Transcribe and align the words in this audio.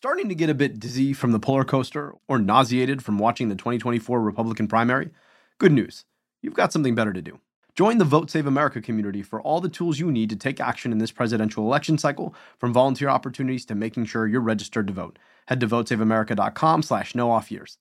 Starting 0.00 0.28
to 0.28 0.34
get 0.36 0.48
a 0.48 0.54
bit 0.54 0.78
dizzy 0.78 1.12
from 1.12 1.32
the 1.32 1.40
polar 1.40 1.64
coaster 1.64 2.14
or 2.28 2.38
nauseated 2.38 3.02
from 3.02 3.18
watching 3.18 3.48
the 3.48 3.56
2024 3.56 4.20
Republican 4.20 4.68
primary? 4.68 5.10
Good 5.58 5.72
news. 5.72 6.04
You've 6.40 6.54
got 6.54 6.72
something 6.72 6.94
better 6.94 7.12
to 7.12 7.20
do. 7.20 7.40
Join 7.74 7.98
the 7.98 8.04
Vote 8.04 8.30
Save 8.30 8.46
America 8.46 8.80
community 8.80 9.24
for 9.24 9.42
all 9.42 9.60
the 9.60 9.68
tools 9.68 9.98
you 9.98 10.12
need 10.12 10.30
to 10.30 10.36
take 10.36 10.60
action 10.60 10.92
in 10.92 10.98
this 10.98 11.10
presidential 11.10 11.64
election 11.64 11.98
cycle, 11.98 12.32
from 12.60 12.72
volunteer 12.72 13.08
opportunities 13.08 13.66
to 13.66 13.74
making 13.74 14.04
sure 14.04 14.28
you're 14.28 14.40
registered 14.40 14.86
to 14.86 14.92
vote. 14.92 15.18
Head 15.48 15.58
to 15.58 15.66
votesaveamerica.com 15.66 16.84
slash 16.84 17.16
no 17.16 17.32
off 17.32 17.50
years. 17.50 17.78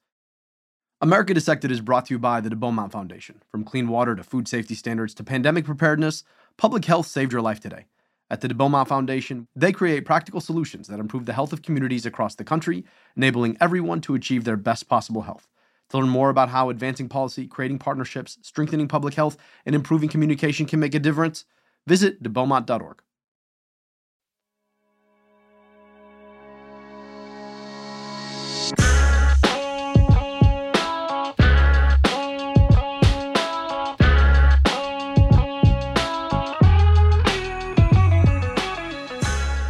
America 1.00 1.36
Dissected 1.36 1.70
is 1.70 1.82
brought 1.82 2.08
to 2.08 2.16
you 2.16 2.18
by 2.18 2.42
the 2.42 2.50
De 2.50 2.56
Beaumont 2.56 2.92
Foundation. 2.92 3.44
From 3.52 3.64
clean 3.64 3.90
water 3.90 4.16
to 4.16 4.24
food 4.24 4.48
safety 4.48 4.74
standards 4.74 5.14
to 5.14 5.24
pandemic 5.24 5.66
preparedness, 5.66 6.24
public 6.58 6.86
health 6.86 7.06
saved 7.06 7.32
your 7.32 7.44
life 7.44 7.60
today. 7.60 7.86
At 8.30 8.42
the 8.42 8.50
De 8.50 8.54
Beaumont 8.54 8.90
Foundation, 8.90 9.48
they 9.56 9.72
create 9.72 10.04
practical 10.04 10.42
solutions 10.42 10.88
that 10.88 11.00
improve 11.00 11.26
the 11.26 11.34
health 11.34 11.54
of 11.54 11.62
communities 11.62 12.06
across 12.06 12.36
the 12.36 12.44
country, 12.44 12.84
enabling 13.16 13.56
everyone 13.62 14.02
to 14.02 14.16
achieve 14.16 14.44
their 14.44 14.58
best 14.58 14.90
possible 14.90 15.22
health. 15.22 15.48
To 15.90 16.00
learn 16.00 16.10
more 16.10 16.30
about 16.30 16.50
how 16.50 16.70
advancing 16.70 17.08
policy, 17.08 17.48
creating 17.48 17.80
partnerships, 17.80 18.38
strengthening 18.42 18.90
public 18.90 19.14
health, 19.14 19.38
and 19.66 19.74
improving 19.74 20.10
communication 20.10 20.66
can 20.66 20.82
make 20.82 20.94
a 20.94 21.00
difference, 21.00 21.46
visit 21.86 22.22
debeaumont.org. 22.22 23.02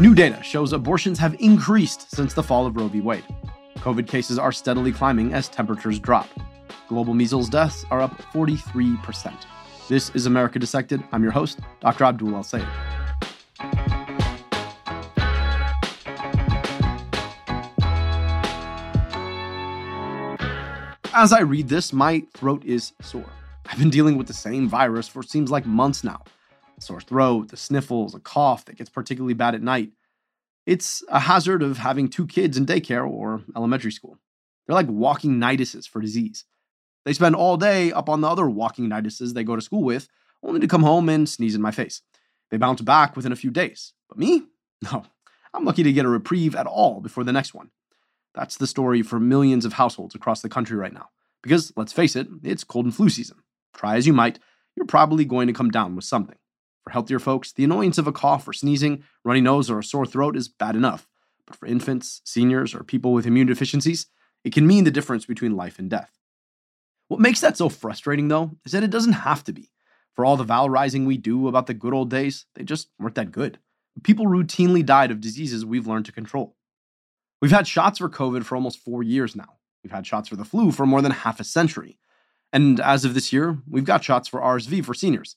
New 0.08 0.16
data 0.16 0.42
shows 0.42 0.72
abortions 0.72 1.20
have 1.20 1.36
increased 1.42 2.10
since 2.16 2.34
the 2.34 2.42
fall 2.42 2.66
of 2.66 2.78
Roe 2.78 2.88
v. 2.88 3.02
Wade. 3.02 3.26
COVID 3.80 4.08
cases 4.08 4.40
are 4.40 4.54
steadily 4.54 4.94
climbing 4.94 5.34
as 5.34 5.50
temperatures 5.50 6.00
drop. 6.00 6.30
Global 6.88 7.14
measles 7.14 7.50
deaths 7.50 7.84
are 7.92 8.00
up 8.00 8.18
43%. 8.32 9.34
This 9.90 10.10
is 10.12 10.26
America 10.26 10.60
Dissected. 10.60 11.04
I'm 11.12 11.24
your 11.24 11.34
host, 11.34 11.60
Dr. 11.82 12.06
Abdul 12.06 12.34
El-Sayed. 12.36 12.66
As 21.14 21.34
I 21.34 21.42
read 21.42 21.68
this, 21.68 21.92
my 21.92 22.24
throat 22.34 22.64
is 22.64 22.94
sore. 23.02 23.30
I've 23.66 23.78
been 23.78 23.90
dealing 23.90 24.18
with 24.18 24.28
the 24.28 24.34
same 24.34 24.70
virus 24.70 25.10
for 25.10 25.22
seems 25.22 25.52
like 25.52 25.66
months 25.66 26.06
now 26.06 26.24
sore 26.80 27.02
throat, 27.02 27.50
the 27.50 27.58
sniffles, 27.58 28.14
a 28.14 28.20
cough 28.20 28.66
that 28.66 28.78
gets 28.78 28.90
particularly 28.90 29.34
bad 29.34 29.56
at 29.56 29.62
night. 29.62 29.92
It's 30.66 31.04
a 31.10 31.20
hazard 31.20 31.64
of 31.64 31.78
having 31.78 32.10
two 32.10 32.28
kids 32.28 32.58
in 32.58 32.66
daycare 32.66 33.10
or 33.10 33.42
elementary 33.56 33.92
school. 33.92 34.20
They're 34.66 34.76
like 34.76 34.88
walking 34.90 35.40
niduses 35.40 35.88
for 35.88 36.02
disease. 36.02 36.46
They 37.06 37.14
spend 37.14 37.36
all 37.36 37.56
day 37.56 37.92
up 37.92 38.10
on 38.10 38.22
the 38.22 38.28
other 38.28 38.50
walking 38.50 38.90
niduses 38.90 39.34
they 39.34 39.44
go 39.44 39.56
to 39.56 39.62
school 39.62 39.84
with, 39.84 40.10
only 40.44 40.60
to 40.60 40.68
come 40.68 40.84
home 40.84 41.08
and 41.10 41.28
sneeze 41.28 41.56
in 41.56 41.62
my 41.62 41.72
face. 41.72 42.02
They 42.52 42.58
bounce 42.58 42.82
back 42.82 43.16
within 43.16 43.32
a 43.32 43.38
few 43.38 43.52
days. 43.52 43.94
But 44.10 44.18
me? 44.18 44.44
No. 44.84 45.04
I'm 45.56 45.66
lucky 45.66 45.82
to 45.82 45.92
get 45.92 46.06
a 46.06 46.10
reprieve 46.10 46.56
at 46.56 46.68
all 46.68 47.02
before 47.02 47.24
the 47.24 47.34
next 47.34 47.56
one. 47.56 47.72
That's 48.36 48.58
the 48.58 48.68
story 48.68 49.02
for 49.02 49.20
millions 49.20 49.66
of 49.66 49.74
households 49.74 50.14
across 50.14 50.42
the 50.42 50.50
country 50.50 50.78
right 50.78 50.94
now. 50.94 51.10
Because, 51.42 51.74
let's 51.76 51.92
face 51.92 52.16
it, 52.16 52.28
it's 52.44 52.64
cold 52.64 52.86
and 52.86 52.96
flu 52.96 53.10
season. 53.10 53.38
Try 53.74 53.96
as 53.96 54.06
you 54.06 54.14
might, 54.14 54.38
you're 54.76 54.86
probably 54.86 55.26
going 55.26 55.48
to 55.48 55.54
come 55.54 55.72
down 55.72 55.96
with 55.96 56.06
something. 56.06 56.38
For 56.88 56.92
healthier 56.92 57.20
folks, 57.20 57.52
the 57.52 57.66
annoyance 57.66 57.98
of 57.98 58.08
a 58.08 58.14
cough 58.14 58.48
or 58.48 58.54
sneezing, 58.54 59.04
runny 59.26 59.42
nose, 59.42 59.70
or 59.70 59.78
a 59.78 59.84
sore 59.84 60.06
throat 60.06 60.38
is 60.38 60.48
bad 60.48 60.74
enough. 60.74 61.06
But 61.46 61.58
for 61.58 61.66
infants, 61.66 62.22
seniors, 62.24 62.74
or 62.74 62.82
people 62.82 63.12
with 63.12 63.26
immune 63.26 63.48
deficiencies, 63.48 64.06
it 64.46 64.54
can 64.54 64.66
mean 64.66 64.86
the 64.86 64.92
difference 64.92 65.26
between 65.26 65.58
life 65.58 65.80
and 65.80 65.90
death. 65.90 66.18
What 67.10 67.20
makes 67.20 67.42
that 67.42 67.58
so 67.58 67.68
frustrating, 67.68 68.30
though, 68.30 68.52
is 68.66 68.72
that 68.72 68.86
it 68.86 68.90
doesn't 68.90 69.12
have 69.12 69.44
to 69.44 69.52
be. 69.52 69.70
For 70.14 70.24
all 70.24 70.38
the 70.38 70.46
valorizing 70.46 71.06
we 71.06 71.18
do 71.18 71.50
about 71.50 71.68
the 71.68 71.74
good 71.74 71.94
old 71.94 72.10
days, 72.10 72.46
they 72.56 72.64
just 72.64 72.88
weren't 72.98 73.16
that 73.16 73.34
good. 73.34 73.60
People 74.04 74.26
routinely 74.26 74.86
died 74.86 75.12
of 75.12 75.20
diseases 75.20 75.66
we've 75.66 75.88
learned 75.88 76.06
to 76.06 76.14
control. 76.14 76.56
We've 77.42 77.52
had 77.52 77.68
shots 77.68 77.98
for 77.98 78.08
COVID 78.08 78.46
for 78.46 78.56
almost 78.56 78.80
four 78.80 79.04
years 79.04 79.36
now. 79.36 79.58
We've 79.84 79.92
had 79.92 80.08
shots 80.08 80.30
for 80.30 80.38
the 80.38 80.46
flu 80.46 80.72
for 80.72 80.86
more 80.86 81.02
than 81.02 81.12
half 81.12 81.42
a 81.42 81.44
century. 81.44 81.98
And 82.54 82.80
as 82.80 83.04
of 83.04 83.14
this 83.14 83.34
year, 83.34 83.58
we've 83.70 83.84
got 83.84 84.06
shots 84.06 84.30
for 84.30 84.40
RSV 84.40 84.86
for 84.86 84.94
seniors. 84.94 85.36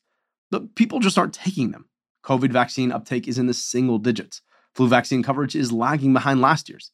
But 0.50 0.74
people 0.74 1.00
just 1.00 1.18
aren't 1.18 1.34
taking 1.34 1.70
them. 1.70 1.88
COVID 2.24 2.52
vaccine 2.52 2.92
uptake 2.92 3.28
is 3.28 3.38
in 3.38 3.46
the 3.46 3.54
single 3.54 3.98
digits. 3.98 4.42
Flu 4.74 4.88
vaccine 4.88 5.22
coverage 5.22 5.56
is 5.56 5.72
lagging 5.72 6.12
behind 6.12 6.40
last 6.40 6.68
year's. 6.68 6.92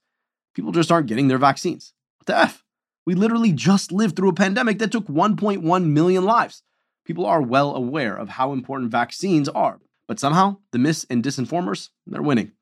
People 0.54 0.72
just 0.72 0.90
aren't 0.90 1.08
getting 1.08 1.28
their 1.28 1.38
vaccines. 1.38 1.92
What 2.18 2.26
the 2.26 2.38
F? 2.38 2.64
We 3.04 3.14
literally 3.14 3.52
just 3.52 3.92
lived 3.92 4.16
through 4.16 4.30
a 4.30 4.34
pandemic 4.34 4.78
that 4.78 4.90
took 4.90 5.06
1.1 5.06 5.84
million 5.86 6.24
lives. 6.24 6.62
People 7.04 7.24
are 7.26 7.40
well 7.40 7.74
aware 7.74 8.16
of 8.16 8.30
how 8.30 8.52
important 8.52 8.90
vaccines 8.90 9.48
are, 9.48 9.80
but 10.08 10.18
somehow 10.18 10.56
the 10.72 10.78
mis 10.78 11.06
and 11.08 11.22
disinformers, 11.22 11.90
they're 12.06 12.22
winning. 12.22 12.52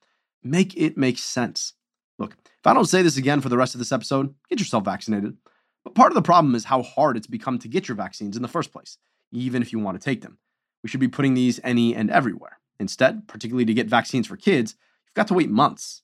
Make 0.42 0.76
it 0.76 0.98
make 0.98 1.18
sense. 1.18 1.72
Look, 2.18 2.36
if 2.44 2.66
I 2.66 2.74
don't 2.74 2.84
say 2.84 3.00
this 3.00 3.16
again 3.16 3.40
for 3.40 3.48
the 3.48 3.56
rest 3.56 3.74
of 3.74 3.78
this 3.78 3.92
episode, 3.92 4.34
get 4.50 4.58
yourself 4.58 4.84
vaccinated. 4.84 5.36
But 5.82 5.94
part 5.94 6.10
of 6.10 6.14
the 6.14 6.22
problem 6.22 6.54
is 6.54 6.64
how 6.64 6.82
hard 6.82 7.16
it's 7.16 7.26
become 7.26 7.58
to 7.60 7.68
get 7.68 7.88
your 7.88 7.96
vaccines 7.96 8.36
in 8.36 8.42
the 8.42 8.48
first 8.48 8.72
place, 8.72 8.98
even 9.32 9.62
if 9.62 9.72
you 9.72 9.78
want 9.78 9.98
to 9.98 10.04
take 10.04 10.20
them. 10.20 10.38
We 10.84 10.90
should 10.90 11.00
be 11.00 11.08
putting 11.08 11.32
these 11.32 11.58
any 11.64 11.96
and 11.96 12.10
everywhere. 12.10 12.58
Instead, 12.78 13.26
particularly 13.26 13.64
to 13.64 13.74
get 13.74 13.88
vaccines 13.88 14.26
for 14.26 14.36
kids, 14.36 14.76
you've 15.06 15.14
got 15.14 15.26
to 15.28 15.34
wait 15.34 15.50
months. 15.50 16.02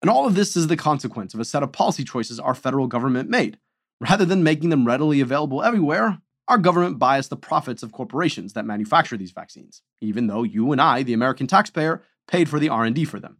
And 0.00 0.10
all 0.10 0.26
of 0.26 0.34
this 0.34 0.56
is 0.56 0.68
the 0.68 0.76
consequence 0.78 1.34
of 1.34 1.40
a 1.40 1.44
set 1.44 1.62
of 1.62 1.72
policy 1.72 2.04
choices 2.04 2.40
our 2.40 2.54
federal 2.54 2.86
government 2.86 3.28
made. 3.28 3.58
Rather 4.00 4.24
than 4.24 4.42
making 4.42 4.70
them 4.70 4.86
readily 4.86 5.20
available 5.20 5.62
everywhere, 5.62 6.18
our 6.46 6.56
government 6.56 6.98
biased 6.98 7.28
the 7.28 7.36
profits 7.36 7.82
of 7.82 7.92
corporations 7.92 8.54
that 8.54 8.64
manufacture 8.64 9.18
these 9.18 9.32
vaccines, 9.32 9.82
even 10.00 10.26
though 10.26 10.42
you 10.42 10.72
and 10.72 10.80
I, 10.80 11.02
the 11.02 11.12
American 11.12 11.46
taxpayer, 11.46 12.02
paid 12.26 12.48
for 12.48 12.58
the 12.58 12.70
R&D 12.70 13.04
for 13.04 13.20
them. 13.20 13.36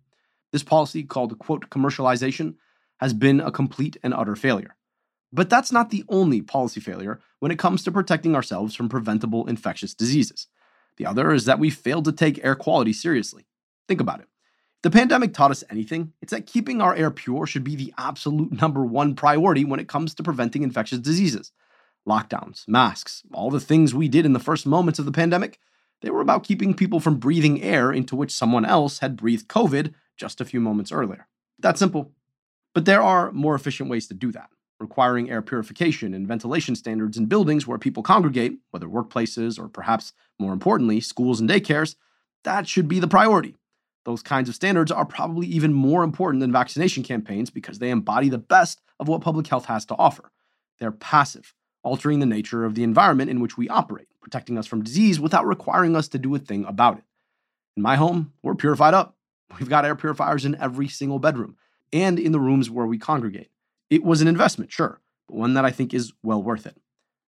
This 0.53 0.63
policy 0.63 1.03
called 1.03 1.39
quote 1.39 1.71
commercialization 1.71 2.57
has 2.99 3.15
been 3.15 3.41
a 3.41 3.51
complete 3.51 3.97
and 4.03 4.13
utter 4.13 4.37
failure. 4.37 4.77
But 5.33 5.49
that's 5.49 5.73
not 5.73 5.91
the 5.91 6.05
only 6.09 6.43
policy 6.43 6.81
failure 6.81 7.21
when 7.39 7.53
it 7.53 7.59
comes 7.59 7.83
to 7.85 7.93
protecting 7.93 8.35
ourselves 8.35 8.75
from 8.75 8.91
preventable 8.91 9.47
infectious 9.47 9.95
diseases. 9.95 10.49
The 10.99 11.07
other 11.07 11.33
is 11.33 11.47
that 11.47 11.59
we 11.59 11.71
failed 11.71 12.05
to 12.05 12.13
take 12.13 12.45
air 12.45 12.55
quality 12.55 12.93
seriously. 12.93 13.47
Think 13.87 14.01
about 14.01 14.21
it. 14.21 14.27
If 14.77 14.83
the 14.83 14.91
pandemic 14.91 15.33
taught 15.33 15.51
us 15.51 15.65
anything, 15.71 16.13
it's 16.21 16.33
that 16.33 16.47
keeping 16.47 16.81
our 16.81 16.95
air 16.95 17.11
pure 17.11 17.47
should 17.47 17.65
be 17.65 17.77
the 17.77 17.95
absolute 17.97 18.53
number 18.61 18.85
one 18.85 19.15
priority 19.15 19.65
when 19.65 19.81
it 19.81 19.89
comes 19.89 20.15
to 20.15 20.23
preventing 20.23 20.63
infectious 20.63 20.99
diseases. 20.99 21.53
Lockdowns, 22.07 22.67
masks, 22.69 23.23
all 23.33 23.51
the 23.51 23.61
things 23.61 23.95
we 23.95 24.09
did 24.09 24.27
in 24.27 24.33
the 24.33 24.39
first 24.39 24.67
moments 24.67 24.99
of 24.99 25.05
the 25.05 25.13
pandemic, 25.13 25.59
they 26.01 26.11
were 26.11 26.21
about 26.21 26.45
keeping 26.45 26.75
people 26.75 27.01
from 27.01 27.19
breathing 27.19 27.63
air 27.63 27.93
into 27.93 28.17
which 28.17 28.33
someone 28.33 28.65
else 28.65 28.99
had 28.99 29.17
breathed 29.17 29.49
COVID 29.49 29.95
just 30.17 30.41
a 30.41 30.45
few 30.45 30.61
moments 30.61 30.93
earlier. 30.93 31.27
That 31.59 31.79
simple. 31.79 32.13
But 32.75 32.85
there 32.85 33.03
are 33.03 33.33
more 33.33 33.55
efficient 33.55 33.91
ways 33.91 34.07
to 34.09 34.15
do 34.15 34.31
that 34.33 34.51
requiring 34.81 35.31
air 35.31 35.43
purification 35.43 36.15
and 36.15 36.29
ventilation 36.29 36.77
standards 36.77 37.17
in 37.17 37.27
buildings 37.27 37.67
where 37.67 37.79
people 37.79 38.03
congregate, 38.03 38.59
whether 38.71 38.87
workplaces 38.87 39.59
or 39.59 39.69
perhaps 39.69 40.13
more 40.39 40.53
importantly, 40.53 41.01
schools 41.01 41.41
and 41.41 41.51
daycares, 41.51 41.97
that 42.45 42.69
should 42.69 42.89
be 42.89 43.01
the 43.01 43.09
priority. 43.09 43.57
Those 44.05 44.23
kinds 44.23 44.49
of 44.49 44.55
standards 44.55 44.91
are 44.91 45.05
probably 45.05 45.47
even 45.49 45.73
more 45.73 46.03
important 46.03 46.41
than 46.41 46.53
vaccination 46.53 47.03
campaigns 47.03 47.51
because 47.51 47.79
they 47.79 47.91
embody 47.91 48.29
the 48.29 48.39
best 48.39 48.81
of 49.01 49.09
what 49.09 49.21
public 49.21 49.47
health 49.47 49.67
has 49.67 49.85
to 49.87 49.97
offer. 49.97 50.31
They're 50.79 50.93
passive, 50.93 51.55
altering 51.83 52.21
the 52.21 52.27
nature 52.27 52.65
of 52.65 52.75
the 52.75 52.85
environment 52.85 53.31
in 53.31 53.41
which 53.41 53.59
we 53.59 53.69
operate, 53.69 54.09
protecting 54.21 54.57
us 54.57 54.67
from 54.67 54.85
disease 54.85 55.21
without 55.21 55.47
requiring 55.47 55.97
us 55.97 56.09
to 56.09 56.19
do 56.19 56.35
a 56.35 56.39
thing 56.39 56.65
about 56.65 56.99
it. 56.99 57.05
In 57.77 57.83
my 57.83 57.97
home, 57.97 58.33
we're 58.43 58.55
purified 58.55 58.95
up. 58.95 59.17
We've 59.59 59.69
got 59.69 59.85
air 59.85 59.97
purifiers 59.97 60.45
in 60.45 60.55
every 60.57 60.89
single 60.89 61.19
bedroom 61.19 61.57
and 61.93 62.19
in 62.19 62.33
the 62.33 62.41
rooms 62.41 62.71
where 62.71 62.87
we 62.87 62.99
congregate. 62.99 63.51
It 63.91 64.05
was 64.05 64.21
an 64.21 64.29
investment, 64.29 64.73
sure, 64.73 65.01
but 65.27 65.37
one 65.37 65.55
that 65.55 65.65
I 65.65 65.71
think 65.71 65.95
is 65.95 66.13
well 66.23 66.43
worth 66.43 66.67
it. 66.67 66.77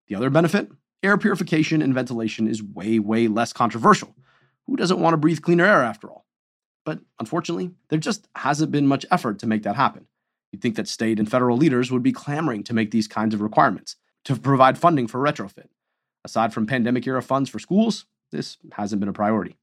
The 0.08 0.14
other 0.14 0.30
benefit 0.30 0.70
air 1.02 1.16
purification 1.16 1.80
and 1.80 1.94
ventilation 1.94 2.46
is 2.46 2.62
way, 2.62 2.98
way 2.98 3.26
less 3.28 3.52
controversial. 3.52 4.14
Who 4.66 4.76
doesn't 4.76 5.00
want 5.00 5.14
to 5.14 5.18
breathe 5.18 5.42
cleaner 5.42 5.64
air 5.64 5.82
after 5.82 6.08
all? 6.08 6.26
But 6.84 7.00
unfortunately, 7.18 7.70
there 7.88 7.98
just 7.98 8.28
hasn't 8.36 8.72
been 8.72 8.86
much 8.86 9.06
effort 9.10 9.38
to 9.38 9.46
make 9.46 9.62
that 9.62 9.76
happen. 9.76 10.06
You'd 10.52 10.62
think 10.62 10.76
that 10.76 10.88
state 10.88 11.18
and 11.18 11.30
federal 11.30 11.56
leaders 11.56 11.90
would 11.90 12.02
be 12.02 12.12
clamoring 12.12 12.64
to 12.64 12.74
make 12.74 12.90
these 12.90 13.08
kinds 13.08 13.34
of 13.34 13.40
requirements, 13.40 13.96
to 14.24 14.36
provide 14.36 14.78
funding 14.78 15.06
for 15.06 15.20
retrofit. 15.20 15.68
Aside 16.24 16.52
from 16.52 16.66
pandemic 16.66 17.06
era 17.06 17.22
funds 17.22 17.48
for 17.48 17.58
schools, 17.58 18.06
this 18.30 18.58
hasn't 18.72 19.00
been 19.00 19.08
a 19.08 19.14
priority. 19.14 19.56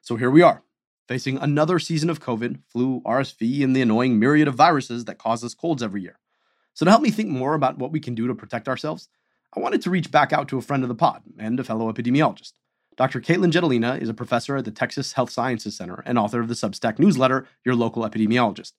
So 0.00 0.16
here 0.16 0.30
we 0.30 0.42
are, 0.42 0.62
facing 1.08 1.38
another 1.38 1.78
season 1.78 2.10
of 2.10 2.20
COVID, 2.20 2.60
flu, 2.68 3.00
RSV, 3.00 3.64
and 3.64 3.74
the 3.74 3.82
annoying 3.82 4.18
myriad 4.18 4.46
of 4.46 4.54
viruses 4.54 5.06
that 5.06 5.18
cause 5.18 5.42
us 5.42 5.54
colds 5.54 5.82
every 5.82 6.02
year. 6.02 6.18
So, 6.74 6.84
to 6.84 6.90
help 6.90 7.02
me 7.02 7.10
think 7.10 7.30
more 7.30 7.54
about 7.54 7.78
what 7.78 7.90
we 7.90 7.98
can 7.98 8.14
do 8.14 8.28
to 8.28 8.34
protect 8.34 8.68
ourselves, 8.68 9.08
I 9.56 9.60
wanted 9.60 9.82
to 9.82 9.90
reach 9.90 10.10
back 10.10 10.32
out 10.32 10.48
to 10.48 10.58
a 10.58 10.62
friend 10.62 10.84
of 10.84 10.88
the 10.88 10.94
pod 10.94 11.22
and 11.38 11.58
a 11.58 11.64
fellow 11.64 11.90
epidemiologist. 11.90 12.52
Dr. 12.96 13.20
Katelyn 13.20 13.50
Jetelina 13.50 14.00
is 14.00 14.08
a 14.08 14.14
professor 14.14 14.56
at 14.56 14.64
the 14.64 14.70
Texas 14.70 15.12
Health 15.14 15.30
Sciences 15.30 15.76
Center 15.76 16.02
and 16.04 16.18
author 16.18 16.40
of 16.40 16.48
the 16.48 16.54
Substack 16.54 16.98
newsletter, 16.98 17.46
Your 17.64 17.74
Local 17.74 18.02
Epidemiologist. 18.02 18.72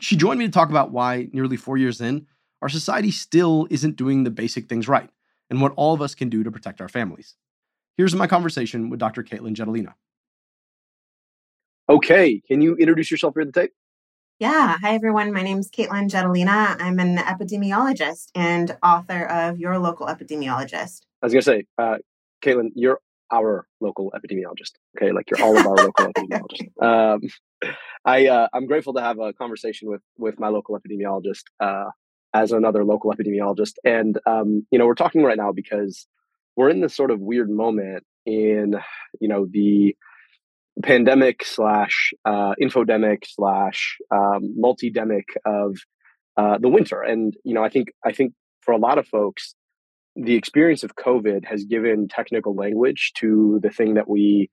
She 0.00 0.16
joined 0.16 0.38
me 0.38 0.46
to 0.46 0.52
talk 0.52 0.70
about 0.70 0.90
why, 0.90 1.28
nearly 1.32 1.56
four 1.56 1.78
years 1.78 2.00
in, 2.00 2.26
our 2.62 2.68
society 2.68 3.10
still 3.10 3.66
isn't 3.70 3.96
doing 3.96 4.24
the 4.24 4.30
basic 4.30 4.68
things 4.68 4.88
right 4.88 5.10
and 5.50 5.60
what 5.60 5.74
all 5.76 5.94
of 5.94 6.02
us 6.02 6.14
can 6.14 6.28
do 6.28 6.42
to 6.42 6.50
protect 6.50 6.80
our 6.80 6.88
families. 6.88 7.36
Here's 7.96 8.14
my 8.14 8.26
conversation 8.26 8.90
with 8.90 8.98
Dr. 8.98 9.22
Katelyn 9.22 9.54
Jetelina. 9.54 9.94
Okay, 11.88 12.42
can 12.48 12.60
you 12.60 12.74
introduce 12.74 13.12
yourself 13.12 13.34
here 13.34 13.42
at 13.42 13.54
the 13.54 13.60
tape? 13.60 13.72
Yeah. 14.40 14.76
Hi, 14.82 14.94
everyone. 14.94 15.32
My 15.32 15.42
name 15.42 15.58
is 15.58 15.70
Katelyn 15.70 16.10
Jetelina. 16.10 16.76
I'm 16.80 16.98
an 16.98 17.16
epidemiologist 17.16 18.26
and 18.34 18.76
author 18.82 19.24
of 19.26 19.60
Your 19.60 19.78
Local 19.78 20.08
Epidemiologist. 20.08 21.02
I 21.22 21.26
was 21.26 21.32
going 21.32 21.42
to 21.42 21.42
say, 21.42 21.64
uh, 21.78 21.98
Katelyn, 22.42 22.70
you're 22.74 22.98
our 23.32 23.68
local 23.80 24.12
epidemiologist. 24.16 24.72
Okay, 24.96 25.12
like 25.12 25.30
you're 25.30 25.40
all 25.40 25.56
of 25.56 25.64
our 25.64 25.76
local 25.76 26.12
epidemiologists. 26.12 26.70
Um, 26.82 27.20
I 28.04 28.26
uh, 28.26 28.48
I'm 28.52 28.66
grateful 28.66 28.92
to 28.94 29.00
have 29.00 29.18
a 29.20 29.32
conversation 29.32 29.88
with 29.88 30.02
with 30.18 30.40
my 30.40 30.48
local 30.48 30.78
epidemiologist 30.78 31.44
uh, 31.60 31.90
as 32.34 32.52
another 32.52 32.84
local 32.84 33.12
epidemiologist, 33.12 33.74
and 33.84 34.18
um, 34.26 34.66
you 34.70 34.78
know 34.78 34.86
we're 34.86 34.94
talking 34.94 35.22
right 35.22 35.38
now 35.38 35.52
because 35.52 36.06
we're 36.56 36.68
in 36.68 36.80
this 36.80 36.94
sort 36.94 37.10
of 37.10 37.20
weird 37.20 37.48
moment 37.48 38.04
in 38.26 38.76
you 39.20 39.28
know 39.28 39.46
the 39.50 39.96
pandemic 40.82 41.44
slash 41.44 42.12
uh, 42.24 42.54
infodemic 42.62 43.24
slash 43.24 43.96
um, 44.10 44.54
multidemic 44.58 45.24
of 45.44 45.76
uh, 46.36 46.58
the 46.58 46.68
winter, 46.68 47.02
and 47.02 47.34
you 47.44 47.54
know 47.54 47.64
I 47.64 47.68
think 47.68 47.88
I 48.04 48.12
think 48.12 48.32
for 48.62 48.72
a 48.72 48.78
lot 48.78 48.98
of 48.98 49.06
folks 49.06 49.54
the 50.16 50.34
experience 50.34 50.82
of 50.82 50.96
COVID 50.96 51.44
has 51.44 51.64
given 51.64 52.08
technical 52.08 52.54
language 52.54 53.12
to 53.18 53.60
the 53.62 53.70
thing 53.70 53.94
that 53.94 54.08
we 54.08 54.48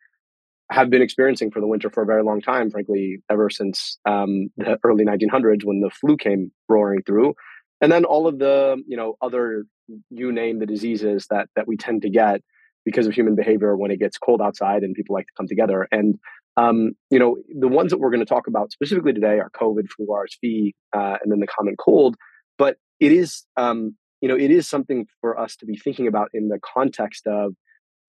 have 0.69 0.89
been 0.89 1.01
experiencing 1.01 1.51
for 1.51 1.61
the 1.61 1.67
winter 1.67 1.89
for 1.89 2.03
a 2.03 2.05
very 2.05 2.23
long 2.23 2.41
time, 2.41 2.69
frankly, 2.69 3.19
ever 3.29 3.49
since 3.49 3.97
um, 4.05 4.49
the 4.57 4.77
early 4.83 5.05
1900s 5.05 5.63
when 5.63 5.79
the 5.79 5.89
flu 5.89 6.17
came 6.17 6.51
roaring 6.67 7.01
through. 7.05 7.33
And 7.79 7.91
then 7.91 8.05
all 8.05 8.27
of 8.27 8.39
the, 8.39 8.81
you 8.87 8.97
know, 8.97 9.15
other, 9.21 9.65
you 10.09 10.31
name 10.31 10.59
the 10.59 10.65
diseases 10.65 11.27
that, 11.29 11.47
that 11.55 11.67
we 11.67 11.77
tend 11.77 12.01
to 12.03 12.09
get 12.09 12.41
because 12.85 13.07
of 13.07 13.13
human 13.13 13.35
behavior 13.35 13.75
when 13.75 13.91
it 13.91 14.00
gets 14.00 14.18
cold 14.18 14.41
outside 14.41 14.83
and 14.83 14.95
people 14.95 15.15
like 15.15 15.25
to 15.27 15.33
come 15.38 15.47
together. 15.47 15.88
And, 15.91 16.19
um, 16.57 16.91
you 17.09 17.19
know, 17.19 17.38
the 17.59 17.68
ones 17.68 17.91
that 17.91 18.00
we're 18.00 18.09
going 18.09 18.19
to 18.19 18.25
talk 18.25 18.47
about 18.47 18.71
specifically 18.71 19.13
today 19.13 19.39
are 19.39 19.50
COVID, 19.50 19.89
flu, 19.89 20.07
RSV, 20.07 20.71
uh, 20.95 21.18
and 21.21 21.31
then 21.31 21.39
the 21.39 21.47
common 21.47 21.75
cold. 21.77 22.15
But 22.57 22.77
it 23.00 23.12
is 23.12 23.44
um, 23.57 23.95
you 24.24 24.30
know, 24.30 24.38
it 24.38 24.51
is 24.51 24.69
something 24.69 25.06
for 25.19 25.38
us 25.38 25.57
to 25.57 25.65
be 25.65 25.75
thinking 25.75 26.07
about 26.07 26.30
in 26.33 26.47
the 26.47 26.57
context 26.57 27.27
of 27.27 27.56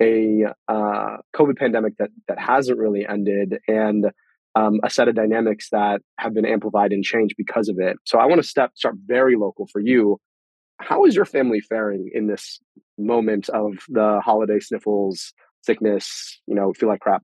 a 0.00 0.44
uh, 0.69 1.17
COVID 1.35 1.59
pandemic 1.59 1.94
that 1.99 2.11
that 2.29 2.38
hasn't 2.38 2.79
really 2.79 3.05
ended 3.05 3.59
and 3.67 4.06
um, 4.55 4.79
a 4.85 4.91
set 4.91 5.09
of 5.09 5.17
dynamics 5.17 5.70
that 5.73 6.03
have 6.20 6.32
been 6.32 6.47
amplified 6.47 6.93
and 6.93 7.03
changed 7.03 7.35
because 7.37 7.69
of 7.69 7.81
it. 7.81 7.97
So 8.05 8.20
I 8.20 8.27
want 8.27 8.41
to 8.41 8.47
step 8.47 8.70
start 8.77 8.94
very 9.05 9.35
local 9.35 9.67
for 9.73 9.81
you. 9.81 10.20
How 10.79 11.05
is 11.05 11.15
your 11.15 11.25
family 11.25 11.61
faring 11.61 12.11
in 12.12 12.26
this 12.26 12.61
moment 12.99 13.49
of 13.49 13.79
the 13.88 14.21
holiday 14.25 14.61
sniffles, 14.61 15.32
sickness? 15.62 16.41
You 16.47 16.55
know, 16.55 16.73
feel 16.73 16.88
like 16.88 17.00
crap. 17.00 17.23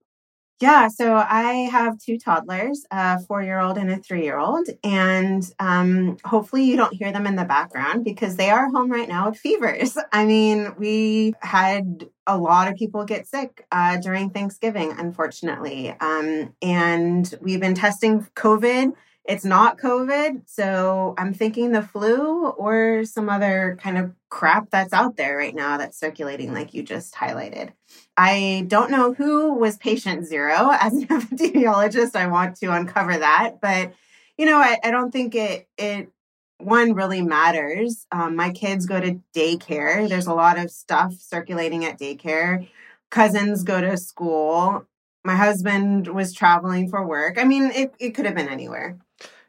Yeah, 0.61 0.88
so 0.88 1.17
I 1.17 1.70
have 1.73 1.99
two 1.99 2.19
toddlers, 2.19 2.85
a 2.91 3.19
four 3.20 3.43
year 3.43 3.58
old 3.58 3.79
and 3.79 3.91
a 3.91 3.97
three 3.97 4.25
year 4.25 4.38
old. 4.38 4.69
And 4.85 5.43
um, 5.58 6.19
hopefully, 6.23 6.64
you 6.64 6.76
don't 6.76 6.93
hear 6.93 7.12
them 7.12 7.26
in 7.26 7.37
the 7.37 7.47
background 7.47 8.05
because 8.05 8.37
they 8.37 8.50
are 8.50 8.70
home 8.70 8.93
right 8.93 9.08
now 9.08 9.31
with 9.31 9.38
fevers. 9.38 9.96
I 10.12 10.26
mean, 10.26 10.75
we 10.76 11.32
had 11.41 12.06
a 12.26 12.37
lot 12.37 12.69
of 12.69 12.76
people 12.76 13.06
get 13.06 13.26
sick 13.26 13.67
uh, 13.73 13.96
during 13.96 14.31
Thanksgiving, 14.31 14.93
unfortunately. 14.99 15.96
Um, 15.99 16.55
and 16.61 17.35
we've 17.41 17.61
been 17.61 17.75
testing 17.75 18.26
COVID 18.37 18.93
it's 19.25 19.44
not 19.44 19.78
COVID. 19.78 20.43
So 20.46 21.14
I'm 21.19 21.34
thinking 21.34 21.72
the 21.72 21.82
flu 21.82 22.49
or 22.49 23.05
some 23.05 23.28
other 23.28 23.78
kind 23.81 23.99
of 23.99 24.12
crap 24.28 24.70
that's 24.70 24.93
out 24.93 25.17
there 25.17 25.37
right 25.37 25.55
now 25.55 25.76
that's 25.76 25.99
circulating, 25.99 26.55
like 26.55 26.72
you 26.72 26.82
just 26.82 27.14
highlighted. 27.14 27.70
I 28.17 28.64
don't 28.67 28.90
know 28.90 29.12
who 29.12 29.55
was 29.55 29.76
patient 29.76 30.26
zero. 30.26 30.70
As 30.81 30.94
an 30.94 31.06
epidemiologist, 31.06 32.17
I 32.17 32.26
want 32.28 32.56
to 32.56 32.72
uncover 32.72 33.19
that. 33.19 33.61
But, 33.61 33.93
you 34.38 34.46
know, 34.46 34.58
I, 34.58 34.78
I 34.82 34.90
don't 34.90 35.11
think 35.11 35.34
it, 35.34 35.69
it, 35.76 36.11
one 36.58 36.94
really 36.94 37.22
matters. 37.22 38.06
Um, 38.12 38.37
my 38.37 38.50
kids 38.50 38.87
go 38.87 39.00
to 39.00 39.20
daycare. 39.34 40.08
There's 40.08 40.26
a 40.26 40.34
lot 40.34 40.58
of 40.58 40.70
stuff 40.70 41.14
circulating 41.14 41.84
at 41.84 41.99
daycare. 41.99 42.69
Cousins 43.11 43.64
go 43.64 43.81
to 43.81 43.96
school. 43.96 44.87
My 45.25 45.37
husband 45.37 46.08
was 46.08 46.32
traveling 46.32 46.88
for 46.88 47.06
work. 47.06 47.38
I 47.38 47.44
mean, 47.44 47.70
it, 47.75 47.94
it 47.99 48.11
could 48.11 48.25
have 48.25 48.34
been 48.34 48.49
anywhere. 48.49 48.99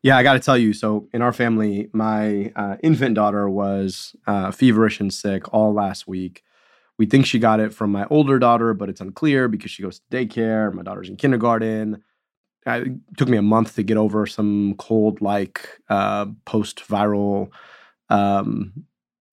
Yeah, 0.04 0.18
I 0.18 0.24
got 0.24 0.34
to 0.34 0.40
tell 0.40 0.58
you. 0.58 0.74
So, 0.74 1.08
in 1.14 1.22
our 1.22 1.34
family, 1.34 1.90
my 1.94 2.52
uh, 2.56 2.78
infant 2.82 3.16
daughter 3.16 3.50
was 3.50 4.16
uh, 4.26 4.52
feverish 4.52 5.00
and 5.00 5.14
sick 5.14 5.54
all 5.54 5.74
last 5.74 6.08
week. 6.08 6.44
We 6.98 7.06
think 7.08 7.26
she 7.26 7.40
got 7.40 7.60
it 7.60 7.74
from 7.74 7.92
my 7.92 8.06
older 8.10 8.40
daughter, 8.40 8.74
but 8.74 8.90
it's 8.90 9.02
unclear 9.02 9.48
because 9.48 9.72
she 9.72 9.84
goes 9.84 10.00
to 10.00 10.06
daycare. 10.18 10.74
My 10.74 10.84
daughter's 10.84 11.10
in 11.10 11.18
kindergarten. 11.18 12.04
It 12.68 12.94
took 13.18 13.30
me 13.30 13.38
a 13.38 13.42
month 13.44 13.76
to 13.76 13.84
get 13.84 13.98
over 13.98 14.28
some 14.28 14.76
cold 14.78 15.22
like 15.22 15.70
uh, 15.90 16.28
post 16.46 16.82
viral 16.88 17.50
um, 18.10 18.74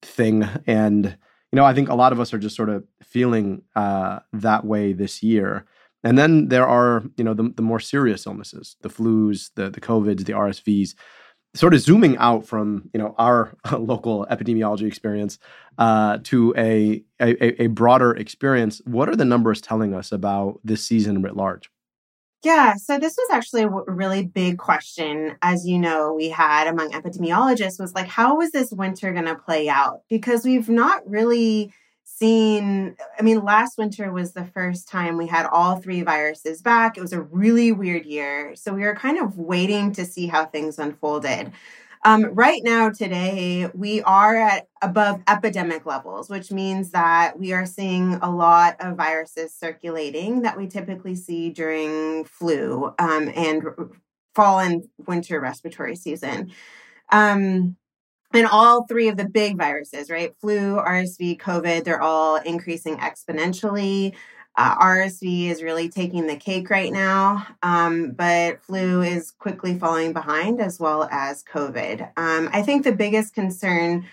thing. 0.03 0.47
And, 0.67 1.05
you 1.05 1.57
know, 1.57 1.65
I 1.65 1.73
think 1.73 1.89
a 1.89 1.95
lot 1.95 2.13
of 2.13 2.19
us 2.19 2.33
are 2.33 2.39
just 2.39 2.55
sort 2.55 2.69
of 2.69 2.83
feeling 3.03 3.63
uh, 3.75 4.19
that 4.33 4.65
way 4.65 4.93
this 4.93 5.23
year. 5.23 5.65
And 6.03 6.17
then 6.17 6.47
there 6.47 6.67
are, 6.67 7.03
you 7.17 7.23
know, 7.23 7.33
the, 7.33 7.51
the 7.55 7.61
more 7.61 7.79
serious 7.79 8.25
illnesses, 8.25 8.77
the 8.81 8.89
flus, 8.89 9.51
the 9.55 9.69
the 9.69 9.81
COVIDs, 9.81 10.25
the 10.25 10.33
RSVs. 10.33 10.95
Sort 11.55 11.73
of 11.73 11.79
zooming 11.79 12.15
out 12.17 12.45
from 12.45 12.91
you 12.93 12.99
know 12.99 13.15
our 13.17 13.55
local 13.71 14.27
epidemiology 14.29 14.85
experience 14.85 15.39
uh, 15.79 16.19
to 16.25 16.53
a, 16.55 17.03
a 17.19 17.63
a 17.63 17.67
broader 17.67 18.11
experience. 18.11 18.81
What 18.85 19.09
are 19.09 19.15
the 19.15 19.25
numbers 19.25 19.59
telling 19.59 19.95
us 19.95 20.11
about 20.11 20.59
this 20.63 20.83
season 20.83 21.23
writ 21.23 21.35
large? 21.35 21.71
Yeah, 22.43 22.75
so 22.75 22.97
this 22.97 23.15
was 23.17 23.29
actually 23.31 23.63
a 23.63 23.69
really 23.69 24.25
big 24.25 24.59
question, 24.59 25.35
as 25.41 25.67
you 25.67 25.77
know, 25.77 26.13
we 26.13 26.29
had 26.29 26.67
among 26.67 26.91
epidemiologists 26.91 27.79
was 27.79 27.93
like, 27.93 28.07
how 28.07 28.39
is 28.39 28.51
this 28.51 28.71
winter 28.71 29.11
going 29.11 29.25
to 29.25 29.35
play 29.35 29.67
out? 29.67 30.03
Because 30.09 30.45
we've 30.45 30.69
not 30.69 31.01
really 31.05 31.73
seen 32.19 32.95
i 33.17 33.21
mean 33.21 33.43
last 33.43 33.77
winter 33.77 34.11
was 34.11 34.33
the 34.33 34.45
first 34.45 34.87
time 34.87 35.17
we 35.17 35.27
had 35.27 35.45
all 35.47 35.77
three 35.77 36.01
viruses 36.01 36.61
back. 36.61 36.97
It 36.97 37.01
was 37.01 37.13
a 37.13 37.21
really 37.21 37.71
weird 37.71 38.05
year. 38.05 38.55
So 38.55 38.73
we 38.73 38.81
were 38.81 38.95
kind 38.95 39.17
of 39.19 39.37
waiting 39.37 39.91
to 39.93 40.05
see 40.05 40.27
how 40.27 40.45
things 40.45 40.79
unfolded. 40.79 41.51
Um, 42.05 42.25
right 42.33 42.61
now 42.63 42.89
today 42.89 43.69
we 43.73 44.01
are 44.03 44.35
at 44.37 44.67
above 44.81 45.21
epidemic 45.27 45.85
levels 45.85 46.29
which 46.29 46.49
means 46.49 46.91
that 46.91 47.37
we 47.37 47.51
are 47.51 47.65
seeing 47.65 48.13
a 48.21 48.31
lot 48.31 48.77
of 48.79 48.95
viruses 48.95 49.53
circulating 49.53 50.43
that 50.43 50.57
we 50.57 50.67
typically 50.67 51.15
see 51.15 51.49
during 51.49 52.23
flu 52.23 52.93
um, 52.99 53.29
and 53.35 53.63
fall 54.33 54.59
and 54.59 54.83
winter 55.07 55.39
respiratory 55.41 55.95
season. 55.95 56.51
Um, 57.11 57.75
and 58.33 58.47
all 58.47 58.85
three 58.85 59.07
of 59.07 59.17
the 59.17 59.27
big 59.27 59.57
viruses, 59.57 60.09
right? 60.09 60.35
Flu, 60.39 60.75
RSV, 60.75 61.39
COVID, 61.39 61.83
they're 61.83 62.01
all 62.01 62.35
increasing 62.37 62.97
exponentially. 62.97 64.13
Uh, 64.55 64.75
RSV 64.77 65.49
is 65.49 65.63
really 65.63 65.89
taking 65.89 66.27
the 66.27 66.35
cake 66.35 66.69
right 66.69 66.91
now, 66.91 67.47
um, 67.63 68.11
but 68.11 68.61
flu 68.63 69.01
is 69.01 69.31
quickly 69.31 69.77
falling 69.77 70.11
behind 70.11 70.59
as 70.59 70.79
well 70.79 71.07
as 71.11 71.43
COVID. 71.43 72.01
Um, 72.17 72.49
I 72.51 72.61
think 72.61 72.83
the 72.83 72.91
biggest 72.91 73.33
concern 73.33 74.05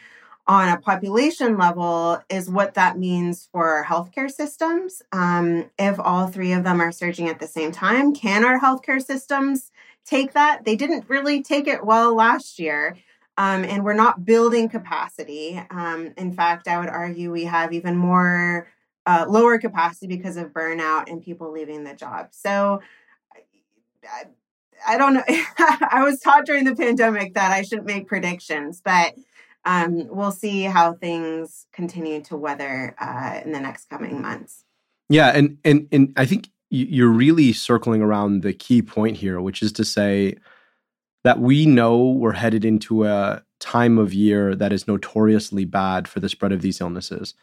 on 0.47 0.69
a 0.69 0.81
population 0.81 1.59
level 1.59 2.23
is 2.29 2.49
what 2.49 2.75
that 2.75 2.97
means 2.97 3.49
for 3.51 3.69
our 3.69 3.85
healthcare 3.85 4.31
systems. 4.31 5.03
Um, 5.13 5.69
if 5.79 5.99
all 5.99 6.29
three 6.29 6.53
of 6.53 6.63
them 6.63 6.81
are 6.81 6.93
surging 6.93 7.29
at 7.29 7.41
the 7.41 7.49
same 7.49 7.73
time, 7.73 8.15
can 8.15 8.45
our 8.45 8.61
healthcare 8.61 9.05
systems 9.05 9.73
take 10.05 10.33
that? 10.35 10.65
They 10.65 10.77
didn't 10.77 11.09
really 11.09 11.43
take 11.43 11.67
it 11.67 11.85
well 11.85 12.15
last 12.15 12.61
year. 12.61 12.97
Um, 13.39 13.65
and 13.65 13.85
we're 13.85 13.95
not 13.95 14.25
building 14.25 14.69
capacity. 14.69 15.61
Um, 15.71 16.15
in 16.17 16.33
fact, 16.33 16.69
I 16.69 16.79
would 16.81 16.89
argue 16.89 17.31
we 17.31 17.45
have 17.45 17.73
even 17.73 17.97
more 17.97 18.69
uh, 19.05 19.27
lower 19.29 19.59
capacity 19.59 20.07
because 20.07 20.37
of 20.37 20.53
burnout 20.53 21.11
and 21.11 21.23
people 21.23 21.53
leaving 21.53 21.85
the 21.85 21.95
job. 21.95 22.29
So 22.33 22.81
I, 24.05 24.25
I 24.87 24.99
don't 24.99 25.15
know. 25.15 25.25
I 25.29 26.03
was 26.03 26.21
taught 26.21 26.47
during 26.47 26.65
the 26.65 26.75
pandemic 26.75 27.35
that 27.35 27.53
I 27.53 27.63
shouldn't 27.63 27.87
make 27.87 28.09
predictions, 28.09 28.81
but 28.85 29.15
um, 29.65 30.07
we'll 30.09 30.33
see 30.33 30.63
how 30.63 30.95
things 30.95 31.67
continue 31.73 32.23
to 32.23 32.37
weather 32.37 32.95
uh, 33.01 33.41
in 33.45 33.53
the 33.53 33.61
next 33.61 33.91
coming 33.91 34.23
months. 34.23 34.65
Yeah, 35.09 35.29
and 35.29 35.59
and 35.65 35.89
and 35.93 36.13
I 36.17 36.25
think 36.25 36.49
you're 36.71 37.11
really 37.11 37.53
circling 37.53 38.03
around 38.03 38.43
the 38.43 38.53
key 38.53 38.83
point 38.83 39.17
here, 39.17 39.41
which 39.41 39.63
is 39.63 39.73
to 39.73 39.85
say 39.85 40.37
that 41.27 41.41
we 41.41 41.67
know 41.67 42.11
we're 42.13 42.31
headed 42.31 42.65
into 42.65 43.05
a 43.05 43.43
time 43.59 43.99
of 43.99 44.15
year 44.15 44.55
that 44.55 44.73
is 44.73 44.87
notoriously 44.87 45.65
bad 45.65 46.07
for 46.07 46.21
the 46.21 46.29
spread 46.29 46.53
of 46.53 46.63
these 46.63 46.81
illnesses. 46.81 47.35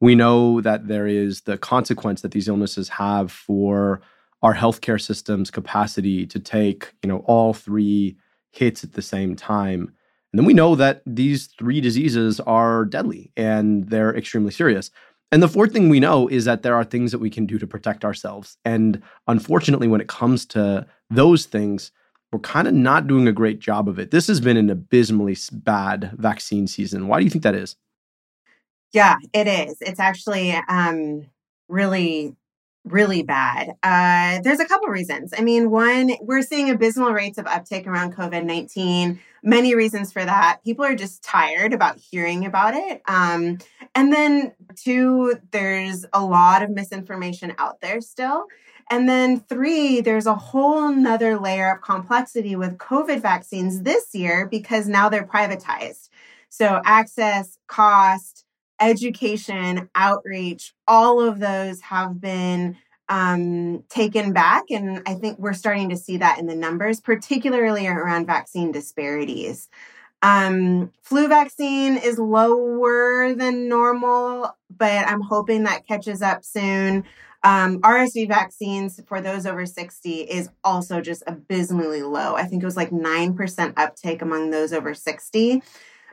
We 0.00 0.16
know 0.16 0.60
that 0.60 0.88
there 0.88 1.06
is 1.06 1.42
the 1.42 1.56
consequence 1.56 2.22
that 2.22 2.32
these 2.32 2.48
illnesses 2.48 2.88
have 2.88 3.30
for 3.30 4.00
our 4.42 4.56
healthcare 4.56 5.00
system's 5.00 5.52
capacity 5.52 6.26
to 6.26 6.40
take, 6.40 6.92
you 7.04 7.08
know, 7.08 7.18
all 7.26 7.54
three 7.54 8.16
hits 8.50 8.82
at 8.82 8.94
the 8.94 9.02
same 9.02 9.36
time. 9.36 9.82
And 10.32 10.40
then 10.40 10.44
we 10.44 10.52
know 10.52 10.74
that 10.74 11.02
these 11.06 11.46
three 11.46 11.80
diseases 11.80 12.40
are 12.40 12.86
deadly 12.86 13.30
and 13.36 13.88
they're 13.88 14.16
extremely 14.16 14.50
serious. 14.50 14.90
And 15.30 15.44
the 15.44 15.48
fourth 15.48 15.72
thing 15.72 15.88
we 15.88 16.00
know 16.00 16.26
is 16.26 16.44
that 16.46 16.64
there 16.64 16.74
are 16.74 16.82
things 16.82 17.12
that 17.12 17.20
we 17.20 17.30
can 17.30 17.46
do 17.46 17.56
to 17.60 17.68
protect 17.68 18.04
ourselves. 18.04 18.56
And 18.64 19.00
unfortunately, 19.28 19.86
when 19.86 20.00
it 20.00 20.08
comes 20.08 20.44
to 20.46 20.88
those 21.08 21.46
things, 21.46 21.92
we're 22.32 22.38
kind 22.40 22.68
of 22.68 22.74
not 22.74 23.06
doing 23.06 23.26
a 23.26 23.32
great 23.32 23.58
job 23.58 23.88
of 23.88 23.98
it. 23.98 24.10
This 24.10 24.26
has 24.26 24.40
been 24.40 24.56
an 24.56 24.70
abysmally 24.70 25.36
bad 25.52 26.12
vaccine 26.16 26.66
season. 26.66 27.08
Why 27.08 27.18
do 27.18 27.24
you 27.24 27.30
think 27.30 27.44
that 27.44 27.54
is? 27.54 27.76
Yeah, 28.92 29.16
it 29.32 29.46
is. 29.46 29.76
It's 29.80 30.00
actually 30.00 30.52
um, 30.68 31.26
really 31.68 32.36
really 32.84 33.22
bad. 33.22 33.74
Uh, 33.82 34.40
there's 34.42 34.60
a 34.60 34.66
couple 34.66 34.88
reasons. 34.88 35.32
I 35.36 35.42
mean, 35.42 35.70
one, 35.70 36.12
we're 36.20 36.42
seeing 36.42 36.70
abysmal 36.70 37.12
rates 37.12 37.38
of 37.38 37.46
uptake 37.46 37.86
around 37.86 38.14
COVID 38.14 38.44
19. 38.44 39.20
Many 39.42 39.74
reasons 39.74 40.12
for 40.12 40.24
that. 40.24 40.60
People 40.64 40.84
are 40.84 40.96
just 40.96 41.22
tired 41.22 41.72
about 41.72 41.98
hearing 41.98 42.44
about 42.44 42.74
it. 42.74 43.02
Um, 43.06 43.58
and 43.94 44.12
then, 44.12 44.52
two, 44.74 45.36
there's 45.52 46.04
a 46.12 46.24
lot 46.24 46.62
of 46.62 46.70
misinformation 46.70 47.54
out 47.58 47.80
there 47.80 48.00
still. 48.00 48.46
And 48.90 49.08
then, 49.08 49.40
three, 49.40 50.00
there's 50.00 50.26
a 50.26 50.34
whole 50.34 50.90
nother 50.90 51.38
layer 51.38 51.74
of 51.74 51.82
complexity 51.82 52.56
with 52.56 52.78
COVID 52.78 53.20
vaccines 53.20 53.82
this 53.82 54.14
year 54.14 54.48
because 54.50 54.88
now 54.88 55.08
they're 55.08 55.26
privatized. 55.26 56.08
So, 56.48 56.80
access, 56.84 57.58
cost, 57.66 58.44
education, 58.80 59.90
outreach, 59.94 60.74
all 60.86 61.20
of 61.20 61.38
those 61.38 61.80
have 61.82 62.20
been 62.20 62.76
um, 63.08 63.84
taken 63.88 64.32
back. 64.32 64.64
And 64.70 65.02
I 65.06 65.14
think 65.14 65.38
we're 65.38 65.52
starting 65.52 65.88
to 65.90 65.96
see 65.96 66.18
that 66.18 66.38
in 66.38 66.46
the 66.46 66.54
numbers, 66.54 67.00
particularly 67.00 67.86
around 67.86 68.26
vaccine 68.26 68.72
disparities. 68.72 69.68
Um, 70.22 70.92
flu 71.02 71.28
vaccine 71.28 71.96
is 71.96 72.18
lower 72.18 73.34
than 73.34 73.68
normal, 73.68 74.56
but 74.76 75.06
I'm 75.06 75.20
hoping 75.20 75.64
that 75.64 75.86
catches 75.86 76.22
up 76.22 76.44
soon. 76.44 77.04
Um, 77.44 77.80
RSV 77.82 78.28
vaccines 78.28 79.00
for 79.06 79.20
those 79.20 79.46
over 79.46 79.64
60 79.64 80.10
is 80.22 80.50
also 80.64 81.00
just 81.00 81.22
abysmally 81.26 82.02
low. 82.02 82.34
I 82.34 82.44
think 82.44 82.62
it 82.62 82.66
was 82.66 82.76
like 82.76 82.90
9% 82.90 83.72
uptake 83.76 84.22
among 84.22 84.50
those 84.50 84.72
over 84.72 84.92
60. 84.94 85.62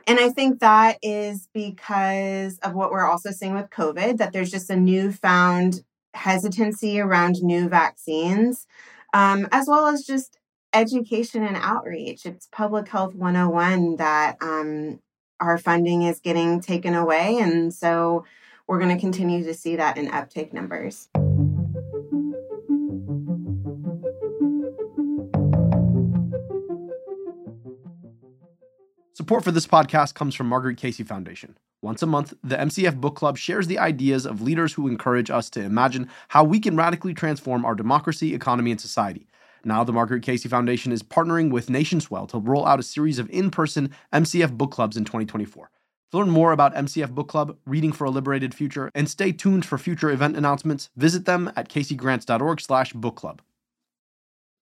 And 0.06 0.20
I 0.20 0.28
think 0.28 0.60
that 0.60 0.98
is 1.02 1.48
because 1.52 2.58
of 2.58 2.74
what 2.74 2.92
we're 2.92 3.08
also 3.08 3.32
seeing 3.32 3.54
with 3.54 3.70
COVID, 3.70 4.18
that 4.18 4.32
there's 4.32 4.52
just 4.52 4.70
a 4.70 4.76
newfound 4.76 5.82
hesitancy 6.14 7.00
around 7.00 7.42
new 7.42 7.68
vaccines, 7.68 8.66
um, 9.12 9.48
as 9.50 9.66
well 9.68 9.86
as 9.86 10.04
just 10.04 10.38
education 10.72 11.42
and 11.42 11.56
outreach. 11.56 12.24
It's 12.24 12.46
Public 12.52 12.88
Health 12.88 13.14
101 13.14 13.96
that 13.96 14.36
um, 14.40 15.00
our 15.40 15.58
funding 15.58 16.02
is 16.02 16.20
getting 16.20 16.60
taken 16.60 16.94
away. 16.94 17.38
And 17.38 17.74
so 17.74 18.24
we're 18.68 18.78
going 18.78 18.94
to 18.94 19.00
continue 19.00 19.42
to 19.44 19.54
see 19.54 19.76
that 19.76 19.96
in 19.96 20.08
uptake 20.08 20.52
numbers. 20.52 21.08
Support 29.26 29.42
for 29.42 29.50
this 29.50 29.66
podcast 29.66 30.14
comes 30.14 30.36
from 30.36 30.46
Marguerite 30.46 30.76
Casey 30.76 31.02
Foundation. 31.02 31.58
Once 31.82 32.00
a 32.00 32.06
month, 32.06 32.32
the 32.44 32.54
MCF 32.54 33.00
Book 33.00 33.16
Club 33.16 33.36
shares 33.36 33.66
the 33.66 33.80
ideas 33.80 34.24
of 34.24 34.40
leaders 34.40 34.74
who 34.74 34.86
encourage 34.86 35.32
us 35.32 35.50
to 35.50 35.60
imagine 35.60 36.08
how 36.28 36.44
we 36.44 36.60
can 36.60 36.76
radically 36.76 37.12
transform 37.12 37.64
our 37.64 37.74
democracy, 37.74 38.36
economy, 38.36 38.70
and 38.70 38.80
society. 38.80 39.26
Now, 39.64 39.82
the 39.82 39.92
Marguerite 39.92 40.22
Casey 40.22 40.48
Foundation 40.48 40.92
is 40.92 41.02
partnering 41.02 41.50
with 41.50 41.66
NationSwell 41.66 42.28
to 42.28 42.38
roll 42.38 42.64
out 42.64 42.78
a 42.78 42.84
series 42.84 43.18
of 43.18 43.28
in 43.30 43.50
person 43.50 43.90
MCF 44.12 44.56
book 44.56 44.70
clubs 44.70 44.96
in 44.96 45.04
2024. 45.04 45.72
To 46.12 46.18
learn 46.18 46.30
more 46.30 46.52
about 46.52 46.76
MCF 46.76 47.10
Book 47.10 47.26
Club, 47.26 47.56
Reading 47.66 47.90
for 47.90 48.04
a 48.04 48.10
Liberated 48.10 48.54
Future, 48.54 48.92
and 48.94 49.10
stay 49.10 49.32
tuned 49.32 49.66
for 49.66 49.76
future 49.76 50.10
event 50.10 50.36
announcements, 50.36 50.88
visit 50.94 51.24
them 51.24 51.50
at 51.56 51.68
caseygrants.org 51.68 52.60
slash 52.60 52.92
book 52.92 53.16
club. 53.16 53.42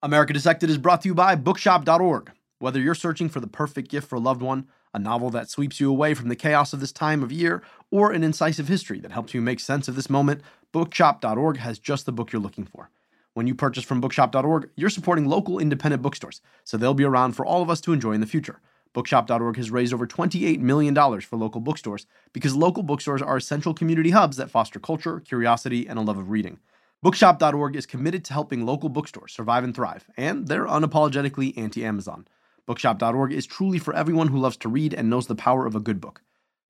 America 0.03 0.33
Dissected 0.33 0.71
is 0.71 0.79
brought 0.79 1.03
to 1.03 1.09
you 1.09 1.15
by 1.15 1.35
bookshop.org. 1.35 2.33
Whether 2.59 2.81
you're 2.81 2.95
searching 2.95 3.29
for 3.29 3.41
the 3.41 3.47
perfect 3.47 3.91
gift 3.91 4.09
for 4.09 4.17
a 4.17 4.21
loved 4.21 4.41
one, 4.41 4.69
a 4.95 4.99
novel 4.99 5.29
that 5.31 5.51
sweeps 5.51 5.81
you 5.81 5.91
away 5.91 6.15
from 6.15 6.29
the 6.29 6.37
chaos 6.37 6.73
of 6.73 6.81
this 6.81 6.93
time 6.93 7.23
of 7.23 7.33
year, 7.33 7.63
or 7.91 8.13
an 8.13 8.23
incisive 8.23 8.69
history 8.69 9.01
that 9.01 9.13
helps 9.13 9.35
you 9.35 9.41
make 9.41 9.61
sense 9.61 9.89
of 9.89 9.97
this 9.97 10.09
moment, 10.09 10.41
bookshop.org 10.73 11.59
has 11.59 11.79
just 11.79 12.07
the 12.07 12.13
book 12.13 12.33
you're 12.33 12.41
looking 12.41 12.65
for. 12.65 12.91
When 13.35 13.49
you 13.49 13.55
purchase 13.55 13.83
from 13.83 14.01
bookshop.org, 14.01 14.71
you're 14.77 14.89
supporting 14.89 15.27
local 15.27 15.59
independent 15.59 16.03
bookstores, 16.03 16.41
so 16.63 16.77
they'll 16.77 16.95
be 16.95 17.05
around 17.05 17.33
for 17.33 17.45
all 17.45 17.63
of 17.63 17.71
us 17.71 17.81
to 17.83 17.93
enjoy 17.93 18.13
in 18.13 18.21
the 18.21 18.27
future. 18.27 18.61
Bookshop.org 18.93 19.57
has 19.57 19.73
raised 19.73 19.93
over 19.93 20.07
$28 20.07 20.61
million 20.61 20.95
for 21.21 21.37
local 21.37 21.61
bookstores 21.61 22.07
because 22.33 22.55
local 22.55 22.85
bookstores 22.85 23.21
are 23.21 23.37
essential 23.37 23.75
community 23.75 24.11
hubs 24.11 24.37
that 24.37 24.51
foster 24.51 24.79
culture, 24.79 25.19
curiosity, 25.19 25.89
and 25.89 25.99
a 25.99 26.03
love 26.03 26.17
of 26.17 26.31
reading. 26.31 26.61
Bookshop.org 27.03 27.75
is 27.75 27.87
committed 27.87 28.25
to 28.25 28.33
helping 28.33 28.65
local 28.65 28.89
bookstores 28.89 29.33
survive 29.33 29.65
and 29.65 29.75
thrive, 29.75 30.07
and 30.17 30.47
they're 30.47 30.67
unapologetically 30.67 31.59
anti 31.59 31.85
Amazon. 31.85 32.27
Bookshop.org 32.67 33.33
is 33.33 33.47
truly 33.47 33.79
for 33.79 33.95
everyone 33.95 34.29
who 34.29 34.39
loves 34.39 34.57
to 34.59 34.69
read 34.69 34.95
and 34.95 35.11
knows 35.11 35.27
the 35.27 35.35
power 35.35 35.67
of 35.67 35.75
a 35.75 35.81
good 35.81 36.01
book. 36.01 36.23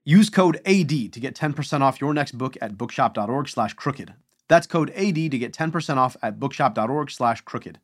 Use 0.04 0.28
code 0.28 0.56
AD 0.66 0.88
to 0.88 1.20
get 1.20 1.34
10% 1.34 1.80
off 1.80 2.00
your 2.00 2.12
next 2.12 2.36
book 2.36 2.56
at 2.60 2.76
bookshop.org 2.76 3.48
slash 3.48 3.74
crooked. 3.74 4.14
That's 4.48 4.66
code 4.66 4.90
AD 4.90 5.14
to 5.14 5.38
get 5.38 5.54
10% 5.54 5.96
off 5.96 6.16
at 6.20 6.38
bookshop.org 6.38 7.10
slash 7.10 7.40
crooked. 7.42 7.78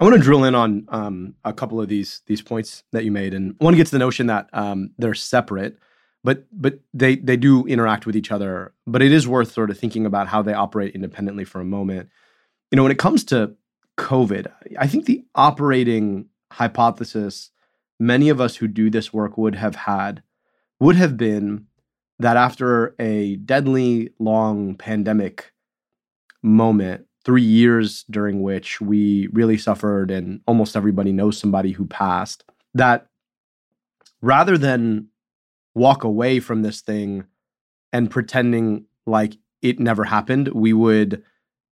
I 0.00 0.04
want 0.04 0.16
to 0.16 0.20
drill 0.20 0.42
in 0.42 0.56
on 0.56 0.84
um, 0.88 1.34
a 1.44 1.52
couple 1.52 1.80
of 1.80 1.88
these 1.88 2.22
these 2.26 2.42
points 2.42 2.82
that 2.90 3.04
you 3.04 3.12
made, 3.12 3.34
and 3.34 3.54
I 3.60 3.64
want 3.64 3.74
to 3.74 3.78
get 3.78 3.86
to 3.86 3.92
the 3.92 4.00
notion 4.00 4.26
that 4.26 4.48
um, 4.52 4.90
they're 4.98 5.14
separate 5.14 5.78
but 6.24 6.46
but 6.52 6.80
they 6.94 7.16
they 7.16 7.36
do 7.36 7.66
interact 7.66 8.06
with 8.06 8.16
each 8.16 8.30
other. 8.30 8.72
But 8.86 9.02
it 9.02 9.12
is 9.12 9.26
worth 9.26 9.52
sort 9.52 9.70
of 9.70 9.78
thinking 9.78 10.06
about 10.06 10.28
how 10.28 10.42
they 10.42 10.54
operate 10.54 10.94
independently 10.94 11.44
for 11.44 11.60
a 11.60 11.64
moment. 11.64 12.08
You 12.70 12.76
know 12.76 12.82
when 12.82 12.92
it 12.92 12.98
comes 12.98 13.24
to 13.24 13.54
covid 13.98 14.50
i 14.78 14.86
think 14.86 15.04
the 15.04 15.24
operating 15.34 16.26
hypothesis 16.52 17.50
many 18.00 18.28
of 18.28 18.40
us 18.40 18.56
who 18.56 18.66
do 18.66 18.90
this 18.90 19.12
work 19.12 19.36
would 19.36 19.54
have 19.54 19.74
had 19.74 20.22
would 20.80 20.96
have 20.96 21.16
been 21.16 21.66
that 22.18 22.36
after 22.36 22.94
a 22.98 23.36
deadly 23.36 24.10
long 24.18 24.74
pandemic 24.74 25.52
moment 26.42 27.06
3 27.24 27.42
years 27.42 28.04
during 28.10 28.42
which 28.42 28.80
we 28.80 29.28
really 29.32 29.58
suffered 29.58 30.10
and 30.10 30.40
almost 30.46 30.76
everybody 30.76 31.12
knows 31.12 31.38
somebody 31.38 31.72
who 31.72 31.86
passed 31.86 32.44
that 32.74 33.06
rather 34.22 34.56
than 34.56 35.06
walk 35.74 36.04
away 36.04 36.40
from 36.40 36.62
this 36.62 36.80
thing 36.80 37.24
and 37.92 38.10
pretending 38.10 38.86
like 39.06 39.36
it 39.60 39.78
never 39.78 40.04
happened, 40.04 40.48
we 40.48 40.72
would 40.72 41.22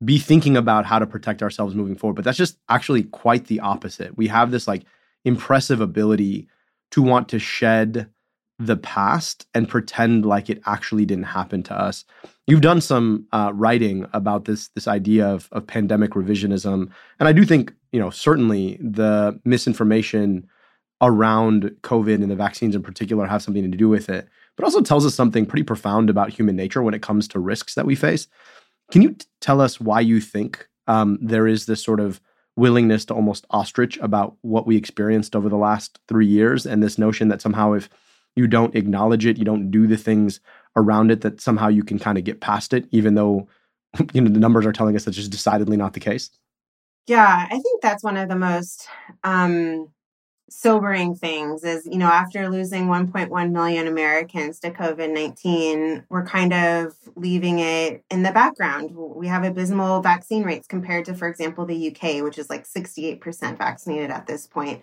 be 0.04 0.18
thinking 0.18 0.56
about 0.56 0.86
how 0.86 0.98
to 0.98 1.06
protect 1.06 1.42
ourselves 1.42 1.74
moving 1.74 1.96
forward. 1.96 2.14
But 2.14 2.24
that's 2.24 2.38
just 2.38 2.58
actually 2.68 3.04
quite 3.04 3.46
the 3.46 3.60
opposite. 3.60 4.16
We 4.16 4.28
have 4.28 4.50
this 4.50 4.66
like 4.66 4.84
impressive 5.24 5.80
ability 5.80 6.48
to 6.92 7.02
want 7.02 7.28
to 7.28 7.38
shed 7.38 8.08
the 8.58 8.76
past 8.76 9.46
and 9.54 9.68
pretend 9.68 10.26
like 10.26 10.50
it 10.50 10.60
actually 10.66 11.06
didn't 11.06 11.24
happen 11.24 11.62
to 11.64 11.74
us. 11.74 12.04
You've 12.46 12.60
done 12.60 12.80
some 12.80 13.26
uh, 13.32 13.52
writing 13.54 14.06
about 14.12 14.44
this 14.44 14.68
this 14.68 14.86
idea 14.86 15.26
of, 15.26 15.48
of 15.52 15.66
pandemic 15.66 16.10
revisionism, 16.10 16.90
and 17.18 17.28
I 17.28 17.32
do 17.32 17.44
think 17.44 17.72
you 17.92 18.00
know 18.00 18.10
certainly 18.10 18.78
the 18.80 19.40
misinformation 19.44 20.46
around 21.00 21.74
COVID 21.82 22.16
and 22.16 22.30
the 22.30 22.36
vaccines 22.36 22.74
in 22.74 22.82
particular 22.82 23.26
have 23.26 23.42
something 23.42 23.70
to 23.70 23.76
do 23.76 23.88
with 23.88 24.08
it, 24.08 24.28
but 24.56 24.64
also 24.64 24.80
tells 24.80 25.06
us 25.06 25.14
something 25.14 25.46
pretty 25.46 25.62
profound 25.62 26.10
about 26.10 26.30
human 26.30 26.56
nature 26.56 26.82
when 26.82 26.94
it 26.94 27.02
comes 27.02 27.26
to 27.28 27.38
risks 27.38 27.74
that 27.74 27.86
we 27.86 27.94
face. 27.94 28.28
Can 28.90 29.02
you 29.02 29.12
t- 29.14 29.26
tell 29.40 29.60
us 29.60 29.80
why 29.80 30.00
you 30.00 30.20
think 30.20 30.68
um, 30.86 31.18
there 31.22 31.46
is 31.46 31.66
this 31.66 31.82
sort 31.82 32.00
of 32.00 32.20
willingness 32.56 33.04
to 33.06 33.14
almost 33.14 33.46
ostrich 33.50 33.96
about 33.98 34.36
what 34.42 34.66
we 34.66 34.76
experienced 34.76 35.34
over 35.34 35.48
the 35.48 35.56
last 35.56 35.98
three 36.08 36.26
years 36.26 36.66
and 36.66 36.82
this 36.82 36.98
notion 36.98 37.28
that 37.28 37.40
somehow 37.40 37.72
if 37.72 37.88
you 38.36 38.46
don't 38.46 38.74
acknowledge 38.74 39.24
it, 39.24 39.38
you 39.38 39.44
don't 39.44 39.70
do 39.70 39.86
the 39.86 39.96
things 39.96 40.40
around 40.76 41.10
it, 41.10 41.22
that 41.22 41.40
somehow 41.40 41.68
you 41.68 41.82
can 41.82 41.98
kind 41.98 42.18
of 42.18 42.24
get 42.24 42.40
past 42.40 42.72
it, 42.72 42.86
even 42.90 43.14
though 43.14 43.48
you 44.12 44.20
know 44.20 44.30
the 44.30 44.40
numbers 44.40 44.66
are 44.66 44.72
telling 44.72 44.94
us 44.94 45.04
that's 45.04 45.16
just 45.16 45.30
decidedly 45.30 45.76
not 45.76 45.94
the 45.94 46.00
case? 46.00 46.30
Yeah, 47.06 47.46
I 47.50 47.58
think 47.58 47.82
that's 47.82 48.04
one 48.04 48.16
of 48.16 48.28
the 48.28 48.36
most 48.36 48.86
um, 49.24 49.88
sobering 50.50 51.14
things 51.14 51.64
is, 51.64 51.86
you 51.86 51.98
know, 51.98 52.08
after 52.08 52.48
losing 52.48 52.86
1.1 52.86 53.50
million 53.52 53.86
Americans 53.86 54.58
to 54.60 54.70
COVID 54.70 55.12
19, 55.12 56.04
we're 56.08 56.24
kind 56.24 56.52
of 56.52 56.94
leaving 57.16 57.60
it 57.60 58.04
in 58.10 58.22
the 58.22 58.32
background. 58.32 58.90
We 58.94 59.28
have 59.28 59.44
abysmal 59.44 60.00
vaccine 60.02 60.42
rates 60.42 60.66
compared 60.66 61.04
to, 61.06 61.14
for 61.14 61.28
example, 61.28 61.66
the 61.66 61.88
UK, 61.88 62.22
which 62.22 62.38
is 62.38 62.50
like 62.50 62.66
68% 62.66 63.58
vaccinated 63.58 64.10
at 64.10 64.26
this 64.26 64.46
point. 64.46 64.82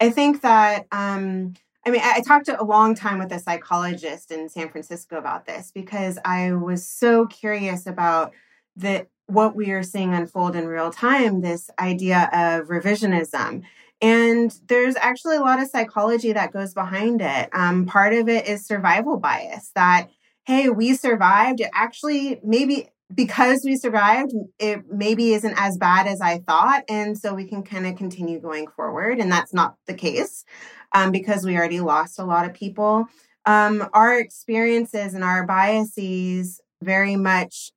I 0.00 0.10
think 0.10 0.42
that 0.42 0.86
um, 0.92 1.54
I 1.86 1.90
mean, 1.90 2.00
I 2.02 2.20
talked 2.20 2.48
a 2.48 2.64
long 2.64 2.96
time 2.96 3.20
with 3.20 3.30
a 3.30 3.38
psychologist 3.38 4.32
in 4.32 4.48
San 4.48 4.70
Francisco 4.70 5.18
about 5.18 5.46
this 5.46 5.70
because 5.72 6.18
I 6.24 6.52
was 6.52 6.84
so 6.84 7.26
curious 7.26 7.86
about 7.86 8.32
the 8.74 9.06
what 9.26 9.54
we 9.56 9.70
are 9.70 9.82
seeing 9.82 10.12
unfold 10.12 10.56
in 10.56 10.66
real 10.66 10.90
time 10.90 11.40
this 11.40 11.70
idea 11.78 12.28
of 12.32 12.68
revisionism 12.68 13.62
and 14.00 14.54
there's 14.68 14.96
actually 14.96 15.36
a 15.36 15.40
lot 15.40 15.60
of 15.60 15.68
psychology 15.68 16.32
that 16.32 16.52
goes 16.52 16.74
behind 16.74 17.22
it. 17.22 17.48
Um, 17.52 17.86
part 17.86 18.12
of 18.12 18.28
it 18.28 18.46
is 18.46 18.66
survival 18.66 19.16
bias 19.16 19.70
that 19.74 20.08
hey 20.44 20.68
we 20.68 20.94
survived. 20.94 21.60
It 21.60 21.70
actually 21.74 22.40
maybe 22.44 22.88
because 23.14 23.62
we 23.64 23.76
survived 23.76 24.32
it 24.58 24.82
maybe 24.90 25.32
isn't 25.32 25.54
as 25.56 25.78
bad 25.78 26.06
as 26.06 26.20
i 26.20 26.38
thought. 26.38 26.82
And 26.88 27.16
so 27.16 27.34
we 27.34 27.46
can 27.46 27.62
kind 27.62 27.86
of 27.86 27.96
continue 27.96 28.40
going 28.40 28.66
forward. 28.66 29.18
And 29.18 29.30
that's 29.30 29.54
not 29.54 29.76
the 29.86 29.94
case 29.94 30.44
um, 30.92 31.12
because 31.12 31.44
we 31.44 31.56
already 31.56 31.80
lost 31.80 32.18
a 32.18 32.24
lot 32.24 32.46
of 32.46 32.54
people. 32.54 33.06
Um, 33.44 33.88
our 33.92 34.18
experiences 34.18 35.14
and 35.14 35.22
our 35.22 35.46
biases 35.46 36.60
very 36.82 37.16
much 37.16 37.70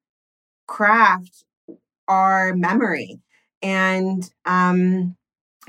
craft 0.68 1.44
our 2.08 2.56
memory. 2.56 3.20
And 3.62 4.28
um, 4.46 5.16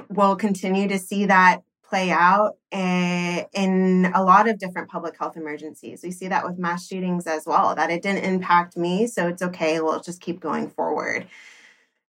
we'll 0.09 0.37
continue 0.37 0.88
to 0.88 0.99
see 0.99 1.26
that 1.26 1.62
play 1.90 2.11
out 2.11 2.57
eh, 2.71 3.45
in 3.52 4.11
a 4.14 4.23
lot 4.23 4.49
of 4.49 4.59
different 4.59 4.88
public 4.88 5.19
health 5.19 5.37
emergencies. 5.37 6.02
We 6.04 6.12
see 6.12 6.28
that 6.28 6.45
with 6.47 6.59
mass 6.59 6.87
shootings 6.87 7.26
as 7.26 7.45
well, 7.47 7.75
that 7.75 7.90
it 7.90 8.02
didn't 8.02 8.25
impact 8.25 8.76
me, 8.76 9.09
so 9.09 9.26
it's 9.26 9.42
okay. 9.42 9.80
We'll 9.80 10.00
just 10.00 10.21
keep 10.21 10.40
going 10.40 10.71
forward. 10.71 11.26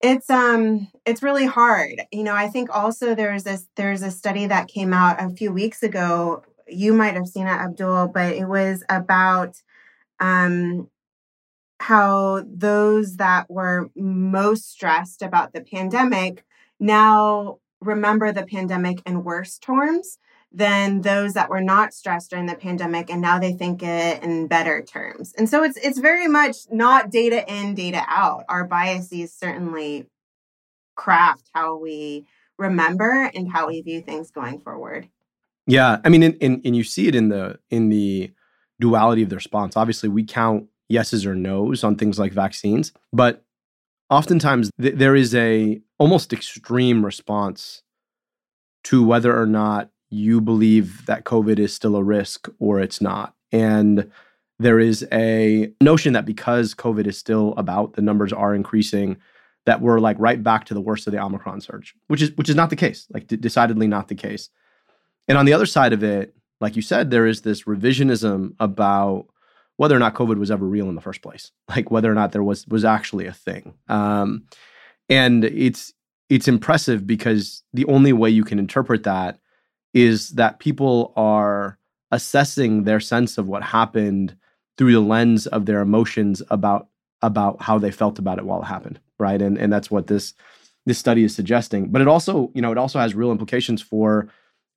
It's 0.02 0.30
um 0.30 0.90
it's 1.06 1.24
really 1.24 1.46
hard. 1.46 2.02
You 2.12 2.24
know, 2.24 2.36
I 2.36 2.48
think 2.50 2.70
also 2.76 3.16
there's 3.16 3.44
this 3.44 3.68
there's 3.76 4.02
a 4.04 4.12
study 4.12 4.46
that 4.48 4.68
came 4.68 4.94
out 4.94 5.22
a 5.22 5.30
few 5.36 5.52
weeks 5.52 5.82
ago. 5.82 6.44
You 6.68 6.94
might 6.94 7.16
have 7.16 7.28
seen 7.28 7.48
it, 7.48 7.52
Abdul, 7.52 8.10
but 8.10 8.34
it 8.36 8.46
was 8.46 8.84
about 8.90 9.56
um 10.20 10.90
how 11.80 12.44
those 12.48 13.18
that 13.18 13.50
were 13.50 13.90
most 13.96 14.72
stressed 14.72 15.22
about 15.22 15.54
the 15.54 15.62
pandemic 15.62 16.46
now 16.80 17.58
remember 17.86 18.32
the 18.32 18.46
pandemic 18.46 19.02
in 19.06 19.24
worse 19.24 19.58
terms 19.58 20.18
than 20.52 21.02
those 21.02 21.34
that 21.34 21.50
were 21.50 21.62
not 21.62 21.94
stressed 21.94 22.30
during 22.30 22.46
the 22.46 22.56
pandemic 22.56 23.10
and 23.10 23.22
now 23.22 23.40
they 23.40 23.54
think 23.54 23.82
it 23.82 24.22
in 24.24 24.48
better 24.48 24.84
terms. 24.84 25.34
And 25.38 25.50
so 25.50 25.64
it's 25.64 25.78
it's 25.78 26.00
very 26.00 26.28
much 26.28 26.58
not 26.72 27.10
data 27.10 27.44
in 27.52 27.74
data 27.74 28.04
out. 28.08 28.46
Our 28.48 28.66
biases 28.66 29.34
certainly 29.34 30.06
craft 30.96 31.50
how 31.54 31.78
we 31.78 32.28
remember 32.60 33.32
and 33.34 33.52
how 33.52 33.68
we 33.68 33.82
view 33.82 34.02
things 34.02 34.30
going 34.30 34.60
forward. 34.60 35.10
Yeah, 35.66 36.00
I 36.04 36.10
mean, 36.10 36.24
and, 36.24 36.38
and, 36.42 36.62
and 36.66 36.76
you 36.76 36.84
see 36.84 37.08
it 37.08 37.16
in 37.16 37.30
the 37.30 37.60
in 37.70 37.90
the 37.90 38.32
duality 38.80 39.24
of 39.24 39.30
the 39.30 39.36
response. 39.36 39.76
Obviously, 39.76 40.10
we 40.10 40.24
count 40.24 40.68
yeses 40.90 41.26
or 41.26 41.36
nos 41.36 41.84
on 41.84 41.96
things 41.96 42.20
like 42.20 42.34
vaccines, 42.34 42.92
but 43.12 43.44
oftentimes 44.10 44.70
th- 44.80 44.96
there 44.96 45.16
is 45.16 45.34
a 45.34 45.82
almost 46.04 46.34
extreme 46.34 47.06
response 47.06 47.82
to 48.84 49.02
whether 49.02 49.40
or 49.40 49.46
not 49.46 49.90
you 50.10 50.42
believe 50.42 51.06
that 51.06 51.24
COVID 51.24 51.58
is 51.60 51.74
still 51.74 51.96
a 51.96 52.04
risk 52.04 52.50
or 52.60 52.82
it's 52.82 53.00
not. 53.00 53.36
And 53.54 54.12
there 54.60 54.82
is 54.82 55.08
a 55.14 55.72
notion 55.80 56.12
that 56.12 56.26
because 56.26 56.76
COVID 56.76 57.08
is 57.08 57.18
still 57.18 57.54
about, 57.56 57.94
the 57.94 58.02
numbers 58.02 58.34
are 58.34 58.54
increasing, 58.54 59.16
that 59.66 59.80
we're 59.80 60.00
like 60.00 60.18
right 60.20 60.44
back 60.44 60.66
to 60.66 60.74
the 60.74 60.82
worst 60.82 61.08
of 61.08 61.14
the 61.14 61.24
Omicron 61.24 61.62
surge, 61.62 61.96
which 62.10 62.22
is 62.22 62.32
which 62.36 62.50
is 62.50 62.56
not 62.58 62.70
the 62.70 62.76
case, 62.76 63.08
like 63.14 63.28
d- 63.28 63.38
decidedly 63.38 63.88
not 63.88 64.10
the 64.10 64.16
case. 64.16 64.50
And 65.30 65.38
on 65.38 65.46
the 65.46 65.54
other 65.54 65.66
side 65.66 65.94
of 65.94 66.04
it, 66.04 66.36
like 66.60 66.76
you 66.76 66.82
said, 66.82 67.12
there 67.12 67.26
is 67.26 67.44
this 67.44 67.64
revisionism 67.64 68.56
about 68.60 69.28
whether 69.78 69.96
or 69.96 70.00
not 70.00 70.16
COVID 70.16 70.38
was 70.38 70.52
ever 70.52 70.66
real 70.66 70.90
in 70.90 70.96
the 70.96 71.02
first 71.02 71.22
place, 71.22 71.54
like 71.70 71.92
whether 71.92 72.12
or 72.12 72.16
not 72.16 72.34
there 72.34 72.44
was 72.44 72.68
was 72.68 72.84
actually 72.84 73.26
a 73.26 73.32
thing. 73.32 73.76
Um, 73.88 74.48
and 75.14 75.46
it's 75.46 75.94
it's 76.30 76.48
impressive 76.48 77.06
because 77.06 77.64
the 77.74 77.86
only 77.86 78.14
way 78.14 78.30
you 78.30 78.44
can 78.44 78.58
interpret 78.58 79.04
that 79.04 79.40
is 79.94 80.32
that 80.32 80.60
people 80.60 81.14
are 81.16 81.78
assessing 82.12 82.84
their 82.84 83.00
sense 83.00 83.38
of 83.38 83.48
what 83.48 83.62
happened 83.62 84.36
through 84.78 84.92
the 84.92 85.00
lens 85.00 85.46
of 85.48 85.66
their 85.68 85.82
emotions 85.82 86.42
about 86.50 86.88
about 87.22 87.62
how 87.62 87.78
they 87.78 87.92
felt 87.92 88.18
about 88.18 88.40
it 88.40 88.46
while 88.46 88.62
it 88.62 88.66
happened, 88.66 89.00
right? 89.20 89.42
And 89.42 89.58
and 89.58 89.72
that's 89.72 89.92
what 89.92 90.08
this 90.08 90.34
this 90.86 90.98
study 90.98 91.24
is 91.24 91.36
suggesting. 91.36 91.90
But 91.90 92.02
it 92.02 92.08
also, 92.08 92.52
you 92.56 92.62
know, 92.62 92.72
it 92.72 92.78
also 92.78 93.00
has 93.00 93.14
real 93.14 93.32
implications 93.32 93.82
for 93.82 94.28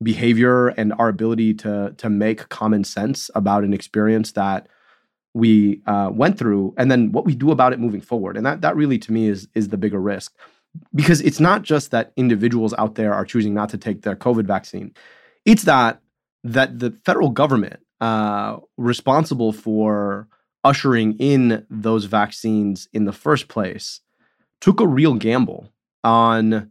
behavior 0.02 0.68
and 0.68 0.92
our 0.98 1.08
ability 1.08 1.54
to 1.54 1.94
to 1.96 2.10
make 2.10 2.50
common 2.50 2.84
sense 2.84 3.30
about 3.34 3.64
an 3.64 3.72
experience 3.72 4.32
that 4.32 4.68
we 5.36 5.82
uh, 5.86 6.08
went 6.10 6.38
through 6.38 6.72
and 6.78 6.90
then 6.90 7.12
what 7.12 7.26
we 7.26 7.34
do 7.34 7.50
about 7.50 7.74
it 7.74 7.78
moving 7.78 8.00
forward. 8.00 8.38
And 8.38 8.46
that 8.46 8.62
that 8.62 8.74
really 8.74 8.98
to 8.98 9.12
me 9.12 9.28
is 9.28 9.48
is 9.54 9.68
the 9.68 9.76
bigger 9.76 10.00
risk. 10.00 10.34
Because 10.94 11.20
it's 11.22 11.40
not 11.40 11.62
just 11.62 11.90
that 11.90 12.12
individuals 12.16 12.74
out 12.78 12.96
there 12.96 13.14
are 13.14 13.24
choosing 13.24 13.54
not 13.54 13.68
to 13.70 13.78
take 13.78 14.02
their 14.02 14.16
covid 14.16 14.46
vaccine. 14.46 14.94
It's 15.44 15.64
that 15.64 16.00
that 16.42 16.78
the 16.78 16.90
federal 17.04 17.28
government 17.28 17.80
uh, 18.00 18.58
responsible 18.78 19.52
for 19.52 20.26
ushering 20.64 21.16
in 21.18 21.66
those 21.70 22.06
vaccines 22.06 22.88
in 22.92 23.04
the 23.04 23.12
first 23.12 23.48
place 23.48 24.00
took 24.60 24.80
a 24.80 24.86
real 24.86 25.14
gamble 25.14 25.70
on 26.02 26.70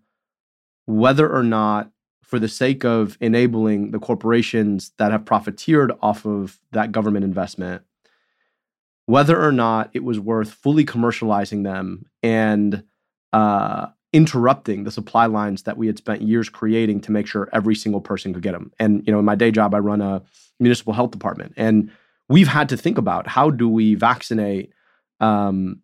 whether 0.87 1.31
or 1.31 1.43
not 1.43 1.91
for 2.23 2.39
the 2.39 2.47
sake 2.47 2.83
of 2.83 3.17
enabling 3.21 3.91
the 3.91 3.99
corporations 3.99 4.91
that 4.97 5.11
have 5.11 5.23
profiteered 5.23 5.91
off 6.01 6.25
of 6.25 6.59
that 6.71 6.91
government 6.91 7.23
investment 7.23 7.83
whether 9.05 9.41
or 9.41 9.51
not 9.51 9.89
it 9.93 10.03
was 10.03 10.19
worth 10.19 10.51
fully 10.51 10.85
commercializing 10.85 11.63
them 11.63 12.05
and 12.23 12.83
uh, 13.33 13.87
interrupting 14.13 14.83
the 14.83 14.91
supply 14.91 15.25
lines 15.25 15.63
that 15.63 15.77
we 15.77 15.87
had 15.87 15.97
spent 15.97 16.21
years 16.21 16.49
creating 16.49 17.01
to 17.01 17.11
make 17.11 17.27
sure 17.27 17.49
every 17.53 17.75
single 17.75 18.01
person 18.01 18.33
could 18.33 18.43
get 18.43 18.53
them. 18.53 18.71
And 18.79 19.05
you 19.05 19.11
know, 19.11 19.19
in 19.19 19.25
my 19.25 19.35
day 19.35 19.51
job, 19.51 19.75
I 19.75 19.79
run 19.79 20.01
a 20.01 20.23
municipal 20.59 20.93
health 20.93 21.11
department, 21.11 21.53
and 21.57 21.91
we've 22.29 22.47
had 22.47 22.69
to 22.69 22.77
think 22.77 22.97
about 22.97 23.27
how 23.27 23.49
do 23.49 23.69
we 23.69 23.95
vaccinate 23.95 24.71
um, 25.19 25.81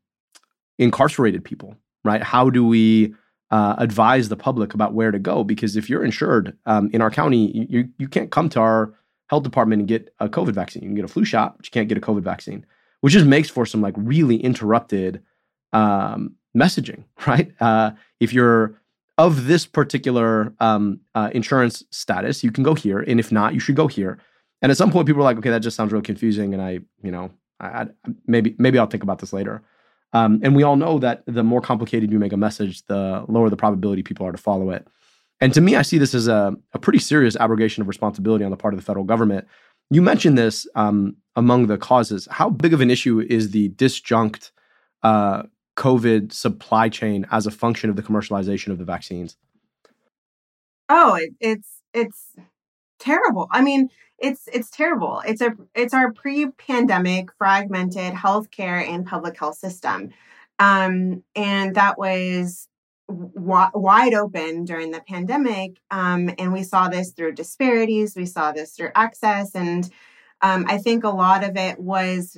incarcerated 0.79 1.43
people, 1.43 1.75
right? 2.03 2.23
How 2.23 2.49
do 2.49 2.65
we 2.65 3.13
uh, 3.51 3.75
advise 3.77 4.29
the 4.29 4.37
public 4.37 4.73
about 4.73 4.93
where 4.93 5.11
to 5.11 5.19
go? 5.19 5.43
Because 5.43 5.75
if 5.75 5.89
you're 5.89 6.03
insured 6.03 6.57
um, 6.65 6.89
in 6.93 7.01
our 7.01 7.11
county, 7.11 7.51
you 7.69 7.89
you 7.99 8.07
can't 8.07 8.31
come 8.31 8.49
to 8.49 8.61
our 8.61 8.93
health 9.27 9.43
department 9.43 9.81
and 9.81 9.87
get 9.87 10.13
a 10.19 10.27
COVID 10.27 10.53
vaccine. 10.53 10.81
You 10.83 10.89
can 10.89 10.95
get 10.95 11.05
a 11.05 11.09
flu 11.09 11.23
shot, 11.23 11.57
but 11.57 11.67
you 11.67 11.71
can't 11.71 11.87
get 11.87 11.97
a 11.97 12.01
COVID 12.01 12.23
vaccine 12.23 12.65
which 13.01 13.13
just 13.13 13.25
makes 13.25 13.49
for 13.49 13.65
some 13.65 13.81
like 13.81 13.93
really 13.97 14.37
interrupted 14.37 15.21
um, 15.73 16.35
messaging, 16.55 17.03
right? 17.27 17.51
Uh, 17.59 17.91
if 18.19 18.33
you're 18.33 18.79
of 19.17 19.45
this 19.45 19.65
particular 19.65 20.53
um, 20.59 20.99
uh, 21.13 21.29
insurance 21.33 21.83
status, 21.91 22.43
you 22.43 22.51
can 22.51 22.63
go 22.63 22.73
here, 22.73 22.99
and 22.99 23.19
if 23.19 23.31
not, 23.31 23.53
you 23.53 23.59
should 23.59 23.75
go 23.75 23.87
here. 23.87 24.17
And 24.61 24.71
at 24.71 24.77
some 24.77 24.91
point, 24.91 25.07
people 25.07 25.21
are 25.21 25.25
like, 25.25 25.37
"Okay, 25.37 25.49
that 25.49 25.59
just 25.59 25.75
sounds 25.75 25.91
real 25.91 26.01
confusing," 26.01 26.53
and 26.53 26.61
I, 26.61 26.79
you 27.03 27.11
know, 27.11 27.31
I, 27.59 27.67
I, 27.67 27.87
maybe 28.25 28.55
maybe 28.57 28.79
I'll 28.79 28.87
think 28.87 29.03
about 29.03 29.19
this 29.19 29.33
later. 29.33 29.61
Um, 30.13 30.41
and 30.43 30.55
we 30.55 30.63
all 30.63 30.75
know 30.75 30.99
that 30.99 31.23
the 31.25 31.43
more 31.43 31.61
complicated 31.61 32.11
you 32.11 32.19
make 32.19 32.33
a 32.33 32.37
message, 32.37 32.85
the 32.87 33.23
lower 33.27 33.49
the 33.49 33.55
probability 33.55 34.03
people 34.03 34.25
are 34.25 34.31
to 34.31 34.37
follow 34.37 34.69
it. 34.71 34.87
And 35.39 35.53
to 35.53 35.61
me, 35.61 35.75
I 35.75 35.81
see 35.81 35.97
this 35.97 36.13
as 36.13 36.27
a, 36.27 36.55
a 36.73 36.79
pretty 36.79 36.99
serious 36.99 37.35
abrogation 37.35 37.81
of 37.81 37.87
responsibility 37.87 38.43
on 38.43 38.51
the 38.51 38.57
part 38.57 38.73
of 38.73 38.79
the 38.79 38.85
federal 38.85 39.05
government. 39.05 39.47
You 39.91 40.01
mentioned 40.01 40.37
this 40.37 40.65
um, 40.73 41.17
among 41.35 41.67
the 41.67 41.77
causes. 41.77 42.25
How 42.31 42.49
big 42.49 42.73
of 42.73 42.79
an 42.79 42.89
issue 42.89 43.19
is 43.19 43.51
the 43.51 43.69
disjunct 43.71 44.51
uh, 45.03 45.43
COVID 45.75 46.31
supply 46.31 46.87
chain 46.87 47.27
as 47.29 47.45
a 47.45 47.51
function 47.51 47.89
of 47.89 47.97
the 47.97 48.01
commercialization 48.01 48.69
of 48.71 48.77
the 48.77 48.85
vaccines? 48.85 49.35
Oh, 50.87 51.15
it, 51.15 51.33
it's 51.41 51.81
it's 51.93 52.37
terrible. 52.99 53.49
I 53.51 53.61
mean, 53.61 53.89
it's 54.17 54.47
it's 54.53 54.69
terrible. 54.69 55.21
It's 55.27 55.41
a 55.41 55.51
it's 55.75 55.93
our 55.93 56.13
pre-pandemic 56.13 57.29
fragmented 57.37 58.13
healthcare 58.13 58.87
and 58.87 59.05
public 59.05 59.37
health 59.37 59.57
system, 59.57 60.11
um, 60.57 61.21
and 61.35 61.75
that 61.75 61.97
was 61.97 62.69
w- 63.11 63.71
wide 63.73 64.13
open 64.13 64.65
during 64.65 64.91
the 64.91 65.01
pandemic. 65.07 65.79
Um, 65.91 66.29
and 66.37 66.53
we 66.53 66.63
saw 66.63 66.89
this 66.89 67.11
through 67.11 67.33
disparities. 67.33 68.15
We 68.15 68.25
saw 68.25 68.51
this 68.51 68.71
through 68.71 68.91
access, 68.95 69.55
and 69.55 69.89
um, 70.41 70.65
I 70.67 70.77
think 70.77 71.03
a 71.03 71.09
lot 71.09 71.43
of 71.43 71.55
it 71.55 71.79
was 71.79 72.37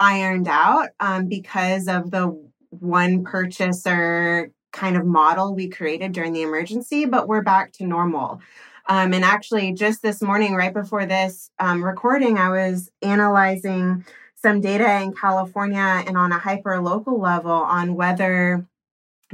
ironed 0.00 0.48
out 0.48 0.88
um, 1.00 1.28
because 1.28 1.88
of 1.88 2.10
the 2.10 2.36
one 2.70 3.24
purchaser 3.24 4.50
kind 4.72 4.96
of 4.96 5.06
model 5.06 5.54
we 5.54 5.68
created 5.68 6.12
during 6.12 6.32
the 6.32 6.42
emergency, 6.42 7.04
but 7.04 7.28
we're 7.28 7.42
back 7.42 7.72
to 7.72 7.86
normal. 7.86 8.40
Um, 8.86 9.14
and 9.14 9.24
actually, 9.24 9.72
just 9.72 10.02
this 10.02 10.20
morning, 10.20 10.54
right 10.54 10.74
before 10.74 11.06
this 11.06 11.50
um, 11.58 11.82
recording, 11.82 12.36
I 12.38 12.50
was 12.50 12.90
analyzing 13.00 14.04
some 14.34 14.60
data 14.60 15.00
in 15.00 15.14
California 15.14 15.78
and 16.06 16.18
on 16.18 16.32
a 16.32 16.38
hyper 16.38 16.80
local 16.80 17.18
level 17.18 17.50
on 17.50 17.94
whether 17.94 18.66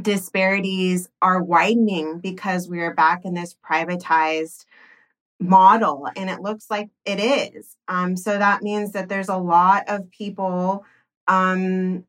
disparities 0.00 1.08
are 1.20 1.42
widening 1.42 2.18
because 2.20 2.68
we 2.68 2.80
are 2.80 2.94
back 2.94 3.24
in 3.24 3.34
this 3.34 3.56
privatized 3.68 4.64
model 5.40 6.06
and 6.16 6.28
it 6.28 6.40
looks 6.40 6.70
like 6.70 6.90
it 7.04 7.18
is 7.18 7.76
um, 7.88 8.16
so 8.16 8.38
that 8.38 8.62
means 8.62 8.92
that 8.92 9.08
there's 9.08 9.28
a 9.28 9.36
lot 9.36 9.88
of 9.88 10.10
people 10.10 10.84
um, 11.28 12.04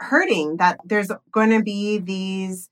hurting 0.00 0.58
that 0.58 0.78
there's 0.84 1.10
going 1.30 1.50
to 1.50 1.62
be 1.62 1.98
these 1.98 2.68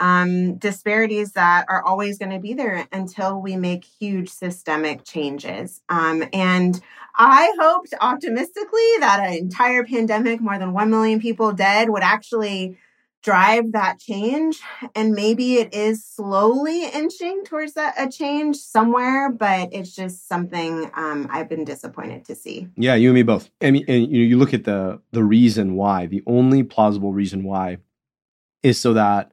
um, 0.00 0.56
disparities 0.56 1.32
that 1.32 1.66
are 1.68 1.84
always 1.84 2.18
going 2.18 2.30
to 2.30 2.38
be 2.38 2.54
there 2.54 2.86
until 2.90 3.40
we 3.40 3.54
make 3.56 3.84
huge 3.84 4.30
systemic 4.30 5.04
changes. 5.04 5.82
Um, 5.90 6.24
and 6.32 6.80
I 7.14 7.54
hoped 7.60 7.92
optimistically 8.00 8.88
that 9.00 9.20
an 9.20 9.34
entire 9.34 9.84
pandemic, 9.84 10.40
more 10.40 10.58
than 10.58 10.72
1 10.72 10.90
million 10.90 11.20
people 11.20 11.52
dead, 11.52 11.90
would 11.90 12.02
actually 12.02 12.78
drive 13.22 13.72
that 13.72 13.98
change. 13.98 14.60
And 14.94 15.12
maybe 15.12 15.56
it 15.56 15.74
is 15.74 16.04
slowly 16.04 16.88
inching 16.88 17.44
towards 17.44 17.74
that 17.74 17.94
a 17.98 18.08
change 18.08 18.56
somewhere, 18.56 19.30
but 19.30 19.72
it's 19.72 19.94
just 19.94 20.28
something 20.28 20.90
um, 20.94 21.28
I've 21.30 21.48
been 21.48 21.64
disappointed 21.64 22.24
to 22.26 22.34
see. 22.34 22.68
Yeah, 22.76 22.94
you 22.94 23.08
and 23.08 23.14
me 23.14 23.22
both. 23.22 23.50
I 23.60 23.70
mean, 23.70 23.84
and 23.88 24.10
you 24.10 24.22
you 24.22 24.38
look 24.38 24.54
at 24.54 24.64
the 24.64 25.00
the 25.12 25.24
reason 25.24 25.74
why. 25.74 26.06
The 26.06 26.22
only 26.26 26.62
plausible 26.62 27.12
reason 27.12 27.44
why 27.44 27.78
is 28.62 28.78
so 28.78 28.94
that 28.94 29.32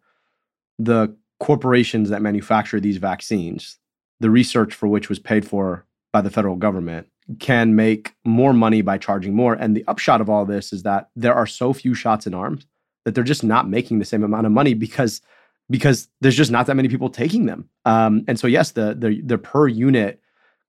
the 0.80 1.16
corporations 1.40 2.10
that 2.10 2.22
manufacture 2.22 2.80
these 2.80 2.98
vaccines, 2.98 3.78
the 4.20 4.30
research 4.30 4.74
for 4.74 4.88
which 4.88 5.10
was 5.10 5.20
paid 5.20 5.48
for 5.48 5.86
by 6.12 6.22
the 6.22 6.32
federal 6.32 6.56
government, 6.56 7.08
can 7.40 7.76
make 7.76 8.16
more 8.26 8.54
money 8.54 8.82
by 8.82 8.98
charging 8.98 9.34
more. 9.34 9.54
And 9.54 9.76
the 9.76 9.84
upshot 9.88 10.22
of 10.22 10.30
all 10.30 10.46
this 10.46 10.74
is 10.74 10.84
that 10.84 11.10
there 11.16 11.34
are 11.34 11.46
so 11.46 11.74
few 11.74 11.94
shots 11.94 12.26
in 12.26 12.34
arms 12.34 12.66
that 13.08 13.16
they're 13.16 13.24
just 13.24 13.42
not 13.42 13.70
making 13.70 14.00
the 14.00 14.06
same 14.06 14.22
amount 14.22 14.46
of 14.46 14.52
money 14.52 14.74
because 14.74 15.22
because 15.70 16.10
there's 16.20 16.36
just 16.36 16.52
not 16.52 16.66
that 16.66 16.76
many 16.76 16.90
people 16.90 17.10
taking 17.10 17.46
them. 17.46 17.70
Um, 17.86 18.26
and 18.28 18.38
so 18.38 18.48
yes, 18.48 18.72
the, 18.72 18.96
the 19.00 19.22
the 19.22 19.38
per 19.38 19.66
unit 19.66 20.20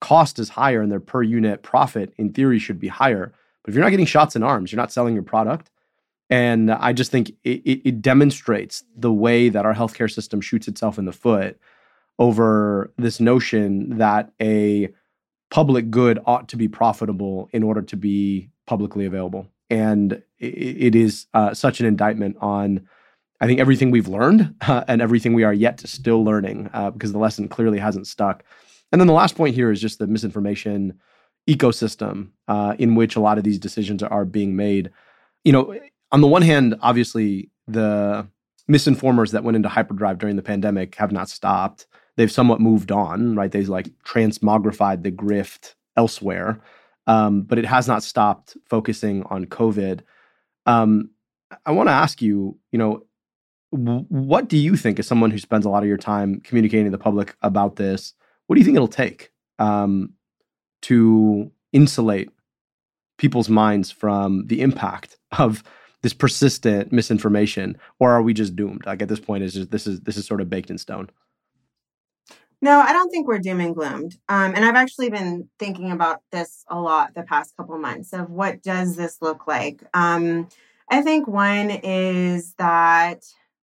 cost 0.01 0.39
is 0.39 0.49
higher 0.49 0.81
and 0.81 0.93
their 0.93 1.01
per 1.01 1.21
unit 1.21 1.65
profit 1.65 2.15
in 2.17 2.33
theory 2.33 2.61
should 2.61 2.79
be 2.79 2.87
higher. 2.87 3.35
But 3.65 3.71
if 3.71 3.75
you're 3.75 3.83
not 3.83 3.91
getting 3.91 4.07
shots 4.07 4.37
in 4.37 4.45
arms, 4.45 4.71
you're 4.71 4.81
not 4.81 4.93
selling 4.93 5.15
your 5.15 5.25
product, 5.25 5.73
and 6.31 6.71
I 6.71 6.93
just 6.93 7.11
think 7.11 7.31
it, 7.43 7.61
it, 7.65 7.89
it, 7.89 8.03
demonstrates 8.03 8.85
the 8.95 9.13
way 9.13 9.49
that 9.49 9.67
our 9.67 9.75
healthcare 9.75 10.09
system 10.09 10.41
shoots 10.41 10.69
itself 10.69 10.97
in 10.97 11.07
the 11.07 11.13
foot 11.13 11.59
over 12.21 12.93
this 12.99 13.19
notion 13.19 13.99
that 13.99 14.31
a 14.41 14.91
public 15.51 15.91
good 15.91 16.21
ought 16.25 16.49
to 16.51 16.57
be 16.57 16.69
profitable 16.69 17.49
in 17.53 17.65
order 17.65 17.83
to 17.83 17.97
be 17.97 18.49
publicly 18.65 19.07
available. 19.07 19.49
And 19.71 20.23
it, 20.39 20.95
is 20.95 21.27
uh, 21.35 21.53
such 21.53 21.81
an 21.81 21.87
indictment 21.87 22.37
on, 22.41 22.89
I 23.41 23.47
think, 23.47 23.61
everything 23.61 23.91
we've 23.91 24.09
learned 24.09 24.55
uh, 24.63 24.85
and 24.89 25.03
everything 25.03 25.35
we 25.35 25.45
are 25.45 25.53
yet 25.53 25.79
to 25.79 25.87
still 25.87 26.25
learning 26.25 26.71
uh, 26.73 26.91
because 26.91 27.13
the 27.13 27.19
lesson 27.19 27.49
clearly 27.49 27.79
hasn't 27.79 28.07
stuck. 28.07 28.45
And 28.93 29.01
then 29.01 29.07
the 29.07 29.15
last 29.15 29.37
point 29.37 29.55
here 29.55 29.71
is 29.71 29.81
just 29.81 29.99
the 29.99 30.07
misinformation 30.07 30.99
ecosystem 31.49 32.31
uh, 32.47 32.75
in 32.79 32.95
which 32.95 33.17
a 33.17 33.21
lot 33.21 33.39
of 33.39 33.45
these 33.45 33.59
decisions 33.59 34.03
are 34.03 34.25
being 34.25 34.57
made. 34.57 34.91
You 35.45 35.53
know, 35.53 35.79
on 36.13 36.21
the 36.21 36.27
one 36.27 36.43
hand, 36.43 36.77
obviously 36.81 37.51
the 37.67 38.27
misinformers 38.71 39.33
that 39.33 39.45
went 39.45 39.57
into 39.57 39.69
hyperdrive 39.69 40.19
during 40.19 40.37
the 40.37 40.43
pandemic 40.43 40.95
have 40.97 41.13
not 41.13 41.29
stopped. 41.29 41.87
They've 42.17 42.33
somewhat 42.33 42.61
moved 42.61 42.93
on, 42.93 43.35
right? 43.35 43.51
They've 43.51 43.69
like 43.69 43.89
transmogrified 44.05 45.03
the 45.03 45.13
grift 45.13 45.75
elsewhere, 45.97 46.61
um, 47.09 47.43
but 47.43 47.59
it 47.59 47.65
has 47.65 47.89
not 47.89 48.05
stopped 48.05 48.57
focusing 48.67 49.25
on 49.25 49.47
COVID. 49.47 50.01
Um, 50.67 51.11
I 51.65 51.73
want 51.73 51.89
to 51.89 51.93
ask 51.95 52.21
you, 52.21 52.59
you 52.71 52.79
know, 52.79 53.03
w- 53.73 54.05
what 54.09 54.49
do 54.49 54.59
you 54.59 54.77
think, 54.77 54.99
as 54.99 55.07
someone 55.07 55.31
who 55.31 55.39
spends 55.39 55.65
a 55.65 55.71
lot 55.71 55.83
of 55.83 55.89
your 55.89 55.97
time 55.97 56.41
communicating 56.41 56.85
to 56.85 56.91
the 56.91 56.99
public 56.99 57.35
about 57.43 57.77
this, 57.77 58.13
what 58.47 58.55
do 58.55 58.61
you 58.61 58.65
think 58.65 58.77
it'll 58.77 58.89
take 58.89 59.33
um, 59.59 60.13
to 60.83 61.51
insulate 61.73 62.31
people's 63.17 63.49
minds 63.49 63.91
from 63.91 64.47
the 64.47 64.61
impact 64.61 65.17
of 65.39 65.65
this 66.03 66.13
persistent 66.13 66.93
misinformation, 66.93 67.77
or 67.99 68.13
are 68.13 68.23
we 68.23 68.35
just 68.35 68.55
doomed? 68.55 68.85
Like 68.87 69.03
at 69.03 69.09
this 69.09 69.19
point, 69.19 69.43
is 69.45 69.69
this 69.69 69.87
is 69.87 70.01
this 70.03 70.17
is 70.19 70.27
sort 70.27 70.43
of 70.43 70.51
baked 70.51 70.71
in 70.71 70.79
stone. 70.79 71.09
No, 72.61 72.81
I 72.81 72.93
don't 72.93 73.11
think 73.11 73.29
we're 73.29 73.39
doom 73.39 73.61
and 73.61 73.75
gloomed. 73.75 74.17
Um, 74.29 74.53
and 74.55 74.65
I've 74.65 74.75
actually 74.75 75.11
been 75.11 75.49
thinking 75.59 75.93
about 75.93 76.23
this 76.33 76.65
a 76.69 76.79
lot 76.81 77.15
the 77.15 77.23
past 77.23 77.57
couple 77.57 77.79
months 77.79 78.13
of 78.13 78.31
what 78.31 78.63
does 78.63 78.97
this 78.97 79.19
look 79.23 79.47
like. 79.47 79.83
Um, 79.95 80.49
I 80.91 81.03
think 81.03 81.29
one 81.29 81.71
is 81.71 82.55
that 82.59 83.25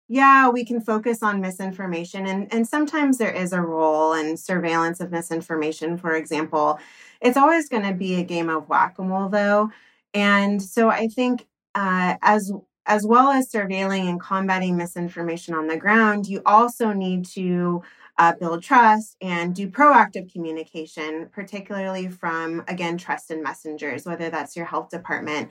yeah, 0.09 0.51
we 0.51 0.67
can 0.67 0.83
focus 0.83 1.23
on 1.23 1.41
misinformation, 1.41 2.27
and 2.27 2.53
and 2.53 2.69
sometimes 2.69 3.17
there 3.19 3.33
is 3.33 3.53
a 3.55 3.63
role 3.63 4.13
in 4.13 4.37
surveillance 4.37 5.01
of 5.01 5.11
misinformation. 5.11 5.97
For 5.97 6.15
example, 6.15 6.79
it's 7.23 7.39
always 7.39 7.69
going 7.71 7.85
to 7.85 7.95
be 7.95 8.17
a 8.17 8.23
game 8.23 8.51
of 8.51 8.69
whack 8.69 8.99
a 8.99 9.03
mole, 9.03 9.31
though. 9.31 9.71
And 10.13 10.63
so 10.63 10.91
I 10.91 11.09
think 11.09 11.47
uh, 11.75 12.17
as 12.23 12.53
as 12.87 13.07
well 13.07 13.31
as 13.31 13.51
surveilling 13.51 14.09
and 14.11 14.21
combating 14.21 14.77
misinformation 14.77 15.55
on 15.55 15.69
the 15.69 15.77
ground, 15.79 16.27
you 16.27 16.43
also 16.45 16.93
need 16.93 17.25
to 17.25 17.83
uh, 18.19 18.33
build 18.39 18.63
trust 18.63 19.17
and 19.21 19.55
do 19.55 19.69
proactive 19.69 20.33
communication, 20.33 21.29
particularly 21.33 22.09
from 22.09 22.63
again 22.69 22.97
trust 22.97 23.31
and 23.31 23.43
messengers, 23.43 24.05
whether 24.05 24.31
that's 24.31 24.57
your 24.57 24.67
health 24.67 24.91
department. 24.91 25.51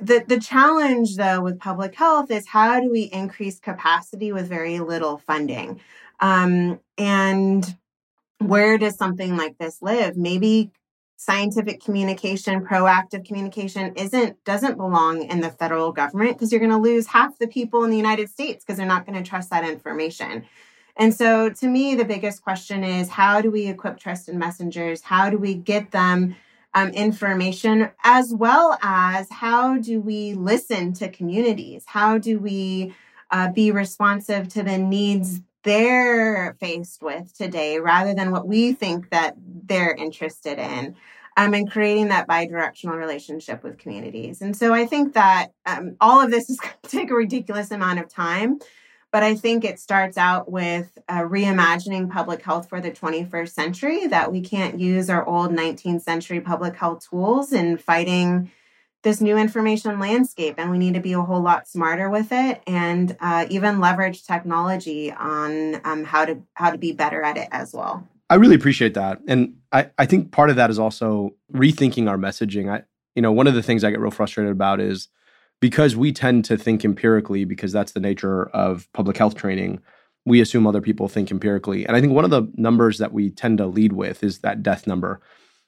The, 0.00 0.24
the 0.26 0.40
challenge 0.40 1.16
though 1.16 1.42
with 1.42 1.58
public 1.58 1.94
health 1.94 2.30
is 2.30 2.48
how 2.48 2.80
do 2.80 2.90
we 2.90 3.02
increase 3.02 3.60
capacity 3.60 4.32
with 4.32 4.48
very 4.48 4.80
little 4.80 5.18
funding 5.18 5.80
um, 6.20 6.80
and 6.96 7.76
where 8.38 8.78
does 8.78 8.96
something 8.96 9.36
like 9.36 9.58
this 9.58 9.82
live 9.82 10.16
maybe 10.16 10.72
scientific 11.22 11.80
communication, 11.80 12.66
proactive 12.66 13.24
communication 13.24 13.94
isn't 13.94 14.42
doesn't 14.44 14.76
belong 14.76 15.22
in 15.22 15.40
the 15.40 15.50
federal 15.50 15.92
government 15.92 16.32
because 16.32 16.50
you're 16.50 16.60
going 16.60 16.72
to 16.72 16.78
lose 16.78 17.06
half 17.06 17.38
the 17.38 17.46
people 17.46 17.84
in 17.84 17.90
the 17.90 17.96
United 17.96 18.28
States 18.28 18.64
because 18.64 18.76
they're 18.76 18.86
not 18.86 19.06
going 19.06 19.22
to 19.22 19.28
trust 19.28 19.50
that 19.50 19.64
information. 19.64 20.44
And 20.96 21.14
so 21.14 21.50
to 21.50 21.66
me 21.66 21.94
the 21.94 22.04
biggest 22.04 22.42
question 22.42 22.84
is 22.84 23.08
how 23.08 23.40
do 23.40 23.50
we 23.50 23.66
equip 23.66 23.98
trust 23.98 24.26
trusted 24.26 24.34
messengers? 24.34 25.02
How 25.02 25.30
do 25.30 25.38
we 25.38 25.54
get 25.54 25.90
them 25.90 26.36
um, 26.74 26.90
information 26.90 27.90
as 28.04 28.32
well 28.32 28.78
as 28.82 29.28
how 29.30 29.78
do 29.78 30.00
we 30.00 30.34
listen 30.34 30.92
to 30.94 31.08
communities? 31.08 31.84
How 31.86 32.18
do 32.18 32.38
we 32.38 32.94
uh, 33.30 33.50
be 33.50 33.70
responsive 33.70 34.48
to 34.48 34.62
the 34.62 34.78
needs 34.78 35.40
they're 35.62 36.56
faced 36.60 37.02
with 37.02 37.32
today 37.36 37.78
rather 37.78 38.14
than 38.14 38.30
what 38.30 38.46
we 38.46 38.72
think 38.72 39.10
that 39.10 39.34
they're 39.38 39.94
interested 39.94 40.58
in 40.58 40.96
um, 41.36 41.54
and 41.54 41.70
creating 41.70 42.08
that 42.08 42.26
bi-directional 42.26 42.96
relationship 42.96 43.62
with 43.62 43.78
communities 43.78 44.42
and 44.42 44.56
so 44.56 44.74
i 44.74 44.84
think 44.84 45.14
that 45.14 45.48
um, 45.66 45.96
all 46.00 46.20
of 46.20 46.30
this 46.30 46.50
is 46.50 46.58
going 46.60 46.74
to 46.82 46.88
take 46.90 47.10
a 47.10 47.14
ridiculous 47.14 47.70
amount 47.70 48.00
of 48.00 48.08
time 48.08 48.58
but 49.12 49.22
i 49.22 49.34
think 49.34 49.64
it 49.64 49.78
starts 49.78 50.18
out 50.18 50.50
with 50.50 50.98
uh, 51.08 51.20
reimagining 51.20 52.10
public 52.10 52.42
health 52.42 52.68
for 52.68 52.80
the 52.80 52.90
21st 52.90 53.50
century 53.50 54.06
that 54.08 54.32
we 54.32 54.40
can't 54.40 54.80
use 54.80 55.08
our 55.08 55.24
old 55.26 55.52
19th 55.52 56.02
century 56.02 56.40
public 56.40 56.74
health 56.74 57.08
tools 57.08 57.52
in 57.52 57.76
fighting 57.76 58.50
this 59.02 59.20
new 59.20 59.36
information 59.36 59.98
landscape 59.98 60.54
and 60.58 60.70
we 60.70 60.78
need 60.78 60.94
to 60.94 61.00
be 61.00 61.12
a 61.12 61.20
whole 61.20 61.40
lot 61.40 61.68
smarter 61.68 62.08
with 62.08 62.28
it 62.30 62.62
and 62.66 63.16
uh, 63.20 63.46
even 63.50 63.80
leverage 63.80 64.24
technology 64.24 65.12
on 65.12 65.80
um, 65.84 66.04
how 66.04 66.24
to 66.24 66.40
how 66.54 66.70
to 66.70 66.78
be 66.78 66.92
better 66.92 67.22
at 67.22 67.36
it 67.36 67.48
as 67.50 67.72
well. 67.72 68.06
I 68.30 68.36
really 68.36 68.54
appreciate 68.54 68.94
that. 68.94 69.20
And 69.26 69.56
I, 69.72 69.90
I 69.98 70.06
think 70.06 70.30
part 70.30 70.50
of 70.50 70.56
that 70.56 70.70
is 70.70 70.78
also 70.78 71.34
rethinking 71.52 72.08
our 72.08 72.16
messaging. 72.16 72.72
I 72.72 72.84
you 73.14 73.22
know 73.22 73.32
one 73.32 73.46
of 73.46 73.54
the 73.54 73.62
things 73.62 73.84
i 73.84 73.90
get 73.90 74.00
real 74.00 74.10
frustrated 74.10 74.52
about 74.52 74.80
is 74.80 75.08
because 75.62 75.96
we 75.96 76.12
tend 76.12 76.44
to 76.44 76.58
think 76.58 76.84
empirically 76.84 77.46
because 77.46 77.72
that's 77.72 77.92
the 77.92 78.00
nature 78.00 78.50
of 78.50 78.86
public 78.92 79.16
health 79.16 79.34
training 79.34 79.80
we 80.26 80.40
assume 80.40 80.66
other 80.66 80.82
people 80.82 81.08
think 81.08 81.30
empirically 81.30 81.86
and 81.86 81.96
i 81.96 82.00
think 82.02 82.12
one 82.12 82.24
of 82.24 82.30
the 82.30 82.46
numbers 82.56 82.98
that 82.98 83.14
we 83.14 83.30
tend 83.30 83.56
to 83.56 83.66
lead 83.66 83.94
with 83.94 84.22
is 84.22 84.40
that 84.40 84.62
death 84.62 84.86
number 84.86 85.22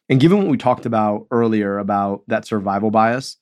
and 0.09 0.21
given 0.21 0.39
what 0.39 0.49
we 0.49 0.57
talked 0.57 0.87
about 0.87 1.27
earlier 1.31 1.79
about 1.79 2.23
that 2.29 2.47
survival 2.47 2.91
bias, 2.91 3.37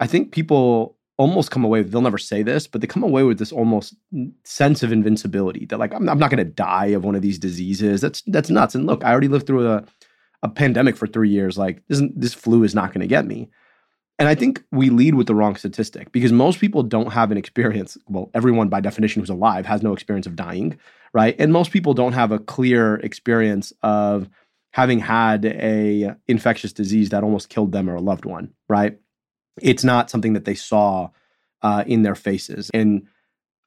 I 0.00 0.06
think 0.06 0.32
people 0.32 0.96
almost 1.16 1.52
come 1.52 1.64
away, 1.64 1.82
they'll 1.82 2.00
never 2.00 2.18
say 2.18 2.42
this, 2.42 2.66
but 2.66 2.80
they 2.80 2.88
come 2.88 3.04
away 3.04 3.22
with 3.22 3.38
this 3.38 3.52
almost 3.52 3.94
sense 4.42 4.82
of 4.82 4.90
invincibility 4.90 5.66
that 5.66 5.78
like, 5.78 5.94
I'm, 5.94 6.08
I'm 6.08 6.18
not 6.18 6.30
going 6.30 6.44
to 6.44 6.52
die 6.52 6.86
of 6.86 7.04
one 7.04 7.14
of 7.14 7.22
these 7.22 7.38
diseases. 7.38 8.00
That's, 8.00 8.22
that's 8.22 8.50
nuts. 8.50 8.74
And 8.74 8.86
look, 8.86 9.04
I 9.04 9.12
already 9.12 9.28
lived 9.28 9.46
through 9.46 9.68
a, 9.68 9.84
a 10.42 10.48
pandemic 10.48 10.96
for 10.96 11.06
three 11.06 11.30
years. 11.30 11.56
Like 11.56 11.86
this, 11.86 12.02
this 12.16 12.34
flu 12.34 12.64
is 12.64 12.74
not 12.74 12.92
going 12.92 13.02
to 13.02 13.06
get 13.06 13.26
me. 13.26 13.48
And 14.18 14.28
I 14.28 14.34
think 14.34 14.62
we 14.70 14.90
lead 14.90 15.16
with 15.16 15.26
the 15.26 15.34
wrong 15.34 15.56
statistic 15.56 16.12
because 16.12 16.30
most 16.32 16.60
people 16.60 16.82
don't 16.82 17.12
have 17.12 17.32
an 17.32 17.36
experience. 17.36 17.98
Well, 18.08 18.30
everyone 18.32 18.68
by 18.68 18.80
definition 18.80 19.20
who's 19.20 19.30
alive 19.30 19.66
has 19.66 19.82
no 19.82 19.92
experience 19.92 20.26
of 20.26 20.36
dying, 20.36 20.78
right? 21.12 21.34
And 21.38 21.52
most 21.52 21.72
people 21.72 21.94
don't 21.94 22.12
have 22.12 22.30
a 22.30 22.38
clear 22.38 22.96
experience 22.96 23.72
of 23.82 24.28
having 24.72 25.00
had 25.00 25.44
a 25.44 26.14
infectious 26.28 26.72
disease 26.72 27.10
that 27.10 27.24
almost 27.24 27.48
killed 27.48 27.72
them 27.72 27.90
or 27.90 27.96
a 27.96 28.00
loved 28.00 28.24
one, 28.24 28.52
right? 28.68 28.98
It's 29.60 29.84
not 29.84 30.10
something 30.10 30.32
that 30.34 30.44
they 30.44 30.54
saw 30.54 31.10
uh, 31.62 31.84
in 31.86 32.02
their 32.02 32.14
faces. 32.14 32.70
And 32.74 33.06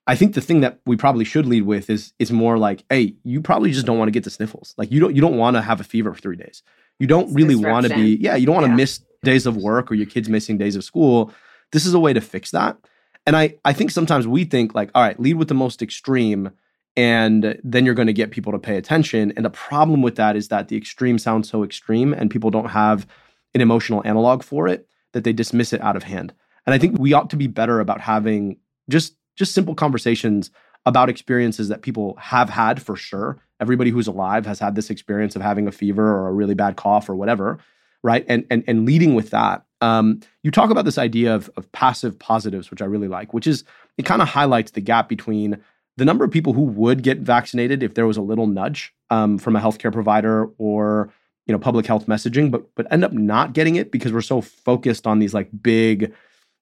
I 0.06 0.16
think 0.16 0.34
the 0.34 0.42
thing 0.42 0.62
that 0.62 0.80
we 0.86 0.96
probably 0.96 1.26
should 1.26 1.46
lead 1.46 1.64
with 1.64 1.90
is 1.90 2.14
is 2.20 2.32
more 2.32 2.58
like, 2.58 2.86
hey, 2.90 3.16
you 3.24 3.42
probably 3.42 3.72
just 3.72 3.86
don't 3.86 3.98
want 3.98 4.08
to 4.08 4.14
get 4.14 4.24
the 4.24 4.30
sniffles. 4.30 4.74
Like 4.78 4.92
you 4.92 5.02
don't 5.02 5.14
you 5.14 5.22
don't 5.22 5.38
want 5.38 5.56
to 5.58 5.62
have 5.62 5.82
a 5.82 5.84
fever 5.84 6.14
for 6.14 6.22
three 6.22 6.38
days. 6.38 6.64
You 7.00 7.08
don't 7.08 7.34
really 7.34 7.56
want 7.56 7.86
to 7.86 7.94
be, 7.94 8.18
yeah, 8.20 8.36
you 8.36 8.46
don't 8.46 8.56
want 8.56 8.66
to 8.66 8.72
yeah. 8.72 8.78
miss 8.78 9.02
days 9.24 9.46
of 9.46 9.58
work 9.58 9.92
or 9.92 9.96
your 9.96 10.06
kids 10.06 10.30
missing 10.30 10.58
days 10.58 10.76
of 10.76 10.84
school. 10.84 11.32
This 11.72 11.86
is 11.86 11.94
a 11.94 12.00
way 12.00 12.14
to 12.14 12.22
fix 12.22 12.52
that. 12.52 12.78
And 13.26 13.36
I 13.36 13.56
I 13.66 13.74
think 13.74 13.92
sometimes 13.92 14.28
we 14.28 14.46
think 14.46 14.74
like, 14.74 14.90
all 14.96 15.04
right, 15.04 15.20
lead 15.20 15.36
with 15.36 15.48
the 15.48 15.54
most 15.54 15.82
extreme 15.82 16.52
and 16.96 17.60
then 17.64 17.86
you're 17.86 17.94
going 17.94 18.08
to 18.08 18.14
get 18.14 18.32
people 18.32 18.52
to 18.52 18.60
pay 18.60 18.76
attention. 18.76 19.32
And 19.36 19.46
the 19.46 19.52
problem 19.52 20.02
with 20.02 20.16
that 20.16 20.36
is 20.36 20.48
that 20.48 20.68
the 20.68 20.78
extreme 20.78 21.20
sounds 21.20 21.48
so 21.48 21.64
extreme 21.64 22.12
and 22.12 22.32
people 22.32 22.50
don't 22.50 22.70
have 22.70 23.06
an 23.54 23.62
emotional 23.62 24.02
analog 24.06 24.44
for 24.44 24.68
it 24.68 24.88
that 25.14 25.24
they 25.24 25.34
dismiss 25.34 25.74
it 25.74 25.82
out 25.82 25.96
of 25.96 26.04
hand. 26.04 26.34
And 26.66 26.74
I 26.74 26.78
think 26.80 26.98
we 27.00 27.14
ought 27.14 27.30
to 27.30 27.36
be 27.38 27.48
better 27.48 27.80
about 27.80 28.02
having 28.02 28.58
just 28.90 29.16
just 29.36 29.54
simple 29.54 29.76
conversations 29.76 30.50
about 30.86 31.10
experiences 31.10 31.68
that 31.68 31.82
people 31.82 32.16
have 32.20 32.50
had 32.50 32.82
for 32.82 32.96
sure. 32.96 33.38
Everybody 33.60 33.90
who's 33.90 34.08
alive 34.08 34.46
has 34.46 34.60
had 34.60 34.76
this 34.76 34.90
experience 34.90 35.36
of 35.36 35.42
having 35.42 35.68
a 35.68 35.72
fever 35.72 36.04
or 36.04 36.30
a 36.30 36.34
really 36.34 36.56
bad 36.56 36.78
cough 36.78 37.10
or 37.10 37.16
whatever, 37.16 37.60
right? 38.04 38.26
And 38.28 38.46
and 38.50 38.64
and 38.68 38.86
leading 38.86 39.16
with 39.16 39.30
that. 39.32 39.64
Um, 39.80 40.22
you 40.44 40.50
talk 40.50 40.72
about 40.72 40.86
this 40.86 40.98
idea 40.98 41.36
of, 41.36 41.52
of 41.56 41.72
passive 41.72 42.18
positives, 42.18 42.72
which 42.72 42.82
I 42.82 42.86
really 42.86 43.08
like, 43.08 43.34
which 43.34 43.46
is 43.46 43.64
it 43.98 44.06
kind 44.06 44.22
of 44.22 44.28
highlights 44.28 44.72
the 44.72 44.82
gap 44.82 45.08
between 45.08 45.60
the 45.98 46.06
number 46.06 46.26
of 46.26 46.32
people 46.32 46.54
who 46.54 46.64
would 46.64 47.04
get 47.04 47.20
vaccinated 47.20 47.84
if 47.84 47.94
there 47.94 48.08
was 48.08 48.18
a 48.18 48.22
little 48.22 48.48
nudge 48.48 48.94
um, 49.10 49.38
from 49.38 49.56
a 49.56 49.60
healthcare 49.60 49.94
provider 49.94 50.46
or 50.58 51.12
you 51.46 51.54
know 51.54 51.60
public 51.60 51.86
health 51.86 52.08
messaging, 52.08 52.50
but 52.52 52.64
but 52.76 52.92
end 52.92 53.04
up 53.04 53.14
not 53.14 53.54
getting 53.54 53.76
it 53.76 53.92
because 53.92 54.12
we're 54.12 54.22
so 54.22 54.42
focused 54.42 55.06
on 55.06 55.20
these 55.20 55.34
like 55.34 55.50
big 55.62 56.14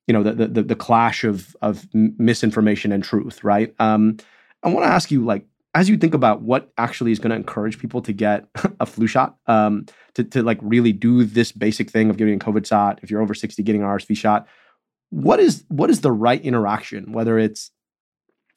you 0.07 0.13
know 0.13 0.23
the 0.23 0.47
the, 0.47 0.63
the 0.63 0.75
clash 0.75 1.23
of 1.23 1.55
of 1.61 1.87
misinformation 1.93 2.91
and 2.91 3.03
truth 3.03 3.43
right 3.43 3.73
um, 3.79 4.17
i 4.63 4.69
want 4.69 4.85
to 4.85 4.91
ask 4.91 5.11
you 5.11 5.23
like 5.23 5.45
as 5.75 5.89
you 5.89 5.97
think 5.97 6.13
about 6.13 6.41
what 6.41 6.71
actually 6.77 7.11
is 7.11 7.19
going 7.19 7.29
to 7.29 7.35
encourage 7.35 7.77
people 7.77 8.01
to 8.01 8.13
get 8.13 8.47
a 8.79 8.85
flu 8.85 9.05
shot 9.05 9.35
um, 9.45 9.85
to, 10.15 10.23
to 10.23 10.41
like 10.41 10.57
really 10.61 10.93
do 10.93 11.23
this 11.25 11.51
basic 11.51 11.91
thing 11.91 12.09
of 12.09 12.17
getting 12.17 12.35
a 12.35 12.39
covid 12.39 12.65
shot 12.65 12.99
if 13.03 13.11
you're 13.11 13.21
over 13.21 13.35
60 13.35 13.61
getting 13.61 13.83
an 13.83 13.87
rsv 13.87 14.17
shot 14.17 14.47
what 15.09 15.39
is 15.39 15.65
what 15.67 15.89
is 15.89 16.01
the 16.01 16.11
right 16.11 16.41
interaction 16.41 17.11
whether 17.11 17.37
it's 17.37 17.71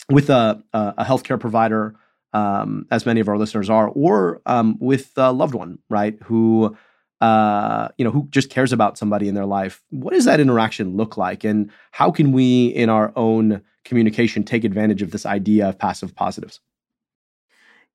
with 0.08 0.30
a 0.30 0.62
a 0.72 1.04
healthcare 1.04 1.38
provider 1.38 1.94
um, 2.34 2.86
as 2.90 3.04
many 3.04 3.20
of 3.20 3.28
our 3.28 3.38
listeners 3.38 3.68
are 3.68 3.88
or 3.88 4.40
um, 4.46 4.76
with 4.80 5.12
a 5.16 5.32
loved 5.32 5.54
one 5.54 5.78
right 5.90 6.18
who 6.24 6.76
uh, 7.20 7.88
you 7.98 8.04
know, 8.04 8.12
who 8.12 8.28
just 8.30 8.48
cares 8.48 8.72
about 8.72 8.96
somebody 8.96 9.26
in 9.26 9.34
their 9.34 9.44
life. 9.44 9.82
What 9.90 10.12
does 10.14 10.24
that 10.26 10.38
interaction 10.38 10.96
look 10.96 11.16
like? 11.16 11.42
And 11.42 11.68
how 11.90 12.12
can 12.12 12.30
we, 12.30 12.68
in 12.68 12.88
our 12.88 13.12
own 13.16 13.60
communication, 13.84 14.44
take 14.44 14.62
advantage 14.62 15.02
of 15.02 15.10
this 15.10 15.26
idea 15.26 15.68
of 15.68 15.76
passive 15.76 16.14
positives? 16.14 16.60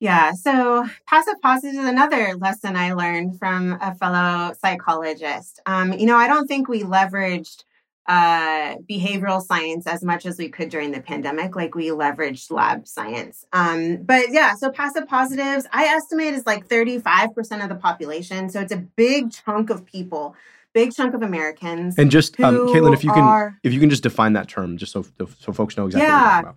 Yeah, 0.03 0.33
so 0.33 0.85
passive 1.07 1.41
positives 1.41 1.77
is 1.77 1.85
another 1.85 2.35
lesson 2.35 2.75
I 2.75 2.91
learned 2.91 3.39
from 3.39 3.77
a 3.79 3.95
fellow 3.95 4.53
psychologist. 4.59 5.61
Um, 5.65 5.93
you 5.93 6.05
know, 6.05 6.17
I 6.17 6.27
don't 6.27 6.45
think 6.45 6.67
we 6.67 6.83
leveraged 6.83 7.63
uh, 8.05 8.75
behavioral 8.79 9.41
science 9.41 9.87
as 9.87 10.03
much 10.03 10.25
as 10.25 10.37
we 10.37 10.49
could 10.49 10.67
during 10.67 10.91
the 10.91 10.99
pandemic. 10.99 11.55
Like 11.55 11.73
we 11.73 11.87
leveraged 11.87 12.51
lab 12.51 12.85
science. 12.85 13.45
Um, 13.53 14.03
but 14.03 14.25
yeah, 14.31 14.55
so 14.55 14.69
passive 14.71 15.07
positives, 15.07 15.67
I 15.71 15.85
estimate 15.85 16.33
is 16.33 16.45
like 16.45 16.67
35% 16.67 17.63
of 17.63 17.69
the 17.69 17.75
population. 17.75 18.49
So 18.49 18.59
it's 18.59 18.73
a 18.73 18.77
big 18.97 19.31
chunk 19.31 19.69
of 19.69 19.85
people, 19.85 20.35
big 20.73 20.91
chunk 20.91 21.13
of 21.13 21.21
Americans. 21.21 21.97
And 21.97 22.11
just, 22.11 22.37
um, 22.41 22.67
Katelyn, 22.67 22.93
if 22.93 23.05
you 23.05 23.13
can, 23.13 23.57
if 23.63 23.71
you 23.71 23.79
can 23.79 23.89
just 23.89 24.03
define 24.03 24.33
that 24.33 24.49
term, 24.49 24.75
just 24.75 24.91
so, 24.91 25.05
so 25.39 25.53
folks 25.53 25.77
know 25.77 25.85
exactly 25.85 26.09
yeah, 26.09 26.41
what 26.41 26.55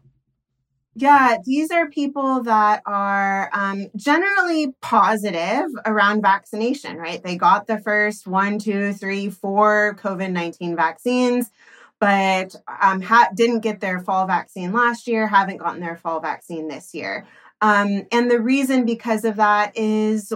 yeah, 0.98 1.36
these 1.44 1.70
are 1.70 1.90
people 1.90 2.42
that 2.44 2.80
are 2.86 3.50
um, 3.52 3.88
generally 3.96 4.74
positive 4.80 5.66
around 5.84 6.22
vaccination, 6.22 6.96
right? 6.96 7.22
They 7.22 7.36
got 7.36 7.66
the 7.66 7.78
first 7.78 8.26
one, 8.26 8.58
two, 8.58 8.94
three, 8.94 9.28
four 9.28 9.98
COVID 10.02 10.32
19 10.32 10.74
vaccines, 10.74 11.50
but 12.00 12.56
um, 12.80 13.02
ha- 13.02 13.28
didn't 13.34 13.60
get 13.60 13.80
their 13.80 14.00
fall 14.00 14.26
vaccine 14.26 14.72
last 14.72 15.06
year, 15.06 15.26
haven't 15.26 15.58
gotten 15.58 15.80
their 15.80 15.96
fall 15.96 16.20
vaccine 16.20 16.66
this 16.66 16.94
year. 16.94 17.26
Um, 17.62 18.02
and 18.12 18.30
the 18.30 18.40
reason 18.40 18.84
because 18.84 19.24
of 19.24 19.36
that 19.36 19.76
is 19.76 20.32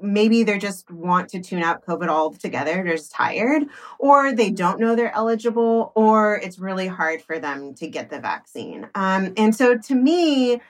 maybe 0.00 0.42
they 0.42 0.58
just 0.58 0.90
want 0.90 1.28
to 1.30 1.40
tune 1.40 1.62
out 1.62 1.84
COVID 1.84 2.08
altogether. 2.08 2.82
They're 2.82 2.96
just 2.96 3.12
tired, 3.12 3.64
or 3.98 4.32
they 4.32 4.50
don't 4.50 4.80
know 4.80 4.96
they're 4.96 5.14
eligible, 5.14 5.92
or 5.94 6.36
it's 6.36 6.58
really 6.58 6.86
hard 6.86 7.22
for 7.22 7.38
them 7.38 7.74
to 7.74 7.86
get 7.86 8.08
the 8.08 8.20
vaccine. 8.20 8.88
Um, 8.94 9.34
and 9.36 9.54
so 9.54 9.76
to 9.76 9.94
me, 9.94 10.62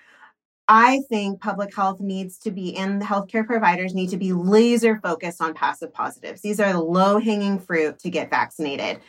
I 0.68 1.00
think 1.08 1.40
public 1.40 1.74
health 1.74 2.00
needs 2.00 2.38
to 2.38 2.50
be, 2.50 2.76
and 2.76 3.00
the 3.00 3.06
healthcare 3.06 3.46
providers 3.46 3.94
need 3.94 4.10
to 4.10 4.16
be 4.16 4.32
laser 4.32 4.98
focused 5.02 5.40
on 5.40 5.54
passive 5.54 5.92
positives. 5.92 6.40
These 6.40 6.60
are 6.60 6.72
the 6.72 6.80
low 6.80 7.18
hanging 7.18 7.58
fruit 7.58 7.98
to 8.00 8.10
get 8.10 8.30
vaccinated. 8.30 9.00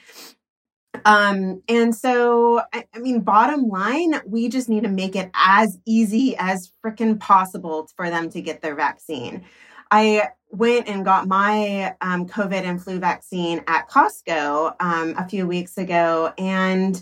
Um, 1.06 1.62
and 1.67 1.95
so, 1.95 2.62
I, 2.71 2.86
I, 2.93 2.99
mean, 2.99 3.21
bottom 3.21 3.67
line, 3.67 4.21
we 4.25 4.47
just 4.47 4.69
need 4.69 4.84
to 4.84 4.89
make 4.89 5.15
it 5.15 5.32
as 5.34 5.79
easy 5.86 6.36
as 6.38 6.71
freaking 6.84 7.19
possible 7.19 7.89
for 7.95 8.10
them 8.10 8.29
to 8.29 8.41
get 8.41 8.62
their 8.62 8.75
vaccine. 8.75 9.43
I 9.91 10.29
went 10.49 10.88
and 10.88 11.03
got 11.03 11.27
my 11.27 11.95
um, 12.01 12.27
COVID 12.27 12.63
and 12.63 12.82
flu 12.82 12.99
vaccine 12.99 13.63
at 13.67 13.89
Costco 13.89 14.75
um, 14.79 15.15
a 15.17 15.27
few 15.27 15.47
weeks 15.47 15.77
ago. 15.77 16.32
And 16.38 17.01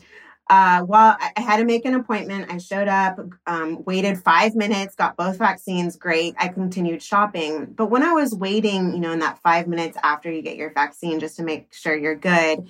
uh, 0.49 0.81
while 0.81 1.15
I 1.19 1.39
had 1.39 1.57
to 1.57 1.65
make 1.65 1.85
an 1.85 1.95
appointment, 1.95 2.51
I 2.51 2.57
showed 2.57 2.89
up, 2.89 3.19
um, 3.47 3.83
waited 3.85 4.21
five 4.21 4.55
minutes, 4.55 4.95
got 4.95 5.15
both 5.15 5.37
vaccines. 5.37 5.95
Great. 5.95 6.35
I 6.37 6.49
continued 6.49 7.01
shopping. 7.01 7.67
But 7.67 7.85
when 7.85 8.03
I 8.03 8.11
was 8.11 8.35
waiting, 8.35 8.93
you 8.93 8.99
know, 8.99 9.11
in 9.11 9.19
that 9.19 9.39
five 9.39 9.67
minutes 9.67 9.97
after 10.03 10.29
you 10.29 10.41
get 10.41 10.57
your 10.57 10.73
vaccine, 10.73 11.21
just 11.21 11.37
to 11.37 11.43
make 11.43 11.73
sure 11.73 11.95
you're 11.95 12.15
good, 12.15 12.69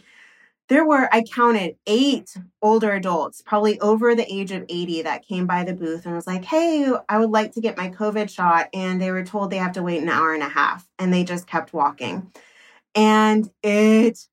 there 0.72 0.86
were 0.86 1.14
i 1.14 1.22
counted 1.22 1.76
eight 1.86 2.34
older 2.62 2.94
adults 2.94 3.42
probably 3.46 3.80
over 3.82 4.16
the 4.16 4.34
age 4.34 4.52
of 4.52 4.64
80 4.70 5.02
that 5.02 5.28
came 5.28 5.46
by 5.46 5.64
the 5.64 5.74
booth 5.74 6.06
and 6.06 6.16
was 6.16 6.28
like 6.28 6.46
hey 6.46 6.90
i 7.10 7.18
would 7.18 7.30
like 7.30 7.52
to 7.54 7.62
get 7.62 7.78
my 7.78 7.90
covid 7.90 8.30
shot 8.30 8.70
and 8.74 9.02
they 9.02 9.12
were 9.12 9.24
told 9.24 9.52
they 9.52 9.58
have 9.58 9.74
to 9.74 9.84
wait 9.84 10.02
an 10.02 10.10
hour 10.10 10.34
and 10.34 10.44
a 10.44 10.50
half 10.50 10.88
and 11.02 11.12
they 11.14 11.24
just 11.24 11.48
kept 11.48 11.74
walking. 11.74 12.32
And 12.94 13.50
it 13.64 14.28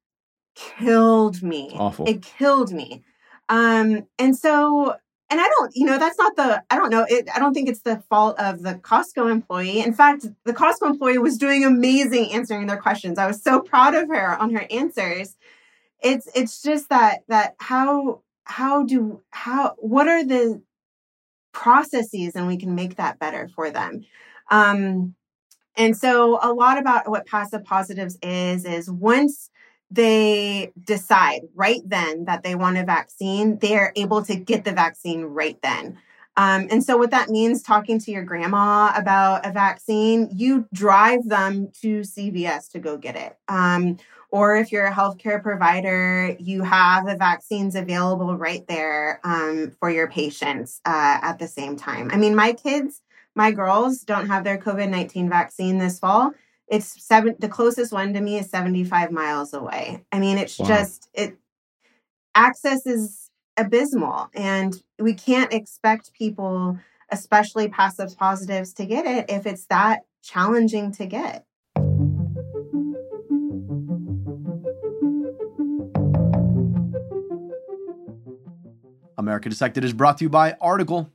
killed 0.54 1.42
me. 1.42 1.70
Awful. 1.74 2.08
It 2.08 2.22
killed 2.22 2.72
me. 2.72 3.02
Um 3.48 4.06
and 4.18 4.36
so 4.36 4.94
and 5.30 5.40
I 5.42 5.46
don't, 5.46 5.72
you 5.74 5.84
know, 5.84 5.98
that's 5.98 6.16
not 6.16 6.36
the, 6.36 6.62
I 6.70 6.76
don't 6.76 6.88
know, 6.88 7.04
it, 7.06 7.28
I 7.34 7.38
don't 7.38 7.52
think 7.52 7.68
it's 7.68 7.82
the 7.82 8.02
fault 8.08 8.40
of 8.40 8.62
the 8.62 8.76
Costco 8.76 9.30
employee. 9.30 9.80
In 9.80 9.92
fact, 9.92 10.24
the 10.46 10.54
Costco 10.54 10.86
employee 10.86 11.18
was 11.18 11.36
doing 11.36 11.64
amazing 11.64 12.32
answering 12.32 12.66
their 12.66 12.80
questions. 12.80 13.18
I 13.18 13.26
was 13.26 13.42
so 13.42 13.60
proud 13.60 13.94
of 13.94 14.08
her 14.08 14.38
on 14.40 14.54
her 14.54 14.66
answers 14.70 15.36
it's 16.02 16.28
it's 16.34 16.62
just 16.62 16.88
that 16.90 17.20
that 17.28 17.54
how 17.58 18.22
how 18.44 18.84
do 18.84 19.22
how 19.30 19.74
what 19.78 20.08
are 20.08 20.24
the 20.24 20.62
processes 21.52 22.34
and 22.34 22.46
we 22.46 22.56
can 22.56 22.74
make 22.74 22.96
that 22.96 23.18
better 23.18 23.48
for 23.54 23.70
them? 23.70 24.04
Um 24.50 25.14
and 25.76 25.96
so 25.96 26.38
a 26.42 26.52
lot 26.52 26.78
about 26.78 27.08
what 27.08 27.26
passive 27.26 27.64
positives 27.64 28.18
is 28.22 28.64
is 28.64 28.90
once 28.90 29.50
they 29.90 30.72
decide 30.84 31.42
right 31.54 31.80
then 31.86 32.26
that 32.26 32.42
they 32.42 32.54
want 32.54 32.76
a 32.76 32.84
vaccine 32.84 33.58
they're 33.58 33.92
able 33.96 34.22
to 34.22 34.34
get 34.34 34.64
the 34.64 34.72
vaccine 34.72 35.24
right 35.24 35.60
then. 35.62 35.98
Um, 36.36 36.68
and 36.70 36.84
so 36.84 36.96
what 36.96 37.10
that 37.10 37.30
means 37.30 37.62
talking 37.62 37.98
to 37.98 38.12
your 38.12 38.22
grandma 38.22 38.92
about 38.94 39.44
a 39.44 39.50
vaccine 39.50 40.28
you 40.32 40.68
drive 40.72 41.28
them 41.28 41.72
to 41.80 42.00
cvs 42.00 42.70
to 42.70 42.78
go 42.78 42.96
get 42.96 43.16
it. 43.16 43.36
Um, 43.48 43.98
or 44.30 44.56
if 44.56 44.70
you're 44.70 44.86
a 44.86 44.92
healthcare 44.92 45.42
provider, 45.42 46.36
you 46.38 46.62
have 46.62 47.06
the 47.06 47.16
vaccines 47.16 47.74
available 47.74 48.36
right 48.36 48.66
there 48.66 49.20
um, 49.24 49.72
for 49.80 49.90
your 49.90 50.08
patients 50.08 50.80
uh, 50.84 51.18
at 51.22 51.38
the 51.38 51.48
same 51.48 51.76
time. 51.76 52.10
I 52.12 52.16
mean, 52.16 52.34
my 52.34 52.52
kids, 52.52 53.00
my 53.34 53.52
girls 53.52 54.00
don't 54.00 54.26
have 54.26 54.44
their 54.44 54.58
COVID 54.58 54.90
19 54.90 55.28
vaccine 55.28 55.78
this 55.78 55.98
fall. 55.98 56.32
It's 56.66 57.02
seven, 57.02 57.36
the 57.38 57.48
closest 57.48 57.92
one 57.92 58.12
to 58.12 58.20
me 58.20 58.38
is 58.38 58.50
75 58.50 59.10
miles 59.10 59.54
away. 59.54 60.04
I 60.12 60.18
mean, 60.18 60.36
it's 60.36 60.58
wow. 60.58 60.66
just, 60.66 61.08
it, 61.14 61.38
access 62.34 62.86
is 62.86 63.30
abysmal 63.56 64.28
and 64.34 64.74
we 64.98 65.14
can't 65.14 65.52
expect 65.54 66.12
people, 66.12 66.78
especially 67.10 67.68
passive 67.68 68.16
positives, 68.18 68.74
to 68.74 68.84
get 68.84 69.06
it 69.06 69.30
if 69.30 69.46
it's 69.46 69.64
that 69.66 70.00
challenging 70.22 70.92
to 70.92 71.06
get. 71.06 71.46
America 79.28 79.50
Dissected 79.50 79.84
is 79.84 79.92
brought 79.92 80.16
to 80.16 80.24
you 80.24 80.30
by 80.30 80.56
Article. 80.58 81.12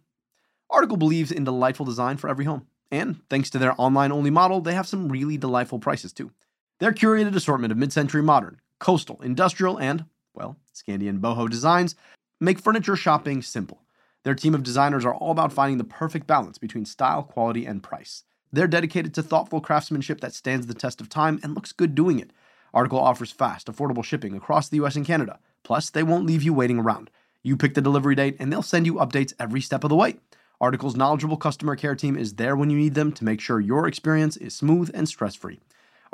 Article 0.70 0.98
believes 0.98 1.32
in 1.32 1.46
delightful 1.46 1.84
design 1.84 2.16
for 2.18 2.30
every 2.30 2.46
home. 2.46 2.68
And 2.92 3.28
thanks 3.28 3.50
to 3.50 3.58
their 3.58 3.74
online 3.82 4.12
only 4.12 4.30
model, 4.30 4.62
they 4.62 4.76
have 4.76 4.88
some 4.88 5.10
really 5.10 5.36
delightful 5.36 5.80
prices 5.80 6.14
too. 6.14 6.30
Their 6.78 6.94
curated 6.94 7.36
assortment 7.36 7.72
of 7.72 7.78
mid 7.80 7.92
century 7.92 8.22
modern, 8.22 8.62
coastal, 8.78 9.20
industrial, 9.24 9.80
and, 9.80 10.06
well, 10.36 10.58
Scandi 10.76 11.10
and 11.10 11.22
boho 11.22 11.50
designs 11.50 11.96
make 12.40 12.60
furniture 12.60 12.96
shopping 12.96 13.42
simple. 13.42 13.82
Their 14.22 14.36
team 14.36 14.54
of 14.54 14.62
designers 14.62 15.06
are 15.06 15.16
all 15.16 15.32
about 15.32 15.52
finding 15.52 15.80
the 15.80 15.84
perfect 15.84 16.28
balance 16.28 16.60
between 16.60 16.86
style, 16.86 17.24
quality, 17.24 17.66
and 17.66 17.82
price. 17.82 18.26
They're 18.52 18.68
dedicated 18.68 19.16
to 19.16 19.24
thoughtful 19.24 19.60
craftsmanship 19.60 20.22
that 20.22 20.36
stands 20.36 20.68
the 20.68 20.76
test 20.76 21.02
of 21.02 21.10
time 21.10 21.40
and 21.42 21.56
looks 21.56 21.72
good 21.72 21.96
doing 21.96 22.20
it. 22.20 22.30
Article 22.76 23.00
offers 23.00 23.32
fast, 23.32 23.66
affordable 23.66 24.04
shipping 24.04 24.36
across 24.36 24.70
the 24.70 24.78
US 24.84 24.96
and 24.96 25.04
Canada. 25.06 25.40
Plus, 25.64 25.90
they 25.90 26.04
won't 26.04 26.28
leave 26.28 26.44
you 26.44 26.54
waiting 26.54 26.78
around. 26.78 27.10
You 27.44 27.58
pick 27.58 27.74
the 27.74 27.82
delivery 27.82 28.16
date, 28.16 28.38
and 28.40 28.52
they'll 28.52 28.62
send 28.62 28.86
you 28.86 28.96
updates 28.96 29.34
every 29.40 29.62
step 29.62 29.84
of 29.84 29.90
the 29.90 29.96
way. 29.96 30.16
Article's 30.62 30.96
knowledgeable 30.96 31.36
customer 31.36 31.76
care 31.76 31.94
team 31.94 32.18
is 32.18 32.36
there 32.36 32.56
when 32.56 32.70
you 32.70 32.78
need 32.78 32.94
them 32.94 33.12
to 33.12 33.26
make 33.26 33.42
sure 33.42 33.60
your 33.60 33.86
experience 33.86 34.38
is 34.38 34.56
smooth 34.56 34.90
and 34.94 35.10
stress 35.10 35.36
free. 35.36 35.60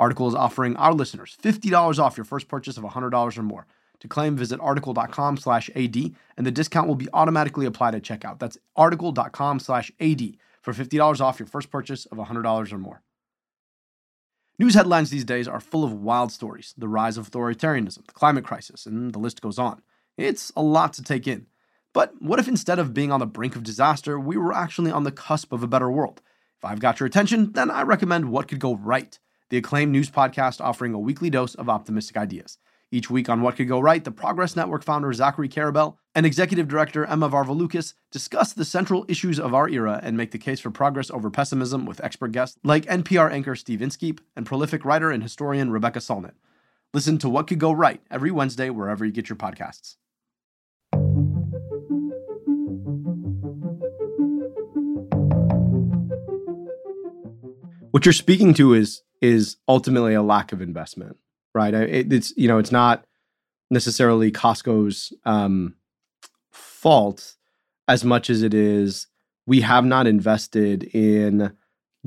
Article 0.00 0.26
is 0.26 0.34
offering 0.34 0.74
our 0.76 0.92
listeners 0.92 1.36
$50 1.40 1.98
off 1.98 2.16
your 2.16 2.24
first 2.24 2.48
purchase 2.48 2.76
of 2.76 2.82
$100 2.82 3.38
or 3.38 3.42
more. 3.42 3.66
To 4.00 4.08
claim, 4.08 4.36
visit 4.36 4.58
article.com 4.60 5.36
slash 5.36 5.70
AD, 5.76 5.96
and 6.36 6.46
the 6.46 6.50
discount 6.50 6.88
will 6.88 6.94
be 6.96 7.08
automatically 7.12 7.66
applied 7.66 7.94
at 7.94 8.02
checkout. 8.02 8.38
That's 8.38 8.58
article.com 8.74 9.60
slash 9.60 9.92
AD 10.00 10.36
for 10.62 10.72
$50 10.72 11.20
off 11.20 11.38
your 11.38 11.46
first 11.46 11.70
purchase 11.70 12.06
of 12.06 12.18
$100 12.18 12.72
or 12.72 12.78
more. 12.78 13.02
News 14.58 14.74
headlines 14.74 15.10
these 15.10 15.24
days 15.24 15.46
are 15.46 15.60
full 15.60 15.84
of 15.84 15.92
wild 15.92 16.32
stories 16.32 16.74
the 16.76 16.88
rise 16.88 17.16
of 17.16 17.30
authoritarianism, 17.30 18.06
the 18.06 18.12
climate 18.12 18.44
crisis, 18.44 18.84
and 18.84 19.12
the 19.12 19.18
list 19.18 19.40
goes 19.40 19.58
on. 19.58 19.80
It's 20.20 20.52
a 20.54 20.60
lot 20.62 20.92
to 20.92 21.02
take 21.02 21.26
in. 21.26 21.46
But 21.94 22.12
what 22.20 22.38
if 22.38 22.46
instead 22.46 22.78
of 22.78 22.92
being 22.92 23.10
on 23.10 23.20
the 23.20 23.26
brink 23.26 23.56
of 23.56 23.62
disaster, 23.62 24.20
we 24.20 24.36
were 24.36 24.52
actually 24.52 24.90
on 24.90 25.04
the 25.04 25.10
cusp 25.10 25.50
of 25.50 25.62
a 25.62 25.66
better 25.66 25.90
world? 25.90 26.20
If 26.58 26.64
I've 26.66 26.78
got 26.78 27.00
your 27.00 27.06
attention, 27.06 27.52
then 27.52 27.70
I 27.70 27.84
recommend 27.84 28.30
What 28.30 28.46
Could 28.46 28.60
Go 28.60 28.76
Right, 28.76 29.18
the 29.48 29.56
acclaimed 29.56 29.92
news 29.92 30.10
podcast 30.10 30.60
offering 30.60 30.92
a 30.92 30.98
weekly 30.98 31.30
dose 31.30 31.54
of 31.54 31.70
optimistic 31.70 32.18
ideas. 32.18 32.58
Each 32.92 33.08
week 33.08 33.30
on 33.30 33.40
What 33.40 33.56
Could 33.56 33.68
Go 33.68 33.80
Right, 33.80 34.04
the 34.04 34.10
Progress 34.10 34.56
Network 34.56 34.84
founder 34.84 35.10
Zachary 35.14 35.48
Karabell 35.48 35.96
and 36.14 36.26
executive 36.26 36.68
director 36.68 37.06
Emma 37.06 37.30
Varvaloucas 37.30 37.94
discuss 38.10 38.52
the 38.52 38.66
central 38.66 39.06
issues 39.08 39.40
of 39.40 39.54
our 39.54 39.70
era 39.70 40.00
and 40.02 40.18
make 40.18 40.32
the 40.32 40.38
case 40.38 40.60
for 40.60 40.70
progress 40.70 41.10
over 41.10 41.30
pessimism 41.30 41.86
with 41.86 42.04
expert 42.04 42.32
guests 42.32 42.58
like 42.62 42.84
NPR 42.84 43.32
anchor 43.32 43.56
Steve 43.56 43.80
Inskeep 43.80 44.20
and 44.36 44.44
prolific 44.44 44.84
writer 44.84 45.10
and 45.10 45.22
historian 45.22 45.70
Rebecca 45.70 46.00
Solnit. 46.00 46.34
Listen 46.92 47.16
to 47.16 47.30
What 47.30 47.46
Could 47.46 47.58
Go 47.58 47.72
Right 47.72 48.02
every 48.10 48.30
Wednesday 48.30 48.68
wherever 48.68 49.06
you 49.06 49.12
get 49.12 49.30
your 49.30 49.36
podcasts. 49.36 49.96
What 57.90 58.04
you're 58.04 58.12
speaking 58.12 58.54
to 58.54 58.74
is 58.74 59.02
is 59.20 59.56
ultimately 59.68 60.14
a 60.14 60.22
lack 60.22 60.52
of 60.52 60.62
investment 60.62 61.16
right? 61.54 61.74
It, 61.74 62.12
it's 62.12 62.32
you 62.36 62.48
know 62.48 62.58
it's 62.58 62.72
not 62.72 63.04
necessarily 63.70 64.32
Costco's 64.32 65.12
um, 65.24 65.74
fault 66.50 67.36
as 67.88 68.04
much 68.04 68.30
as 68.30 68.42
it 68.42 68.54
is 68.54 69.06
we 69.46 69.62
have 69.62 69.84
not 69.84 70.06
invested 70.06 70.84
in 70.94 71.52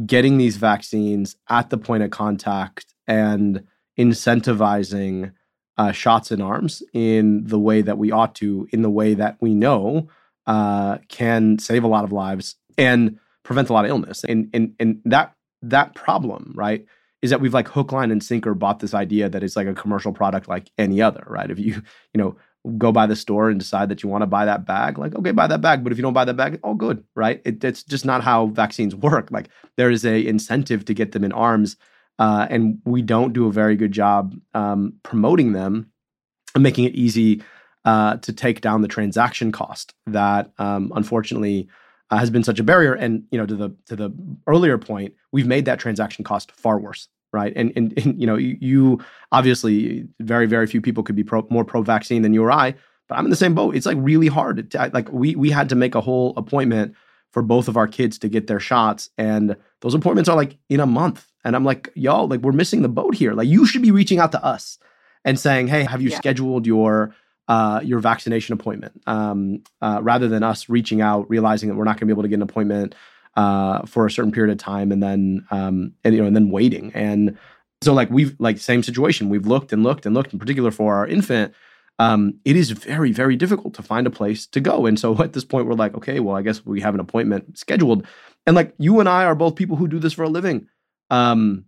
getting 0.05 0.37
these 0.37 0.57
vaccines 0.57 1.35
at 1.49 1.69
the 1.69 1.77
point 1.77 2.03
of 2.03 2.09
contact 2.09 2.93
and 3.05 3.65
incentivizing 3.97 5.33
uh, 5.77 5.91
shots 5.91 6.31
in 6.31 6.41
arms 6.41 6.83
in 6.93 7.45
the 7.45 7.59
way 7.59 7.81
that 7.81 7.97
we 7.97 8.11
ought 8.11 8.35
to, 8.35 8.67
in 8.71 8.81
the 8.81 8.89
way 8.89 9.13
that 9.13 9.37
we 9.41 9.53
know 9.53 10.07
uh, 10.47 10.97
can 11.09 11.59
save 11.59 11.83
a 11.83 11.87
lot 11.87 12.03
of 12.03 12.11
lives 12.11 12.55
and 12.77 13.19
prevent 13.43 13.69
a 13.69 13.73
lot 13.73 13.85
of 13.85 13.89
illness. 13.89 14.23
And 14.23 14.49
and 14.53 14.73
and 14.79 15.01
that 15.05 15.35
that 15.63 15.95
problem, 15.95 16.53
right? 16.55 16.85
is 17.23 17.29
that 17.29 17.39
we've 17.39 17.53
like 17.53 17.69
hook, 17.69 17.93
line, 17.93 18.11
and 18.11 18.21
sinker 18.21 18.53
bought 18.53 18.79
this 18.79 18.93
idea 18.93 19.29
that 19.29 19.43
it's 19.43 19.55
like 19.55 19.65
a 19.65 19.73
commercial 19.73 20.11
product 20.11 20.49
like 20.49 20.69
any 20.77 21.01
other, 21.01 21.23
right? 21.25 21.49
If 21.49 21.57
you, 21.57 21.81
you 22.13 22.21
know, 22.21 22.35
go 22.77 22.91
by 22.91 23.07
the 23.07 23.15
store 23.15 23.49
and 23.49 23.57
decide 23.57 23.89
that 23.89 24.03
you 24.03 24.09
want 24.09 24.23
to 24.23 24.27
buy 24.27 24.43
that 24.45 24.65
bag, 24.65 24.97
like, 24.97 25.15
okay, 25.15 25.31
buy 25.31 25.47
that 25.47 25.61
bag. 25.61 25.83
But 25.83 25.93
if 25.93 25.97
you 25.97 26.01
don't 26.01 26.13
buy 26.13 26.25
that 26.25 26.35
bag, 26.35 26.59
all 26.63 26.75
good, 26.75 27.03
right? 27.15 27.41
It, 27.45 27.63
it's 27.63 27.81
just 27.81 28.03
not 28.05 28.23
how 28.23 28.47
vaccines 28.47 28.93
work. 28.95 29.31
Like 29.31 29.47
there 29.77 29.89
is 29.89 30.05
a 30.05 30.25
incentive 30.27 30.83
to 30.85 30.93
get 30.93 31.13
them 31.13 31.23
in 31.23 31.31
arms. 31.31 31.77
Uh, 32.19 32.45
and 32.49 32.79
we 32.85 33.01
don't 33.01 33.33
do 33.33 33.47
a 33.47 33.51
very 33.51 33.75
good 33.75 33.91
job 33.93 34.35
um, 34.53 34.93
promoting 35.01 35.53
them 35.53 35.91
and 36.53 36.61
making 36.61 36.83
it 36.83 36.93
easy 36.93 37.41
uh, 37.85 38.17
to 38.17 38.33
take 38.33 38.59
down 38.61 38.81
the 38.81 38.87
transaction 38.87 39.51
cost 39.51 39.93
that 40.07 40.51
um, 40.57 40.91
unfortunately 40.95 41.69
uh, 42.13 42.17
has 42.19 42.29
been 42.29 42.43
such 42.43 42.59
a 42.59 42.63
barrier. 42.63 42.93
And 42.93 43.23
you 43.31 43.37
know, 43.39 43.45
to 43.45 43.55
the 43.55 43.69
to 43.87 43.95
the 43.95 44.13
earlier 44.45 44.77
point, 44.77 45.15
we've 45.31 45.47
made 45.47 45.65
that 45.65 45.79
transaction 45.79 46.23
cost 46.23 46.51
far 46.51 46.79
worse, 46.79 47.07
right? 47.31 47.51
And 47.55 47.73
and, 47.75 47.93
and 47.97 48.19
you 48.19 48.27
know, 48.27 48.35
you, 48.35 48.57
you, 48.61 48.99
obviously 49.31 50.07
very 50.19 50.45
very 50.45 50.67
few 50.67 50.81
people 50.81 51.03
could 51.03 51.15
be 51.15 51.23
pro, 51.23 51.47
more 51.49 51.65
pro 51.65 51.81
vaccine 51.81 52.21
than 52.21 52.33
you 52.33 52.43
or 52.43 52.51
I, 52.51 52.75
but 53.09 53.17
I'm 53.17 53.25
in 53.25 53.31
the 53.31 53.35
same 53.35 53.55
boat. 53.55 53.75
It's 53.75 53.87
like 53.87 53.97
really 53.99 54.27
hard. 54.27 54.69
To, 54.71 54.91
like 54.93 55.11
we 55.11 55.35
we 55.35 55.49
had 55.49 55.69
to 55.69 55.75
make 55.75 55.95
a 55.95 56.01
whole 56.01 56.33
appointment 56.37 56.93
for 57.31 57.41
both 57.41 57.67
of 57.67 57.77
our 57.77 57.87
kids 57.87 58.19
to 58.19 58.29
get 58.29 58.45
their 58.45 58.59
shots, 58.59 59.09
and 59.17 59.55
those 59.81 59.95
appointments 59.95 60.29
are 60.29 60.35
like 60.35 60.57
in 60.69 60.79
a 60.79 60.85
month. 60.85 61.31
And 61.43 61.55
I'm 61.55 61.65
like, 61.65 61.89
y'all, 61.95 62.27
like 62.27 62.41
we're 62.41 62.51
missing 62.51 62.83
the 62.83 62.89
boat 62.89 63.15
here. 63.15 63.33
Like 63.33 63.47
you 63.47 63.65
should 63.65 63.81
be 63.81 63.91
reaching 63.91 64.19
out 64.19 64.31
to 64.33 64.43
us 64.43 64.77
and 65.25 65.39
saying, 65.39 65.67
hey, 65.67 65.83
have 65.83 66.01
you 66.01 66.09
yeah. 66.09 66.17
scheduled 66.17 66.67
your 66.67 67.15
uh, 67.47 67.81
your 67.83 67.99
vaccination 67.99 68.53
appointment 68.53 69.01
um, 69.07 69.63
uh, 69.81 69.99
rather 70.01 70.27
than 70.27 70.43
us 70.43 70.69
reaching 70.69 71.01
out, 71.01 71.29
realizing 71.29 71.69
that 71.69 71.75
we're 71.75 71.83
not 71.83 71.99
going 71.99 72.01
to 72.01 72.05
be 72.05 72.11
able 72.13 72.23
to 72.23 72.29
get 72.29 72.35
an 72.35 72.41
appointment 72.41 72.95
uh, 73.35 73.85
for 73.85 74.05
a 74.05 74.11
certain 74.11 74.31
period 74.31 74.51
of 74.51 74.57
time, 74.57 74.91
and 74.91 75.01
then 75.01 75.45
um, 75.51 75.93
and 76.03 76.13
you 76.13 76.21
know 76.21 76.27
and 76.27 76.35
then 76.35 76.49
waiting. 76.49 76.91
And 76.93 77.37
so 77.81 77.93
like 77.93 78.09
we've 78.09 78.35
like 78.39 78.57
same 78.57 78.83
situation. 78.83 79.29
We've 79.29 79.47
looked 79.47 79.73
and 79.73 79.83
looked 79.83 80.05
and 80.05 80.15
looked, 80.15 80.33
in 80.33 80.39
particular 80.39 80.71
for 80.71 80.95
our 80.95 81.07
infant. 81.07 81.53
Um, 81.99 82.39
it 82.45 82.55
is 82.55 82.71
very 82.71 83.11
very 83.11 83.35
difficult 83.35 83.73
to 83.75 83.83
find 83.83 84.07
a 84.07 84.11
place 84.11 84.47
to 84.47 84.59
go. 84.59 84.85
And 84.85 84.99
so 84.99 85.21
at 85.21 85.33
this 85.33 85.45
point, 85.45 85.67
we're 85.67 85.73
like, 85.73 85.95
okay, 85.95 86.19
well, 86.19 86.35
I 86.35 86.41
guess 86.41 86.65
we 86.65 86.81
have 86.81 86.93
an 86.93 86.99
appointment 86.99 87.57
scheduled. 87.57 88.07
And 88.45 88.55
like 88.55 88.73
you 88.77 88.99
and 88.99 89.09
I 89.09 89.25
are 89.25 89.35
both 89.35 89.55
people 89.55 89.75
who 89.75 89.87
do 89.87 89.99
this 89.99 90.13
for 90.13 90.23
a 90.23 90.29
living. 90.29 90.67
Um, 91.09 91.65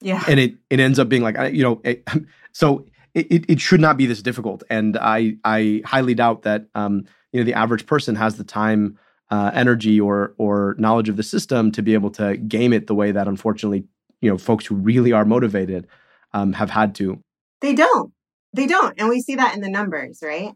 yeah. 0.00 0.22
And 0.28 0.40
it 0.40 0.54
it 0.70 0.80
ends 0.80 0.98
up 0.98 1.08
being 1.08 1.22
like 1.22 1.52
you 1.52 1.62
know 1.62 1.80
it, 1.84 2.06
so 2.52 2.86
it, 3.14 3.44
it 3.48 3.60
should 3.60 3.80
not 3.80 3.96
be 3.96 4.06
this 4.06 4.22
difficult. 4.22 4.62
And 4.70 4.96
I 4.96 5.36
I 5.44 5.82
highly 5.84 6.14
doubt 6.14 6.42
that 6.42 6.66
um, 6.74 7.04
you 7.32 7.40
know 7.40 7.44
the 7.44 7.54
average 7.54 7.86
person 7.86 8.14
has 8.16 8.36
the 8.36 8.44
time, 8.44 8.98
uh, 9.30 9.50
energy, 9.54 10.00
or 10.00 10.34
or 10.38 10.74
knowledge 10.78 11.08
of 11.08 11.16
the 11.16 11.22
system 11.22 11.72
to 11.72 11.82
be 11.82 11.94
able 11.94 12.10
to 12.12 12.36
game 12.36 12.72
it 12.72 12.86
the 12.86 12.94
way 12.94 13.12
that 13.12 13.28
unfortunately 13.28 13.84
you 14.20 14.30
know 14.30 14.38
folks 14.38 14.66
who 14.66 14.74
really 14.74 15.12
are 15.12 15.24
motivated 15.24 15.86
um, 16.32 16.52
have 16.52 16.70
had 16.70 16.94
to. 16.96 17.22
They 17.60 17.74
don't. 17.74 18.12
They 18.52 18.66
don't, 18.66 18.94
and 18.98 19.08
we 19.08 19.20
see 19.20 19.36
that 19.36 19.54
in 19.54 19.60
the 19.60 19.68
numbers, 19.68 20.20
right? 20.22 20.52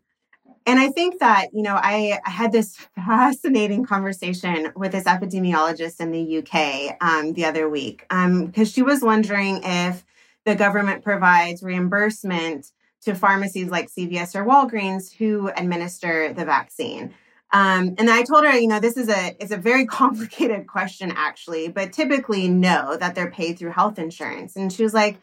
And 0.66 0.78
I 0.78 0.88
think 0.88 1.20
that, 1.20 1.48
you 1.52 1.62
know, 1.62 1.74
I, 1.74 2.20
had 2.24 2.50
this 2.50 2.76
fascinating 2.96 3.84
conversation 3.84 4.72
with 4.74 4.92
this 4.92 5.04
epidemiologist 5.04 6.00
in 6.00 6.10
the 6.10 6.38
UK 6.38 6.96
um, 7.00 7.34
the 7.34 7.44
other 7.44 7.68
week 7.68 8.04
because 8.08 8.56
um, 8.56 8.64
she 8.64 8.82
was 8.82 9.02
wondering 9.02 9.60
if 9.62 10.04
the 10.44 10.54
government 10.54 11.02
provides 11.02 11.62
reimbursement 11.62 12.70
to 13.02 13.14
pharmacies 13.14 13.68
like 13.68 13.90
CVS 13.90 14.34
or 14.34 14.44
Walgreens 14.44 15.12
who 15.12 15.48
administer 15.48 16.32
the 16.32 16.44
vaccine. 16.44 17.14
Um, 17.52 17.94
and 17.98 18.10
I 18.10 18.22
told 18.22 18.44
her, 18.44 18.58
you 18.58 18.66
know, 18.66 18.80
this 18.80 18.96
is 18.96 19.08
a 19.08 19.36
it's 19.40 19.52
a 19.52 19.56
very 19.56 19.86
complicated 20.00 20.66
question 20.66 21.12
actually, 21.14 21.68
but 21.68 21.92
typically 21.92 22.48
no, 22.48 22.96
that 22.96 23.14
they're 23.14 23.30
paid 23.30 23.58
through 23.58 23.70
health 23.70 23.98
insurance. 23.98 24.56
And 24.56 24.72
she 24.72 24.82
was 24.82 24.94
like, 24.94 25.20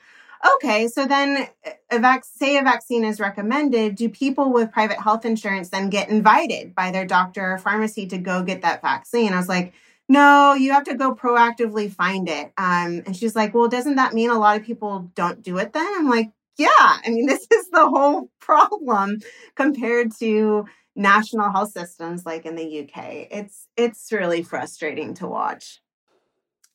okay, 0.56 0.88
so 0.88 1.06
then 1.06 1.48
a 1.92 2.00
vac- 2.00 2.26
say 2.26 2.58
a 2.58 2.64
vaccine 2.64 3.04
is 3.04 3.20
recommended, 3.20 3.96
do 3.96 4.10
people 4.10 4.52
with 4.52 4.72
private 4.72 5.00
health 5.00 5.26
insurance 5.26 5.70
then 5.70 5.90
get 5.90 6.10
invited 6.10 6.74
by 6.74 6.92
their 6.92 7.06
doctor 7.06 7.54
or 7.54 7.58
pharmacy 7.58 8.08
to 8.08 8.18
go 8.18 8.44
get 8.44 8.62
that 8.62 8.82
vaccine? 8.82 9.34
I 9.34 9.38
was 9.38 9.50
like, 9.50 9.74
no, 10.12 10.56
you 10.56 10.74
have 10.74 10.84
to 10.84 10.96
go 10.96 11.16
proactively 11.16 11.90
find 11.90 12.28
it. 12.28 12.52
Um, 12.58 13.02
and 13.06 13.16
she's 13.16 13.34
like, 13.34 13.54
well, 13.54 13.70
doesn't 13.70 13.96
that 13.96 14.14
mean 14.14 14.30
a 14.30 14.38
lot 14.38 14.60
of 14.60 14.66
people 14.66 15.10
don't 15.16 15.42
do 15.42 15.58
it 15.58 15.72
then? 15.72 15.88
I'm 15.88 16.10
like, 16.10 16.32
yeah, 16.58 16.68
I 16.78 17.04
mean, 17.08 17.26
this 17.28 17.48
is 17.50 17.70
the 17.70 17.88
whole 17.88 18.30
problem 18.42 19.20
compared 19.56 20.12
to 20.20 20.66
national 20.98 21.50
health 21.50 21.72
systems 21.72 22.26
like 22.26 22.46
in 22.46 22.58
the 22.58 22.82
UK. 22.82 23.30
It's 23.32 23.70
it's 23.78 24.12
really 24.12 24.44
frustrating 24.44 25.14
to 25.14 25.28
watch. 25.28 25.80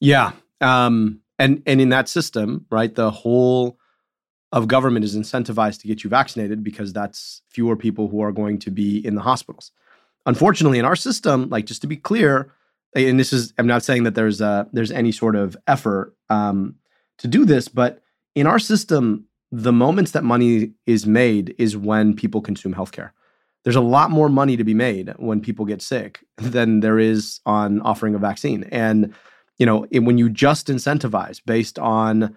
Yeah. 0.01 0.33
Um, 0.63 1.21
and 1.39 1.63
and 1.67 1.79
in 1.79 1.91
that 1.91 2.09
system, 2.09 2.65
right, 2.71 2.95
the 2.95 3.11
whole 3.11 3.79
of 4.51 4.67
government 4.67 5.05
is 5.05 5.15
incentivized 5.15 5.83
to 5.83 5.89
get 5.89 6.03
you 6.03 6.09
vaccinated 6.09 6.65
because 6.65 6.95
that's 6.95 7.43
fewer 7.51 7.77
people 7.77 8.09
who 8.09 8.23
are 8.23 8.33
going 8.33 8.59
to 8.61 8.71
be 8.71 9.07
in 9.07 9.15
the 9.15 9.21
hospitals. 9.21 9.73
Unfortunately, 10.25 10.79
in 10.79 10.87
our 10.87 10.97
system, 10.97 11.51
like 11.51 11.67
just 11.67 11.83
to 11.83 11.87
be 11.87 11.99
clear, 11.99 12.51
and 13.05 13.21
this 13.21 13.33
is 13.33 13.53
I'm 13.59 13.67
not 13.67 13.83
saying 13.83 14.05
that 14.05 14.15
there's 14.15 14.41
a 14.41 14.69
there's 14.73 14.91
any 14.91 15.13
sort 15.13 15.37
of 15.37 15.57
effort 15.67 16.15
um, 16.31 16.77
to 17.19 17.29
do 17.29 17.45
this, 17.45 17.69
but 17.69 18.03
in 18.35 18.47
our 18.47 18.59
system, 18.59 19.27
the 19.53 19.73
moments 19.73 20.11
that 20.13 20.25
money 20.25 20.73
is 20.87 21.07
made 21.07 21.55
is 21.59 21.77
when 21.77 22.15
people 22.15 22.41
consume 22.41 22.75
healthcare. 22.75 23.11
There's 23.65 23.77
a 23.77 23.81
lot 23.81 24.11
more 24.11 24.29
money 24.29 24.57
to 24.57 24.65
be 24.65 24.75
made 24.75 25.13
when 25.17 25.41
people 25.41 25.65
get 25.65 25.83
sick 25.83 26.21
than 26.37 26.81
there 26.81 26.99
is 26.99 27.41
on 27.47 27.81
offering 27.83 28.15
a 28.15 28.19
vaccine. 28.19 28.65
And 28.71 29.15
you 29.59 29.67
know, 29.67 29.87
it, 29.91 30.01
when 30.01 30.19
you 30.19 30.29
just 30.29 30.69
incentivize 30.69 31.41
based 31.45 31.79
on 31.79 32.37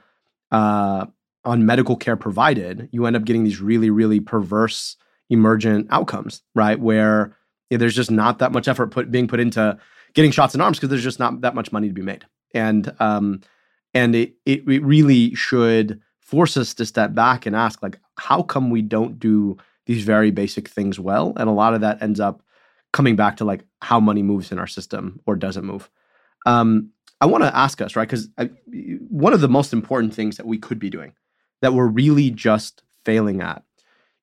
uh, 0.52 1.06
on 1.46 1.66
medical 1.66 1.96
care 1.96 2.18
provided, 2.18 2.90
you 2.92 3.06
end 3.06 3.16
up 3.16 3.26
getting 3.26 3.44
these 3.44 3.62
really, 3.62 3.90
really 3.90 4.20
perverse 4.20 4.96
emergent 5.30 5.88
outcomes, 5.92 6.42
right? 6.56 6.80
Where 6.80 7.36
You 7.70 7.78
know, 7.78 7.80
there's 7.80 7.96
just 7.96 8.12
not 8.12 8.40
that 8.40 8.52
much 8.52 8.68
effort 8.68 8.88
put 8.88 9.12
being 9.12 9.28
put 9.28 9.40
into 9.40 9.78
getting 10.14 10.32
shots 10.32 10.56
in 10.56 10.62
arms 10.62 10.78
because 10.78 10.90
there's 10.90 11.04
just 11.04 11.20
not 11.20 11.42
that 11.42 11.56
much 11.56 11.72
money 11.72 11.88
to 11.88 11.94
be 11.94 12.02
made. 12.02 12.26
And 12.54 12.94
um, 13.00 13.42
and 13.94 14.16
it, 14.16 14.34
it 14.46 14.68
it 14.68 14.84
really 14.84 15.36
should 15.36 16.02
force 16.20 16.58
us 16.58 16.74
to 16.76 16.86
step 16.86 17.14
back 17.14 17.46
and 17.46 17.56
ask 17.56 17.82
like, 17.82 18.00
how 18.18 18.44
come 18.44 18.70
we 18.70 18.82
don't 18.82 19.20
do 19.20 19.58
these 19.86 20.04
very 20.04 20.32
basic 20.32 20.68
things 20.68 21.00
well? 21.00 21.34
And 21.38 21.50
a 21.50 21.54
lot 21.54 21.74
of 21.74 21.82
that 21.82 22.02
ends 22.02 22.20
up 22.20 22.44
coming 22.94 23.16
back 23.16 23.38
to 23.38 23.46
like 23.46 23.64
how 23.82 24.00
money 24.00 24.24
moves 24.24 24.52
in 24.52 24.60
our 24.60 24.68
system 24.68 25.20
or 25.26 25.36
doesn't 25.36 25.66
move. 25.66 25.90
Um, 26.46 26.92
I 27.22 27.26
want 27.26 27.44
to 27.44 27.56
ask 27.56 27.82
us, 27.82 27.96
right? 27.96 28.08
Because 28.08 28.30
one 29.10 29.34
of 29.34 29.42
the 29.42 29.50
most 29.50 29.74
important 29.74 30.14
things 30.14 30.38
that 30.38 30.46
we 30.46 30.58
could 30.58 30.80
be 30.80 30.90
doing 30.90 31.14
that 31.62 31.74
we're 31.74 31.88
really 31.88 32.32
just 32.32 32.84
failing 33.04 33.42
at 33.42 33.64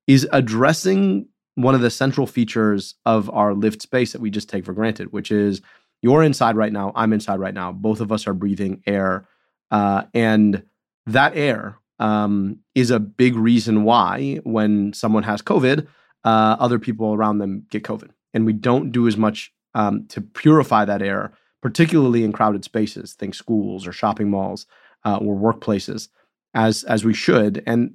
is 0.06 0.26
addressing 0.32 1.28
one 1.56 1.74
of 1.74 1.80
the 1.80 1.90
central 1.90 2.26
features 2.26 2.94
of 3.04 3.28
our 3.30 3.52
lived 3.52 3.82
space 3.82 4.12
that 4.12 4.20
we 4.20 4.30
just 4.30 4.48
take 4.48 4.64
for 4.64 4.72
granted, 4.72 5.12
which 5.12 5.30
is 5.30 5.60
you're 6.02 6.22
inside 6.22 6.56
right 6.56 6.72
now, 6.72 6.92
I'm 6.94 7.12
inside 7.12 7.40
right 7.40 7.54
now. 7.54 7.72
Both 7.72 8.00
of 8.00 8.12
us 8.12 8.26
are 8.26 8.34
breathing 8.34 8.82
air. 8.86 9.26
Uh, 9.70 10.04
and 10.14 10.62
that 11.06 11.36
air 11.36 11.78
um, 11.98 12.60
is 12.74 12.90
a 12.90 13.00
big 13.00 13.34
reason 13.34 13.84
why, 13.84 14.40
when 14.44 14.92
someone 14.92 15.24
has 15.24 15.42
COVID, 15.42 15.86
uh, 16.24 16.56
other 16.60 16.78
people 16.78 17.14
around 17.14 17.38
them 17.38 17.66
get 17.70 17.82
COVID. 17.82 18.10
And 18.32 18.46
we 18.46 18.52
don't 18.52 18.92
do 18.92 19.08
as 19.08 19.16
much 19.16 19.52
um, 19.74 20.06
to 20.08 20.20
purify 20.20 20.84
that 20.84 21.02
air 21.02 21.32
particularly 21.66 22.22
in 22.22 22.32
crowded 22.32 22.62
spaces, 22.62 23.14
think 23.14 23.34
schools 23.34 23.88
or 23.88 23.92
shopping 23.92 24.30
malls 24.30 24.66
uh, 25.04 25.16
or 25.16 25.34
workplaces, 25.34 26.08
as 26.54 26.84
as 26.84 27.04
we 27.04 27.12
should. 27.12 27.60
And 27.66 27.94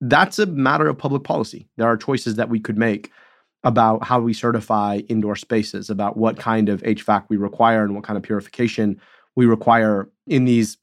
that's 0.00 0.38
a 0.38 0.46
matter 0.46 0.88
of 0.88 0.98
public 0.98 1.24
policy. 1.24 1.68
There 1.76 1.86
are 1.86 1.96
choices 1.96 2.36
that 2.36 2.48
we 2.48 2.60
could 2.60 2.78
make 2.78 3.10
about 3.62 4.04
how 4.04 4.20
we 4.20 4.32
certify 4.32 5.00
indoor 5.08 5.36
spaces, 5.36 5.90
about 5.90 6.16
what 6.16 6.38
kind 6.38 6.68
of 6.68 6.82
HVAC 6.82 7.24
we 7.28 7.36
require 7.36 7.84
and 7.84 7.94
what 7.94 8.04
kind 8.04 8.16
of 8.16 8.22
purification 8.22 9.00
we 9.36 9.46
require 9.46 10.08
in 10.26 10.44
these 10.46 10.78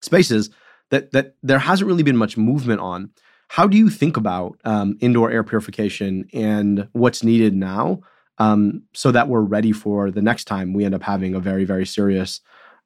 spaces 0.00 0.50
that 0.90 1.10
that 1.12 1.34
there 1.42 1.58
hasn't 1.58 1.88
really 1.88 2.02
been 2.02 2.16
much 2.16 2.36
movement 2.36 2.80
on. 2.80 3.10
How 3.48 3.66
do 3.66 3.76
you 3.76 3.90
think 3.90 4.16
about 4.16 4.58
um, 4.64 4.96
indoor 5.00 5.30
air 5.30 5.42
purification 5.42 6.28
and 6.32 6.88
what's 6.92 7.22
needed 7.22 7.54
now 7.54 8.00
um, 8.38 8.82
so 8.94 9.10
that 9.12 9.28
we're 9.28 9.42
ready 9.42 9.72
for 9.72 10.10
the 10.10 10.22
next 10.22 10.44
time 10.44 10.72
we 10.72 10.84
end 10.84 10.94
up 10.94 11.02
having 11.02 11.34
a 11.34 11.40
very, 11.40 11.64
very 11.64 11.84
serious 11.84 12.40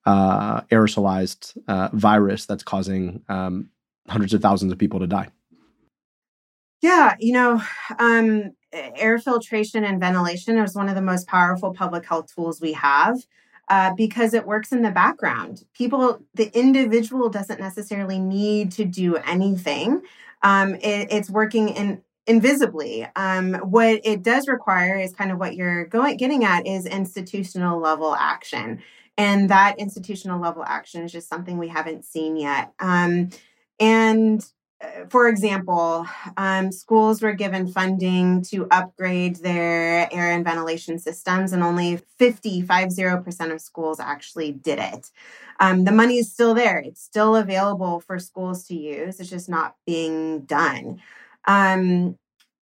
uh, 0.07 0.63
aerosolized 0.63 1.57
uh, 1.69 1.89
virus 1.93 2.47
that's 2.47 2.63
causing 2.63 3.23
um, 3.29 3.69
hundreds 4.09 4.35
of 4.35 4.41
thousands 4.41 4.73
of 4.73 4.79
people 4.79 5.01
to 5.01 5.07
die. 5.07 5.29
Yeah, 6.87 7.17
you 7.19 7.33
know, 7.33 7.61
um, 7.99 8.53
air 8.73 9.19
filtration 9.19 9.83
and 9.83 9.99
ventilation 9.99 10.57
is 10.57 10.77
one 10.77 10.89
of 10.89 10.95
the 10.95 11.03
most 11.03 11.27
powerful 11.27 11.75
public 11.75 12.07
health 12.07 12.33
tools 12.33 12.61
we 12.61 12.75
have. 12.75 13.19
Uh, 13.69 13.93
because 13.95 14.33
it 14.33 14.47
works 14.47 14.71
in 14.71 14.83
the 14.83 14.93
background. 14.93 15.65
People, 15.75 16.21
the 16.35 16.57
individual 16.57 17.29
doesn't 17.29 17.59
necessarily 17.59 18.21
need 18.21 18.71
to 18.71 18.85
do 18.85 19.17
anything. 19.17 20.01
Um, 20.43 20.77
it, 20.77 21.09
it's 21.11 21.29
working 21.29 21.71
in 21.71 22.01
invisibly. 22.29 23.09
Um, 23.17 23.55
what 23.55 24.03
it 24.05 24.23
does 24.23 24.47
require 24.47 24.97
is 24.97 25.13
kind 25.13 25.33
of 25.33 25.39
what 25.41 25.57
you're 25.57 25.87
going 25.87 26.17
getting 26.17 26.45
at 26.45 26.65
is 26.65 26.87
institutional 26.87 27.81
level 27.81 28.15
action, 28.15 28.81
and 29.19 29.51
that 29.51 29.81
institutional 29.81 30.41
level 30.41 30.63
action 30.65 31.03
is 31.03 31.11
just 31.11 31.29
something 31.29 31.59
we 31.59 31.67
haven't 31.67 32.05
seen 32.05 32.37
yet. 32.37 32.73
Um, 32.79 33.31
and 33.81 34.49
for 35.09 35.29
example, 35.29 36.07
um, 36.37 36.73
schools 36.73 37.23
were 37.23 37.33
given 37.33 37.67
funding 37.67 38.43
to 38.43 38.67
upgrade 38.71 39.37
their 39.37 40.13
air 40.13 40.33
and 40.33 40.45
ventilation 40.45 40.99
systems, 40.99 41.53
and 41.53 41.63
only 41.63 41.99
50, 42.19 42.63
50% 42.63 43.53
of 43.53 43.61
schools 43.61 44.01
actually 44.01 44.53
did 44.53 44.79
it. 44.79 45.11
Um, 45.61 45.85
the 45.85 45.93
money 45.93 46.19
is 46.19 46.33
still 46.33 46.55
there, 46.55 46.79
it's 46.79 47.03
still 47.03 47.37
available 47.37 48.01
for 48.01 48.19
schools 48.19 48.67
to 48.69 48.75
use, 48.75 49.21
it's 49.21 49.31
just 49.31 49.49
not 49.49 49.77
being 49.87 50.41
done. 50.43 51.01
Um, 51.47 52.19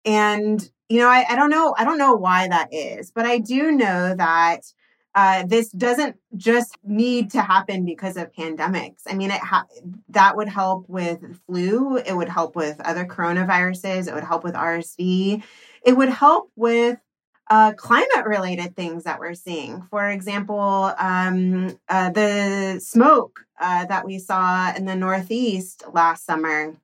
and 0.05 0.71
you 0.89 1.01
know, 1.01 1.09
I, 1.09 1.25
I 1.29 1.37
don't 1.37 1.51
know, 1.51 1.75
I 1.77 1.85
don't 1.85 1.99
know 1.99 2.15
why 2.15 2.49
that 2.49 2.73
is, 2.73 3.11
but 3.11 3.27
I 3.27 3.39
do 3.39 3.73
know 3.73 4.15
that 4.15 4.63
uh, 5.19 5.43
this 5.45 5.71
doesn't 5.71 6.15
just 6.37 6.77
need 6.85 7.29
to 7.33 7.43
happen 7.43 7.85
because 7.85 8.17
of 8.17 8.33
pandemics. 8.33 9.01
I 9.05 9.15
mean, 9.15 9.33
it 9.33 9.41
ha- 9.41 9.67
that 10.11 10.37
would 10.37 10.49
help 10.49 10.89
with 10.89 11.41
flu. 11.45 11.97
It 11.97 12.17
would 12.17 12.29
help 12.29 12.55
with 12.55 12.81
other 12.83 13.05
coronaviruses. 13.05 14.07
It 14.07 14.15
would 14.15 14.23
help 14.23 14.45
with 14.45 14.55
RSV. 14.55 15.43
It 15.85 15.97
would 15.97 16.09
help 16.09 16.53
with 16.55 17.01
uh, 17.51 17.73
climate 17.73 18.27
related 18.27 18.77
things 18.77 19.03
that 19.03 19.19
we're 19.19 19.35
seeing. 19.35 19.83
For 19.91 20.09
example, 20.09 20.95
um, 20.97 21.77
uh, 21.89 22.11
the 22.11 22.79
smoke 22.79 23.41
uh, 23.61 23.87
that 23.87 24.07
we 24.07 24.21
saw 24.21 24.73
in 24.73 24.85
the 24.85 24.95
Northeast 24.95 25.83
last 25.93 26.27
summer 26.27 26.77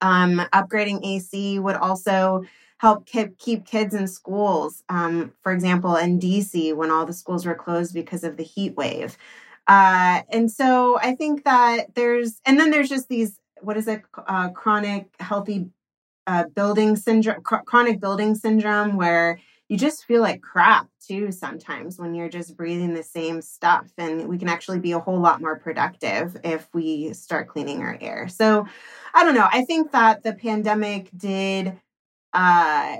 um, 0.00 0.42
upgrading 0.52 1.06
AC 1.06 1.60
would 1.60 1.76
also 1.76 2.44
help 2.80 3.04
keep, 3.04 3.36
keep 3.36 3.66
kids 3.66 3.94
in 3.94 4.08
schools. 4.08 4.82
Um, 4.88 5.34
for 5.42 5.52
example, 5.52 5.96
in 5.96 6.18
DC, 6.18 6.74
when 6.74 6.90
all 6.90 7.04
the 7.04 7.12
schools 7.12 7.44
were 7.44 7.54
closed 7.54 7.92
because 7.92 8.24
of 8.24 8.38
the 8.38 8.42
heat 8.42 8.74
wave. 8.74 9.18
Uh, 9.68 10.22
and 10.30 10.50
so 10.50 10.98
I 10.98 11.14
think 11.14 11.44
that 11.44 11.94
there's, 11.94 12.40
and 12.46 12.58
then 12.58 12.70
there's 12.70 12.88
just 12.88 13.10
these, 13.10 13.38
what 13.60 13.76
is 13.76 13.86
it, 13.86 14.00
uh, 14.26 14.48
chronic 14.48 15.10
healthy 15.20 15.66
uh, 16.26 16.44
building 16.54 16.96
syndrome, 16.96 17.42
cr- 17.42 17.56
chronic 17.66 18.00
building 18.00 18.34
syndrome, 18.34 18.96
where 18.96 19.38
you 19.68 19.76
just 19.76 20.06
feel 20.06 20.22
like 20.22 20.40
crap 20.40 20.88
too 21.06 21.30
sometimes 21.30 21.98
when 21.98 22.14
you're 22.14 22.30
just 22.30 22.56
breathing 22.56 22.94
the 22.94 23.02
same 23.02 23.42
stuff. 23.42 23.92
And 23.98 24.26
we 24.26 24.38
can 24.38 24.48
actually 24.48 24.78
be 24.78 24.92
a 24.92 24.98
whole 24.98 25.20
lot 25.20 25.42
more 25.42 25.58
productive 25.58 26.34
if 26.44 26.66
we 26.72 27.12
start 27.12 27.48
cleaning 27.48 27.82
our 27.82 27.98
air. 28.00 28.26
So 28.28 28.66
I 29.12 29.22
don't 29.22 29.34
know. 29.34 29.48
I 29.52 29.66
think 29.66 29.92
that 29.92 30.22
the 30.22 30.32
pandemic 30.32 31.10
did 31.14 31.78
uh, 32.32 32.96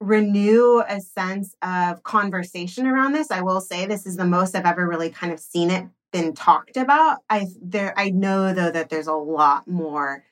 renew 0.00 0.82
a 0.88 1.00
sense 1.00 1.54
of 1.62 2.02
conversation 2.02 2.86
around 2.86 3.12
this. 3.12 3.30
I 3.30 3.40
will 3.40 3.60
say 3.60 3.86
this 3.86 4.06
is 4.06 4.16
the 4.16 4.24
most 4.24 4.54
I've 4.54 4.66
ever 4.66 4.86
really 4.86 5.10
kind 5.10 5.32
of 5.32 5.40
seen 5.40 5.70
it 5.70 5.86
been 6.12 6.34
talked 6.34 6.76
about. 6.76 7.18
I 7.30 7.46
there 7.60 7.94
I 7.96 8.10
know 8.10 8.52
though 8.52 8.70
that 8.70 8.90
there's 8.90 9.06
a 9.06 9.14
lot 9.14 9.66
more 9.66 10.24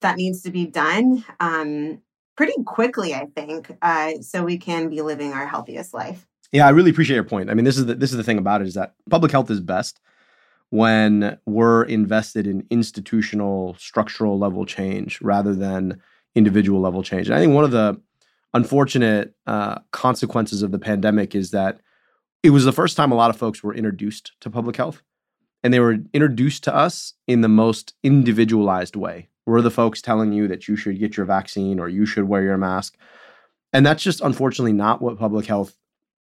that 0.00 0.16
needs 0.16 0.42
to 0.42 0.50
be 0.50 0.66
done. 0.66 1.24
Um, 1.38 2.00
pretty 2.36 2.54
quickly, 2.64 3.14
I 3.14 3.26
think, 3.36 3.70
uh, 3.82 4.12
so 4.22 4.42
we 4.42 4.56
can 4.56 4.88
be 4.88 5.02
living 5.02 5.32
our 5.32 5.46
healthiest 5.46 5.92
life. 5.92 6.26
Yeah, 6.52 6.66
I 6.66 6.70
really 6.70 6.90
appreciate 6.90 7.16
your 7.16 7.24
point. 7.24 7.50
I 7.50 7.54
mean, 7.54 7.64
this 7.64 7.78
is 7.78 7.86
the, 7.86 7.94
this 7.94 8.10
is 8.10 8.16
the 8.16 8.24
thing 8.24 8.38
about 8.38 8.60
it 8.62 8.66
is 8.66 8.74
that 8.74 8.94
public 9.08 9.30
health 9.30 9.50
is 9.50 9.60
best 9.60 10.00
when 10.70 11.38
we're 11.46 11.82
invested 11.84 12.46
in 12.46 12.66
institutional, 12.70 13.74
structural 13.78 14.38
level 14.38 14.64
change 14.64 15.20
rather 15.20 15.54
than 15.54 16.00
individual 16.34 16.80
level 16.80 17.02
change. 17.02 17.28
And 17.28 17.36
I 17.36 17.40
think 17.40 17.54
one 17.54 17.64
of 17.64 17.70
the 17.70 18.00
unfortunate 18.54 19.34
uh, 19.46 19.78
consequences 19.92 20.62
of 20.62 20.72
the 20.72 20.78
pandemic 20.78 21.34
is 21.34 21.50
that 21.50 21.80
it 22.42 22.50
was 22.50 22.64
the 22.64 22.72
first 22.72 22.96
time 22.96 23.12
a 23.12 23.16
lot 23.16 23.30
of 23.30 23.36
folks 23.36 23.62
were 23.62 23.74
introduced 23.74 24.32
to 24.40 24.50
public 24.50 24.76
health, 24.76 25.02
and 25.62 25.72
they 25.72 25.80
were 25.80 25.98
introduced 26.12 26.64
to 26.64 26.74
us 26.74 27.14
in 27.26 27.42
the 27.42 27.48
most 27.48 27.94
individualized 28.02 28.96
way 28.96 29.28
we're 29.50 29.60
the 29.60 29.70
folks 29.70 30.00
telling 30.00 30.32
you 30.32 30.48
that 30.48 30.68
you 30.68 30.76
should 30.76 30.98
get 30.98 31.16
your 31.16 31.26
vaccine 31.26 31.80
or 31.80 31.88
you 31.88 32.06
should 32.06 32.24
wear 32.24 32.42
your 32.42 32.56
mask. 32.56 32.96
And 33.72 33.84
that's 33.84 34.02
just 34.02 34.20
unfortunately 34.20 34.72
not 34.72 35.02
what 35.02 35.18
public 35.18 35.46
health 35.46 35.76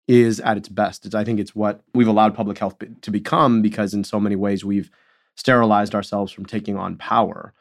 is 0.09 0.41
at 0.41 0.57
its 0.57 0.69
best. 0.69 1.07
It's, 1.07 1.15
I 1.15 1.25
think 1.25 1.39
it's 1.39 1.55
what 1.55 1.83
we've 1.95 2.09
allowed 2.09 2.35
public 2.35 2.59
health 2.59 2.77
to 2.79 3.11
become 3.11 3.63
because 3.63 3.95
in 3.95 4.05
so 4.05 4.19
many 4.19 4.37
ways 4.37 4.65
we've 4.65 4.91
sterilized 5.37 5.95
ourselves 5.95 6.33
from 6.33 6.47
taking 6.47 6.77
on 6.77 6.97
power. 6.97 7.53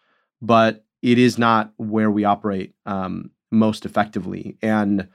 But 0.42 0.86
it 1.02 1.18
is 1.18 1.38
not 1.38 1.72
where 1.78 2.12
we 2.12 2.26
operate 2.26 2.74
um, 2.86 3.32
most 3.52 3.86
effectively. 3.86 4.58
And 4.62 5.08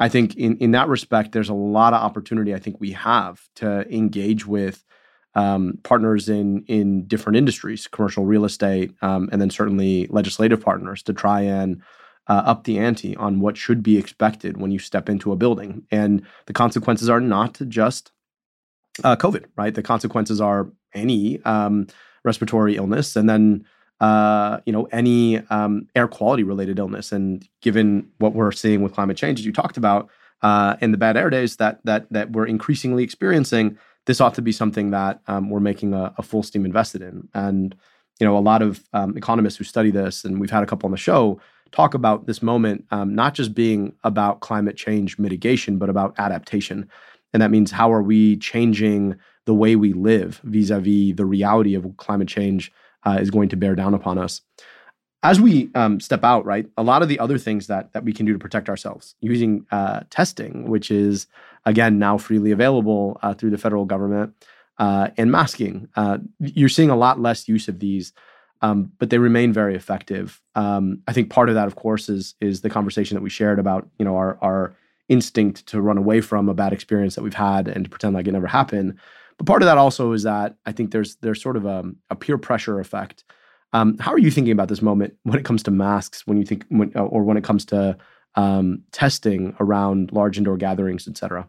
I 0.00 0.08
think 0.08 0.36
in, 0.36 0.56
in 0.58 0.72
that 0.72 0.88
respect, 0.88 1.32
there's 1.32 1.48
a 1.48 1.54
lot 1.54 1.92
of 1.92 2.02
opportunity 2.02 2.54
I 2.54 2.58
think 2.58 2.80
we 2.80 2.92
have 2.92 3.48
to 3.56 3.88
engage 3.94 4.46
with 4.46 4.84
um, 5.34 5.78
partners 5.82 6.28
in 6.28 6.64
in 6.66 7.06
different 7.06 7.36
industries, 7.36 7.86
commercial 7.88 8.24
real 8.24 8.44
estate, 8.44 8.94
um, 9.02 9.28
and 9.32 9.40
then 9.40 9.50
certainly 9.50 10.06
legislative 10.08 10.60
partners 10.60 11.02
to 11.04 11.12
try 11.12 11.40
and 11.40 11.82
uh, 12.28 12.42
up 12.46 12.64
the 12.64 12.78
ante 12.78 13.16
on 13.16 13.40
what 13.40 13.56
should 13.56 13.82
be 13.82 13.98
expected 13.98 14.56
when 14.56 14.70
you 14.70 14.78
step 14.78 15.08
into 15.08 15.32
a 15.32 15.36
building. 15.36 15.86
And 15.90 16.22
the 16.46 16.52
consequences 16.52 17.08
are 17.08 17.20
not 17.20 17.58
just 17.68 18.12
uh, 19.02 19.16
COVID, 19.16 19.46
right? 19.56 19.74
The 19.74 19.82
consequences 19.82 20.40
are 20.40 20.70
any 20.94 21.42
um, 21.42 21.88
respiratory 22.24 22.76
illness, 22.76 23.16
and 23.16 23.28
then 23.28 23.64
uh, 24.00 24.58
you 24.66 24.72
know 24.72 24.84
any 24.92 25.38
um, 25.48 25.88
air 25.94 26.08
quality 26.08 26.42
related 26.42 26.78
illness. 26.78 27.12
And 27.12 27.46
given 27.60 28.08
what 28.18 28.34
we're 28.34 28.52
seeing 28.52 28.82
with 28.82 28.92
climate 28.92 29.16
change, 29.16 29.38
as 29.38 29.46
you 29.46 29.52
talked 29.52 29.76
about, 29.76 30.10
uh, 30.42 30.76
and 30.80 30.92
the 30.92 30.98
bad 30.98 31.16
air 31.16 31.30
days 31.30 31.56
that 31.56 31.80
that 31.84 32.06
that 32.10 32.32
we're 32.32 32.46
increasingly 32.46 33.02
experiencing 33.02 33.78
this 34.06 34.20
ought 34.20 34.34
to 34.34 34.42
be 34.42 34.52
something 34.52 34.90
that 34.90 35.20
um, 35.28 35.50
we're 35.50 35.60
making 35.60 35.94
a, 35.94 36.12
a, 36.18 36.22
full 36.22 36.42
steam 36.42 36.66
invested 36.66 37.00
in. 37.00 37.26
And 37.32 37.74
you 38.20 38.26
know, 38.26 38.36
a 38.36 38.40
lot 38.40 38.62
of 38.62 38.84
um, 38.92 39.16
economists 39.16 39.56
who 39.56 39.64
study 39.64 39.90
this, 39.90 40.24
and 40.24 40.40
we've 40.40 40.50
had 40.50 40.62
a 40.62 40.66
couple 40.66 40.86
on 40.86 40.90
the 40.92 40.96
show, 40.96 41.40
talk 41.72 41.94
about 41.94 42.26
this 42.26 42.42
moment 42.42 42.84
um, 42.90 43.14
not 43.14 43.34
just 43.34 43.54
being 43.54 43.92
about 44.04 44.40
climate 44.40 44.76
change 44.76 45.18
mitigation, 45.18 45.78
but 45.78 45.88
about 45.88 46.14
adaptation. 46.18 46.88
And 47.32 47.42
that 47.42 47.50
means 47.50 47.72
how 47.72 47.92
are 47.92 48.02
we 48.02 48.36
changing 48.36 49.16
the 49.46 49.54
way 49.54 49.74
we 49.76 49.92
live 49.92 50.40
vis 50.44 50.70
a 50.70 50.78
vis 50.78 51.16
the 51.16 51.26
reality 51.26 51.74
of 51.74 51.96
climate 51.96 52.28
change 52.28 52.72
uh, 53.04 53.18
is 53.20 53.30
going 53.30 53.48
to 53.50 53.56
bear 53.56 53.74
down 53.74 53.94
upon 53.94 54.18
us. 54.18 54.40
As 55.22 55.40
we 55.40 55.70
um, 55.74 56.00
step 56.00 56.22
out, 56.22 56.44
right, 56.44 56.66
a 56.76 56.82
lot 56.82 57.02
of 57.02 57.08
the 57.08 57.18
other 57.18 57.38
things 57.38 57.66
that 57.68 57.92
that 57.94 58.04
we 58.04 58.12
can 58.12 58.26
do 58.26 58.32
to 58.34 58.38
protect 58.38 58.68
ourselves 58.68 59.14
using 59.20 59.66
uh, 59.70 60.00
testing, 60.10 60.68
which 60.68 60.90
is 60.90 61.26
again 61.64 61.98
now 61.98 62.18
freely 62.18 62.50
available 62.50 63.18
uh, 63.22 63.32
through 63.32 63.50
the 63.50 63.58
federal 63.58 63.86
government, 63.86 64.34
uh, 64.78 65.08
and 65.16 65.32
masking. 65.32 65.88
Uh, 65.96 66.18
you're 66.40 66.68
seeing 66.68 66.90
a 66.90 66.96
lot 66.96 67.20
less 67.20 67.48
use 67.48 67.68
of 67.68 67.78
these, 67.78 68.12
um, 68.60 68.92
but 68.98 69.08
they 69.08 69.18
remain 69.18 69.52
very 69.52 69.74
effective. 69.74 70.42
Um, 70.54 71.02
I 71.08 71.12
think 71.14 71.30
part 71.30 71.48
of 71.48 71.54
that, 71.54 71.66
of 71.66 71.76
course, 71.76 72.10
is 72.10 72.34
is 72.42 72.60
the 72.60 72.70
conversation 72.70 73.14
that 73.14 73.22
we 73.22 73.30
shared 73.30 73.58
about 73.58 73.88
you 73.98 74.04
know 74.04 74.16
our 74.16 74.38
our 74.42 74.74
instinct 75.08 75.66
to 75.66 75.80
run 75.80 75.98
away 75.98 76.20
from 76.20 76.48
a 76.48 76.54
bad 76.54 76.72
experience 76.72 77.14
that 77.14 77.22
we've 77.22 77.34
had 77.34 77.68
and 77.68 77.84
to 77.84 77.90
pretend 77.90 78.14
like 78.14 78.26
it 78.26 78.32
never 78.32 78.46
happened. 78.46 78.98
But 79.36 79.46
part 79.46 79.62
of 79.62 79.66
that 79.66 79.78
also 79.78 80.12
is 80.12 80.22
that 80.22 80.56
I 80.66 80.72
think 80.72 80.90
there's 80.90 81.16
there's 81.16 81.42
sort 81.42 81.56
of 81.56 81.64
a, 81.64 81.84
a 82.10 82.16
peer 82.16 82.38
pressure 82.38 82.80
effect. 82.80 83.24
Um, 83.72 83.98
how 83.98 84.12
are 84.12 84.18
you 84.18 84.30
thinking 84.30 84.52
about 84.52 84.68
this 84.68 84.82
moment 84.82 85.14
when 85.24 85.38
it 85.38 85.44
comes 85.44 85.62
to 85.64 85.72
masks? 85.72 86.26
When 86.26 86.38
you 86.38 86.44
think, 86.44 86.64
when, 86.68 86.96
or 86.96 87.24
when 87.24 87.36
it 87.36 87.42
comes 87.42 87.64
to 87.66 87.96
um, 88.36 88.84
testing 88.92 89.56
around 89.58 90.12
large 90.12 90.38
indoor 90.38 90.56
gatherings, 90.56 91.08
et 91.08 91.18
cetera? 91.18 91.48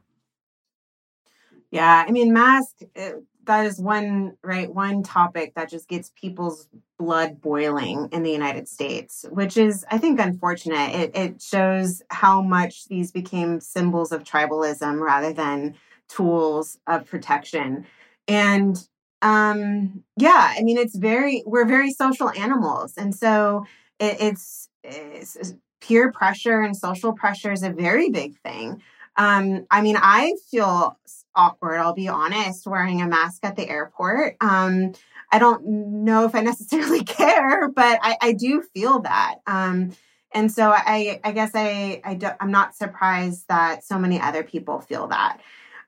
Yeah, 1.70 2.04
I 2.08 2.12
mean, 2.12 2.34
mask. 2.34 2.78
Eh, 2.96 3.14
that 3.44 3.68
is 3.68 3.80
one 3.80 4.36
right 4.44 4.74
one 4.74 5.04
topic 5.04 5.54
that 5.54 5.70
just 5.70 5.88
gets 5.88 6.12
people's 6.16 6.68
blood 6.98 7.42
boiling 7.42 8.10
in 8.12 8.24
the 8.24 8.32
United 8.32 8.68
States, 8.68 9.24
which 9.30 9.56
is, 9.56 9.86
I 9.92 10.00
think, 10.00 10.20
unfortunate. 10.20 10.96
It, 10.96 11.16
it 11.16 11.42
shows 11.44 12.02
how 12.10 12.42
much 12.42 12.88
these 12.88 13.12
became 13.12 13.60
symbols 13.60 14.12
of 14.12 14.24
tribalism 14.24 15.00
rather 15.00 15.32
than 15.32 15.76
tools 16.10 16.78
of 16.88 17.06
protection. 17.06 17.86
And 18.28 18.78
um, 19.22 20.04
yeah, 20.18 20.54
I 20.58 20.62
mean, 20.64 20.78
it's 20.78 20.96
very, 20.96 21.44
we're 21.46 21.66
very 21.66 21.92
social 21.92 22.30
animals. 22.30 22.94
And 22.98 23.14
so 23.14 23.66
it, 24.00 24.18
it's, 24.20 24.70
it's, 24.84 25.56
peer 25.82 26.12
pressure 26.12 26.62
and 26.62 26.76
social 26.76 27.14
pressure 27.14 27.52
is 27.52 27.62
a 27.62 27.70
very 27.70 28.10
big 28.10 28.36
thing. 28.40 28.82
Um, 29.18 29.66
I 29.70 29.82
mean, 29.82 29.98
I 30.00 30.34
feel 30.50 30.98
awkward, 31.36 31.78
I'll 31.78 31.94
be 31.94 32.08
honest, 32.08 32.66
wearing 32.66 33.02
a 33.02 33.08
mask 33.08 33.46
at 33.46 33.56
the 33.56 33.70
airport. 33.70 34.36
Um, 34.42 34.94
I 35.32 35.40
don't 35.40 35.66
know 35.66 36.26
if 36.26 36.36
I 36.36 36.42
necessarily 36.42 37.04
care, 37.04 37.70
but 37.70 38.00
I, 38.02 38.18
I 38.22 38.32
do 38.34 38.64
feel 38.74 39.00
that. 39.02 39.36
Um, 39.48 39.92
and 40.34 40.52
so 40.52 40.70
I, 40.70 41.22
I 41.24 41.32
guess 41.32 41.52
I, 41.54 42.02
I 42.04 42.36
I'm 42.42 42.52
not 42.52 42.76
surprised 42.76 43.46
that 43.48 43.86
so 43.86 43.98
many 43.98 44.20
other 44.20 44.44
people 44.44 44.82
feel 44.82 45.08
that. 45.08 45.40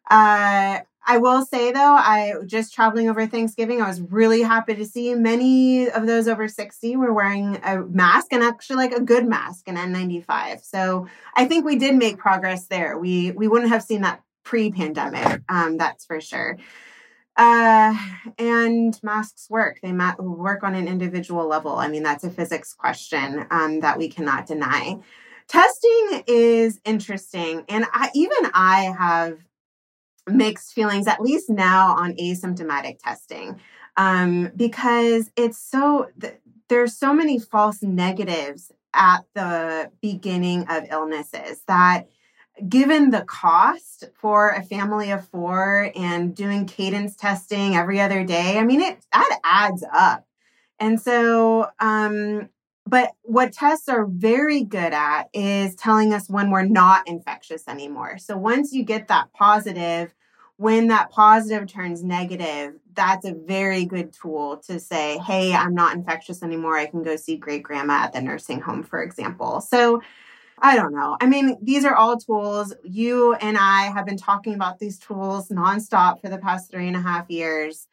Uh, 0.09 0.79
I 1.09 1.19
will 1.19 1.45
say 1.45 1.71
though, 1.71 1.79
I 1.95 2.33
just 2.45 2.73
traveling 2.73 3.09
over 3.09 3.25
Thanksgiving, 3.25 3.81
I 3.81 3.87
was 3.87 4.01
really 4.01 4.41
happy 4.41 4.75
to 4.75 4.85
see 4.85 5.15
many 5.15 5.89
of 5.89 6.05
those 6.05 6.27
over 6.27 6.49
60 6.49 6.97
were 6.97 7.13
wearing 7.13 7.57
a 7.63 7.79
mask 7.79 8.33
and 8.33 8.43
actually 8.43 8.75
like 8.75 8.91
a 8.91 9.01
good 9.01 9.25
mask, 9.25 9.69
an 9.69 9.77
N95. 9.77 10.65
So 10.65 11.07
I 11.33 11.45
think 11.45 11.65
we 11.65 11.77
did 11.77 11.95
make 11.95 12.17
progress 12.17 12.67
there. 12.67 12.97
We 12.97 13.31
we 13.31 13.47
wouldn't 13.47 13.71
have 13.71 13.83
seen 13.83 14.01
that 14.01 14.21
pre-pandemic, 14.43 15.41
um, 15.47 15.77
that's 15.77 16.05
for 16.05 16.19
sure. 16.19 16.57
Uh, 17.37 17.95
and 18.37 18.99
masks 19.03 19.47
work. 19.49 19.79
They 19.81 19.91
ma- 19.91 20.15
work 20.17 20.63
on 20.63 20.73
an 20.73 20.87
individual 20.87 21.47
level. 21.47 21.75
I 21.75 21.87
mean, 21.87 22.03
that's 22.03 22.23
a 22.23 22.29
physics 22.31 22.73
question 22.73 23.45
um, 23.51 23.79
that 23.81 23.97
we 23.97 24.09
cannot 24.09 24.47
deny. 24.47 24.97
Testing 25.47 26.23
is 26.27 26.81
interesting, 26.83 27.63
and 27.69 27.85
I, 27.93 28.09
even 28.13 28.37
I 28.53 28.93
have 28.97 29.46
mixed 30.27 30.73
feelings, 30.73 31.07
at 31.07 31.21
least 31.21 31.49
now 31.49 31.95
on 31.95 32.13
asymptomatic 32.13 32.99
testing, 32.99 33.59
um, 33.95 34.51
because 34.55 35.31
it's 35.35 35.57
so, 35.57 36.07
th- 36.19 36.35
there's 36.69 36.97
so 36.97 37.13
many 37.13 37.39
false 37.39 37.81
negatives 37.81 38.71
at 38.93 39.23
the 39.33 39.91
beginning 40.01 40.65
of 40.69 40.85
illnesses 40.89 41.61
that 41.67 42.07
given 42.67 43.11
the 43.11 43.21
cost 43.21 44.05
for 44.15 44.49
a 44.49 44.63
family 44.63 45.11
of 45.11 45.27
four 45.29 45.91
and 45.95 46.35
doing 46.35 46.65
cadence 46.65 47.15
testing 47.15 47.75
every 47.75 48.01
other 48.01 48.23
day, 48.23 48.57
I 48.57 48.63
mean, 48.63 48.81
it 48.81 48.97
that 49.13 49.39
adds 49.43 49.83
up. 49.93 50.25
And 50.79 50.99
so, 50.99 51.67
um, 51.79 52.49
but 52.87 53.11
what 53.23 53.53
tests 53.53 53.89
are 53.89 54.05
very 54.05 54.63
good 54.63 54.93
at 54.93 55.29
is 55.33 55.75
telling 55.75 56.13
us 56.13 56.29
when 56.29 56.51
we're 56.51 56.63
not 56.63 57.07
infectious 57.07 57.67
anymore. 57.67 58.17
So 58.17 58.37
once 58.37 58.71
you 58.73 58.83
get 58.83 59.07
that 59.09 59.31
positive, 59.33 60.13
when 60.57 60.87
that 60.87 61.11
positive 61.11 61.67
turns 61.67 62.03
negative, 62.03 62.73
that's 62.93 63.25
a 63.25 63.33
very 63.33 63.85
good 63.85 64.11
tool 64.13 64.57
to 64.67 64.79
say, 64.79 65.19
hey, 65.19 65.53
I'm 65.53 65.75
not 65.75 65.95
infectious 65.95 66.41
anymore. 66.41 66.77
I 66.77 66.87
can 66.87 67.03
go 67.03 67.15
see 67.15 67.37
great 67.37 67.61
grandma 67.61 68.05
at 68.05 68.13
the 68.13 68.21
nursing 68.21 68.59
home, 68.59 68.83
for 68.83 69.03
example. 69.03 69.61
So 69.61 70.01
I 70.59 70.75
don't 70.75 70.93
know. 70.93 71.15
I 71.21 71.27
mean, 71.27 71.57
these 71.61 71.85
are 71.85 71.93
all 71.93 72.17
tools. 72.17 72.73
You 72.83 73.33
and 73.35 73.57
I 73.59 73.91
have 73.93 74.05
been 74.05 74.17
talking 74.17 74.55
about 74.55 74.79
these 74.79 74.97
tools 74.97 75.49
nonstop 75.49 76.21
for 76.21 76.29
the 76.29 76.39
past 76.39 76.71
three 76.71 76.87
and 76.87 76.95
a 76.95 77.01
half 77.01 77.29
years. 77.29 77.87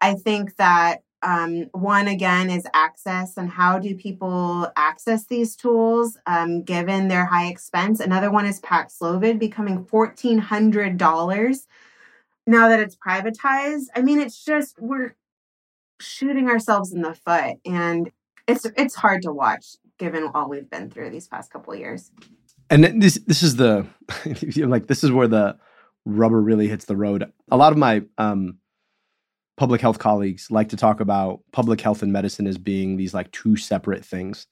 I 0.00 0.14
think 0.14 0.54
that 0.56 1.02
um, 1.24 1.68
one 1.72 2.06
again 2.06 2.50
is 2.50 2.66
access 2.74 3.36
and 3.36 3.48
how 3.48 3.78
do 3.78 3.94
people 3.96 4.70
access 4.76 5.26
these 5.26 5.56
tools 5.56 6.18
um, 6.26 6.62
given 6.62 7.08
their 7.08 7.24
high 7.24 7.46
expense. 7.46 7.98
Another 7.98 8.30
one 8.30 8.46
is 8.46 8.60
Paxlovid 8.60 9.38
becoming 9.38 9.84
fourteen 9.86 10.38
hundred 10.38 10.98
dollars 10.98 11.66
now 12.46 12.68
that 12.68 12.80
it's 12.80 12.96
privatized. 12.96 13.86
I 13.96 14.02
mean, 14.02 14.20
it's 14.20 14.44
just 14.44 14.76
we're 14.78 15.16
shooting 16.00 16.48
ourselves 16.48 16.92
in 16.92 17.00
the 17.00 17.14
foot, 17.14 17.56
and 17.64 18.10
it's 18.46 18.66
it's 18.76 18.94
hard 18.94 19.22
to 19.22 19.32
watch 19.32 19.76
given 19.98 20.30
all 20.34 20.48
we've 20.48 20.68
been 20.68 20.90
through 20.90 21.10
these 21.10 21.26
past 21.26 21.50
couple 21.50 21.74
years. 21.74 22.10
And 22.68 22.84
this 23.02 23.18
this 23.26 23.42
is 23.42 23.56
the 23.56 23.86
like 24.56 24.86
this 24.88 25.04
is 25.04 25.10
where 25.10 25.28
the 25.28 25.56
rubber 26.04 26.40
really 26.40 26.68
hits 26.68 26.84
the 26.84 26.96
road. 26.96 27.32
A 27.50 27.56
lot 27.56 27.72
of 27.72 27.78
my 27.78 28.02
um, 28.18 28.58
public 29.56 29.80
health 29.80 29.98
colleagues 29.98 30.50
like 30.50 30.68
to 30.70 30.76
talk 30.76 31.00
about 31.00 31.40
public 31.52 31.80
health 31.80 32.02
and 32.02 32.12
medicine 32.12 32.46
as 32.46 32.58
being 32.58 32.96
these 32.96 33.14
like 33.14 33.30
two 33.32 33.56
separate 33.56 34.04
things. 34.04 34.46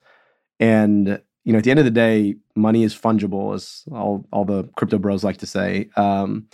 And 0.60 1.20
you 1.44 1.52
know, 1.52 1.58
at 1.58 1.64
the 1.64 1.70
end 1.70 1.80
of 1.80 1.84
the 1.84 1.90
day, 1.90 2.36
money 2.54 2.84
is 2.84 2.94
fungible, 2.94 3.54
as 3.54 3.82
all 3.90 4.24
all 4.32 4.44
the 4.44 4.64
crypto 4.76 4.98
bros 4.98 5.24
like 5.24 5.38
to 5.38 5.46
say. 5.46 5.88
Um, 5.96 6.46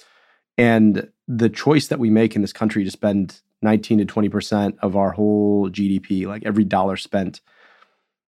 and 0.57 1.09
the 1.27 1.51
choice 1.51 1.89
that 1.89 1.99
we 1.99 2.09
make 2.09 2.35
in 2.35 2.43
this 2.43 2.55
country 2.55 2.85
to 2.85 2.91
spend 2.91 3.41
19 3.61 3.99
to 3.99 4.05
20 4.07 4.29
percent 4.29 4.79
of 4.81 4.97
our 4.97 5.11
whole 5.11 5.69
GDP, 5.69 6.27
like 6.27 6.43
every 6.47 6.65
dollar 6.65 6.97
spent 6.97 7.43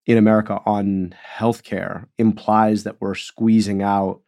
in 0.06 0.18
America 0.18 0.60
on 0.66 1.14
healthcare, 1.38 2.06
implies 2.18 2.84
that 2.84 3.00
we're 3.00 3.14
squeezing 3.14 3.82
out 3.82 4.20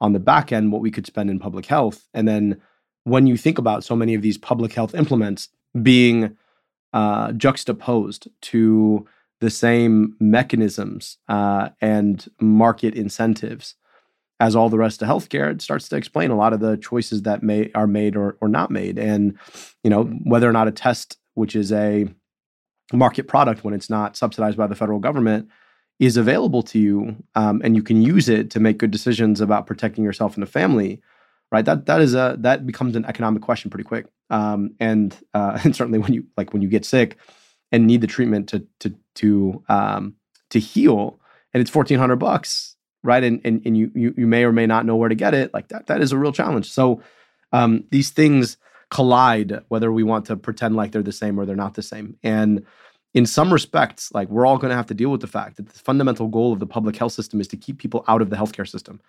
on 0.00 0.12
the 0.12 0.20
back 0.20 0.52
end 0.52 0.72
what 0.72 0.82
we 0.82 0.90
could 0.90 1.06
spend 1.06 1.30
in 1.30 1.38
public 1.38 1.66
health. 1.66 2.06
And 2.14 2.28
then 2.28 2.60
when 3.04 3.26
you 3.26 3.36
think 3.36 3.58
about 3.58 3.84
so 3.84 3.96
many 3.96 4.14
of 4.14 4.22
these 4.22 4.38
public 4.38 4.72
health 4.72 4.94
implements 4.94 5.48
being 5.80 6.36
uh, 6.92 7.32
juxtaposed 7.32 8.28
to 8.42 9.06
the 9.40 9.50
same 9.50 10.14
mechanisms 10.20 11.18
uh, 11.28 11.70
and 11.80 12.28
market 12.40 12.94
incentives 12.94 13.74
as 14.38 14.56
all 14.56 14.68
the 14.68 14.78
rest 14.78 15.00
of 15.02 15.08
healthcare, 15.08 15.52
it 15.52 15.62
starts 15.62 15.88
to 15.88 15.96
explain 15.96 16.30
a 16.30 16.36
lot 16.36 16.52
of 16.52 16.60
the 16.60 16.76
choices 16.76 17.22
that 17.22 17.42
may 17.42 17.70
are 17.74 17.86
made 17.86 18.16
or, 18.16 18.36
or 18.40 18.48
not 18.48 18.70
made. 18.70 18.98
And, 18.98 19.38
you 19.84 19.90
know, 19.90 20.04
whether 20.04 20.48
or 20.48 20.52
not 20.52 20.68
a 20.68 20.72
test, 20.72 21.16
which 21.34 21.54
is 21.54 21.70
a 21.72 22.08
market 22.92 23.28
product 23.28 23.62
when 23.62 23.72
it's 23.72 23.88
not 23.88 24.16
subsidized 24.16 24.56
by 24.56 24.66
the 24.66 24.74
federal 24.74 24.98
government, 24.98 25.48
is 26.00 26.16
available 26.16 26.62
to 26.64 26.78
you 26.80 27.16
um, 27.36 27.60
and 27.64 27.76
you 27.76 27.82
can 27.82 28.02
use 28.02 28.28
it 28.28 28.50
to 28.50 28.60
make 28.60 28.78
good 28.78 28.90
decisions 28.90 29.40
about 29.40 29.66
protecting 29.66 30.02
yourself 30.02 30.34
and 30.34 30.42
the 30.42 30.50
family 30.50 31.00
right? 31.52 31.64
That 31.64 31.86
that 31.86 32.00
is 32.00 32.14
a 32.14 32.36
that 32.40 32.66
becomes 32.66 32.96
an 32.96 33.04
economic 33.04 33.42
question 33.42 33.70
pretty 33.70 33.84
quick. 33.84 34.06
Um, 34.30 34.74
and 34.80 35.16
uh, 35.34 35.60
and 35.64 35.76
certainly 35.76 36.00
when 36.00 36.12
you 36.12 36.24
like 36.36 36.52
when 36.52 36.62
you 36.62 36.68
get 36.68 36.84
sick 36.84 37.16
and 37.70 37.86
need 37.86 38.00
the 38.00 38.08
treatment 38.08 38.48
to 38.48 38.66
to 38.80 38.94
to 39.16 39.62
um, 39.68 40.16
to 40.50 40.58
heal 40.58 41.20
and 41.54 41.60
it's 41.60 41.72
1400 41.72 42.16
bucks 42.16 42.72
right? 43.02 43.22
And, 43.24 43.40
and 43.44 43.62
and 43.64 43.76
you, 43.76 43.90
you 43.94 44.14
you 44.16 44.26
may 44.26 44.44
or 44.44 44.52
may 44.52 44.66
not 44.66 44.86
know 44.86 44.96
where 44.96 45.08
to 45.08 45.14
get 45.14 45.34
it 45.34 45.52
like 45.52 45.68
that 45.68 45.86
that 45.86 46.00
is 46.00 46.12
a 46.12 46.18
real 46.18 46.32
challenge. 46.32 46.70
So 46.70 47.02
um, 47.52 47.84
these 47.90 48.10
things 48.10 48.56
collide 48.90 49.60
whether 49.68 49.90
we 49.90 50.02
want 50.02 50.26
to 50.26 50.36
pretend 50.36 50.76
like 50.76 50.92
they're 50.92 51.02
the 51.02 51.12
same 51.12 51.38
or 51.38 51.46
they're 51.46 51.56
not 51.56 51.74
the 51.74 51.82
same. 51.82 52.16
And 52.22 52.64
in 53.14 53.26
some 53.26 53.52
respects 53.52 54.12
like 54.12 54.28
we're 54.28 54.46
all 54.46 54.58
going 54.58 54.70
to 54.70 54.76
have 54.76 54.86
to 54.86 54.94
deal 54.94 55.10
with 55.10 55.20
the 55.20 55.26
fact 55.26 55.56
that 55.56 55.68
the 55.68 55.78
fundamental 55.78 56.28
goal 56.28 56.52
of 56.52 56.60
the 56.60 56.66
public 56.66 56.96
health 56.96 57.12
system 57.12 57.40
is 57.40 57.48
to 57.48 57.56
keep 57.56 57.78
people 57.78 58.04
out 58.08 58.22
of 58.22 58.30
the 58.30 58.36
healthcare 58.36 58.68
system 58.68 59.00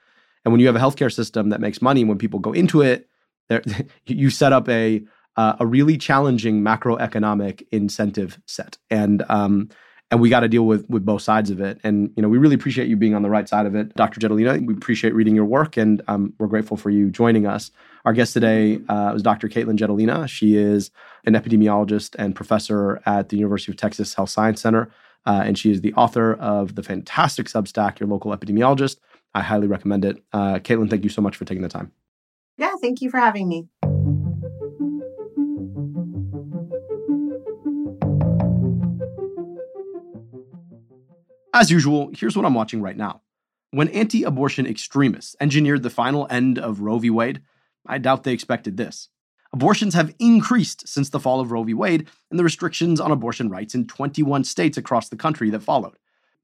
and 0.45 0.51
when 0.51 0.59
you 0.59 0.67
have 0.67 0.75
a 0.75 0.79
healthcare 0.79 1.13
system 1.13 1.49
that 1.49 1.61
makes 1.61 1.81
money 1.81 2.03
when 2.03 2.17
people 2.17 2.39
go 2.39 2.51
into 2.53 2.81
it 2.81 3.07
you 4.05 4.29
set 4.29 4.53
up 4.53 4.67
a 4.69 5.03
uh, 5.35 5.55
a 5.59 5.65
really 5.65 5.97
challenging 5.97 6.61
macroeconomic 6.61 7.65
incentive 7.71 8.39
set 8.45 8.77
and 8.89 9.23
um, 9.29 9.69
and 10.13 10.21
we 10.21 10.29
got 10.29 10.41
to 10.41 10.47
deal 10.47 10.67
with 10.67 10.87
with 10.89 11.03
both 11.03 11.23
sides 11.23 11.49
of 11.49 11.59
it. 11.59 11.79
And 11.83 12.11
you 12.15 12.21
know, 12.21 12.29
we 12.29 12.37
really 12.37 12.53
appreciate 12.53 12.87
you 12.87 12.95
being 12.95 13.15
on 13.15 13.23
the 13.23 13.31
right 13.31 13.49
side 13.49 13.65
of 13.65 13.73
it, 13.73 13.95
Dr. 13.95 14.19
Jetelina. 14.19 14.63
We 14.63 14.75
appreciate 14.75 15.15
reading 15.15 15.33
your 15.33 15.45
work, 15.45 15.75
and 15.75 16.03
um, 16.07 16.33
we're 16.37 16.47
grateful 16.47 16.77
for 16.77 16.91
you 16.91 17.09
joining 17.09 17.47
us. 17.47 17.71
Our 18.05 18.13
guest 18.13 18.31
today 18.31 18.79
uh, 18.89 19.11
was 19.11 19.23
Dr. 19.23 19.49
Katelyn 19.49 19.75
Jetelina. 19.75 20.27
She 20.27 20.55
is 20.55 20.91
an 21.25 21.33
epidemiologist 21.33 22.15
and 22.19 22.35
professor 22.35 23.01
at 23.07 23.29
the 23.29 23.37
University 23.37 23.71
of 23.71 23.77
Texas 23.77 24.13
Health 24.13 24.29
Science 24.29 24.61
Center, 24.61 24.91
uh, 25.25 25.41
and 25.43 25.57
she 25.57 25.71
is 25.71 25.81
the 25.81 25.95
author 25.95 26.35
of 26.35 26.75
the 26.75 26.83
fantastic 26.83 27.47
Substack, 27.47 27.99
Your 27.99 28.07
Local 28.07 28.37
Epidemiologist. 28.37 28.97
I 29.35 29.41
highly 29.41 29.67
recommend 29.67 30.05
it. 30.05 30.23
Uh, 30.31 30.59
Katelyn, 30.59 30.89
thank 30.89 31.03
you 31.03 31.09
so 31.09 31.21
much 31.21 31.35
for 31.35 31.45
taking 31.45 31.63
the 31.63 31.69
time. 31.69 31.91
Yeah, 32.57 32.73
thank 32.81 33.01
you 33.01 33.09
for 33.09 33.19
having 33.19 33.47
me. 33.47 33.67
As 41.55 41.69
usual, 41.69 42.11
here's 42.15 42.35
what 42.35 42.45
I'm 42.45 42.55
watching 42.55 42.81
right 42.81 42.97
now. 42.97 43.21
When 43.71 43.87
anti 43.89 44.23
abortion 44.23 44.67
extremists 44.67 45.35
engineered 45.39 45.83
the 45.83 45.89
final 45.89 46.27
end 46.29 46.59
of 46.59 46.81
Roe 46.81 46.99
v. 46.99 47.09
Wade, 47.09 47.41
I 47.85 47.97
doubt 47.97 48.23
they 48.23 48.33
expected 48.33 48.77
this. 48.77 49.09
Abortions 49.51 49.93
have 49.93 50.15
increased 50.17 50.87
since 50.87 51.09
the 51.09 51.19
fall 51.19 51.39
of 51.39 51.51
Roe 51.51 51.63
v. 51.63 51.73
Wade 51.75 52.07
and 52.31 52.39
the 52.39 52.43
restrictions 52.43 52.99
on 52.99 53.11
abortion 53.11 53.49
rights 53.49 53.75
in 53.75 53.85
21 53.85 54.43
states 54.43 54.77
across 54.77 55.09
the 55.09 55.15
country 55.15 55.51
that 55.51 55.61
followed. 55.61 55.95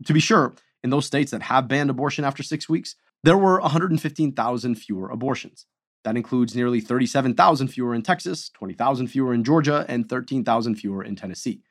To 0.05 0.13
be 0.13 0.19
sure, 0.19 0.53
in 0.83 0.89
those 0.89 1.05
states 1.05 1.31
that 1.31 1.43
have 1.43 1.67
banned 1.67 1.89
abortion 1.89 2.23
after 2.23 2.43
six 2.43 2.69
weeks, 2.69 2.95
there 3.23 3.37
were 3.37 3.59
115,000 3.59 4.75
fewer 4.75 5.09
abortions. 5.09 5.65
That 6.03 6.15
includes 6.15 6.55
nearly 6.55 6.79
37,000 6.79 7.67
fewer 7.67 7.93
in 7.93 8.01
Texas, 8.01 8.49
20,000 8.49 9.07
fewer 9.07 9.33
in 9.33 9.43
Georgia, 9.43 9.85
and 9.89 10.07
13,000 10.07 10.75
fewer 10.75 11.03
in 11.03 11.15
Tennessee. 11.15 11.61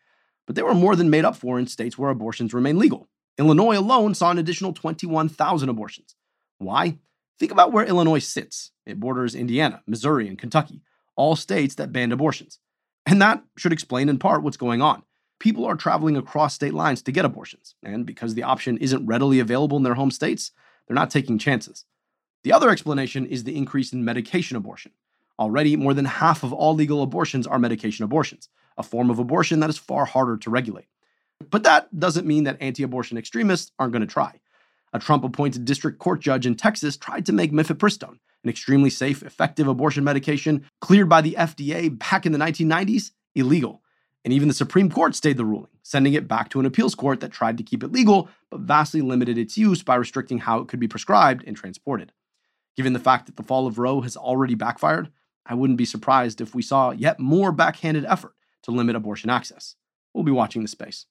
But 0.46 0.56
they 0.56 0.62
were 0.62 0.74
more 0.74 0.96
than 0.96 1.10
made 1.10 1.24
up 1.24 1.36
for 1.36 1.58
in 1.58 1.66
states 1.66 1.96
where 1.96 2.10
abortions 2.10 2.52
remain 2.52 2.78
legal, 2.78 3.08
Illinois 3.38 3.78
alone 3.78 4.14
saw 4.14 4.30
an 4.30 4.38
additional 4.38 4.72
21,000 4.72 5.68
abortions. 5.68 6.16
Why? 6.58 6.98
Think 7.38 7.52
about 7.52 7.72
where 7.72 7.86
Illinois 7.86 8.18
sits. 8.18 8.72
It 8.84 8.98
borders 8.98 9.34
Indiana, 9.34 9.82
Missouri, 9.86 10.26
and 10.28 10.36
Kentucky, 10.36 10.82
all 11.16 11.36
states 11.36 11.76
that 11.76 11.92
banned 11.92 12.12
abortions. 12.12 12.58
And 13.06 13.22
that 13.22 13.44
should 13.56 13.72
explain 13.72 14.08
in 14.08 14.18
part 14.18 14.42
what's 14.42 14.56
going 14.56 14.82
on. 14.82 15.02
People 15.40 15.64
are 15.64 15.76
traveling 15.76 16.16
across 16.16 16.54
state 16.54 16.74
lines 16.74 17.02
to 17.02 17.12
get 17.12 17.24
abortions, 17.24 17.76
and 17.82 18.04
because 18.04 18.34
the 18.34 18.42
option 18.42 18.76
isn't 18.78 19.06
readily 19.06 19.38
available 19.38 19.76
in 19.76 19.84
their 19.84 19.94
home 19.94 20.10
states, 20.10 20.50
they're 20.86 20.94
not 20.94 21.10
taking 21.10 21.38
chances. 21.38 21.84
The 22.42 22.52
other 22.52 22.70
explanation 22.70 23.26
is 23.26 23.44
the 23.44 23.56
increase 23.56 23.92
in 23.92 24.04
medication 24.04 24.56
abortion. 24.56 24.92
Already, 25.38 25.76
more 25.76 25.94
than 25.94 26.06
half 26.06 26.42
of 26.42 26.52
all 26.52 26.74
legal 26.74 27.02
abortions 27.02 27.46
are 27.46 27.58
medication 27.58 28.04
abortions, 28.04 28.48
a 28.76 28.82
form 28.82 29.10
of 29.10 29.18
abortion 29.18 29.60
that 29.60 29.70
is 29.70 29.78
far 29.78 30.04
harder 30.04 30.36
to 30.38 30.50
regulate. 30.50 30.88
But 31.50 31.62
that 31.64 31.96
doesn't 31.98 32.26
mean 32.26 32.44
that 32.44 32.56
anti 32.60 32.82
abortion 32.82 33.16
extremists 33.16 33.70
aren't 33.78 33.92
going 33.92 34.06
to 34.06 34.12
try. 34.12 34.40
A 34.92 34.98
Trump 34.98 35.22
appointed 35.22 35.64
district 35.64 35.98
court 35.98 36.20
judge 36.20 36.46
in 36.46 36.56
Texas 36.56 36.96
tried 36.96 37.26
to 37.26 37.32
make 37.32 37.52
mifepristone, 37.52 38.18
an 38.42 38.50
extremely 38.50 38.90
safe, 38.90 39.22
effective 39.22 39.68
abortion 39.68 40.02
medication 40.02 40.64
cleared 40.80 41.08
by 41.08 41.20
the 41.20 41.36
FDA 41.38 41.96
back 41.96 42.26
in 42.26 42.32
the 42.32 42.38
1990s, 42.38 43.12
illegal. 43.34 43.82
And 44.24 44.32
even 44.34 44.48
the 44.48 44.54
Supreme 44.54 44.90
Court 44.90 45.14
stayed 45.14 45.36
the 45.36 45.44
ruling, 45.44 45.70
sending 45.82 46.12
it 46.12 46.28
back 46.28 46.50
to 46.50 46.60
an 46.60 46.66
appeals 46.66 46.94
court 46.94 47.20
that 47.20 47.32
tried 47.32 47.56
to 47.58 47.64
keep 47.64 47.82
it 47.82 47.92
legal, 47.92 48.28
but 48.50 48.60
vastly 48.60 49.00
limited 49.00 49.38
its 49.38 49.56
use 49.56 49.82
by 49.82 49.94
restricting 49.94 50.38
how 50.38 50.58
it 50.58 50.68
could 50.68 50.80
be 50.80 50.88
prescribed 50.88 51.44
and 51.46 51.56
transported. 51.56 52.12
Given 52.76 52.92
the 52.92 52.98
fact 52.98 53.26
that 53.26 53.36
the 53.36 53.42
fall 53.42 53.66
of 53.66 53.78
Roe 53.78 54.00
has 54.02 54.16
already 54.16 54.54
backfired, 54.54 55.10
I 55.46 55.54
wouldn't 55.54 55.78
be 55.78 55.84
surprised 55.84 56.40
if 56.40 56.54
we 56.54 56.62
saw 56.62 56.90
yet 56.90 57.18
more 57.18 57.52
backhanded 57.52 58.04
effort 58.04 58.34
to 58.62 58.70
limit 58.70 58.96
abortion 58.96 59.30
access. 59.30 59.76
We'll 60.12 60.24
be 60.24 60.32
watching 60.32 60.62
the 60.62 60.68
space. 60.68 61.06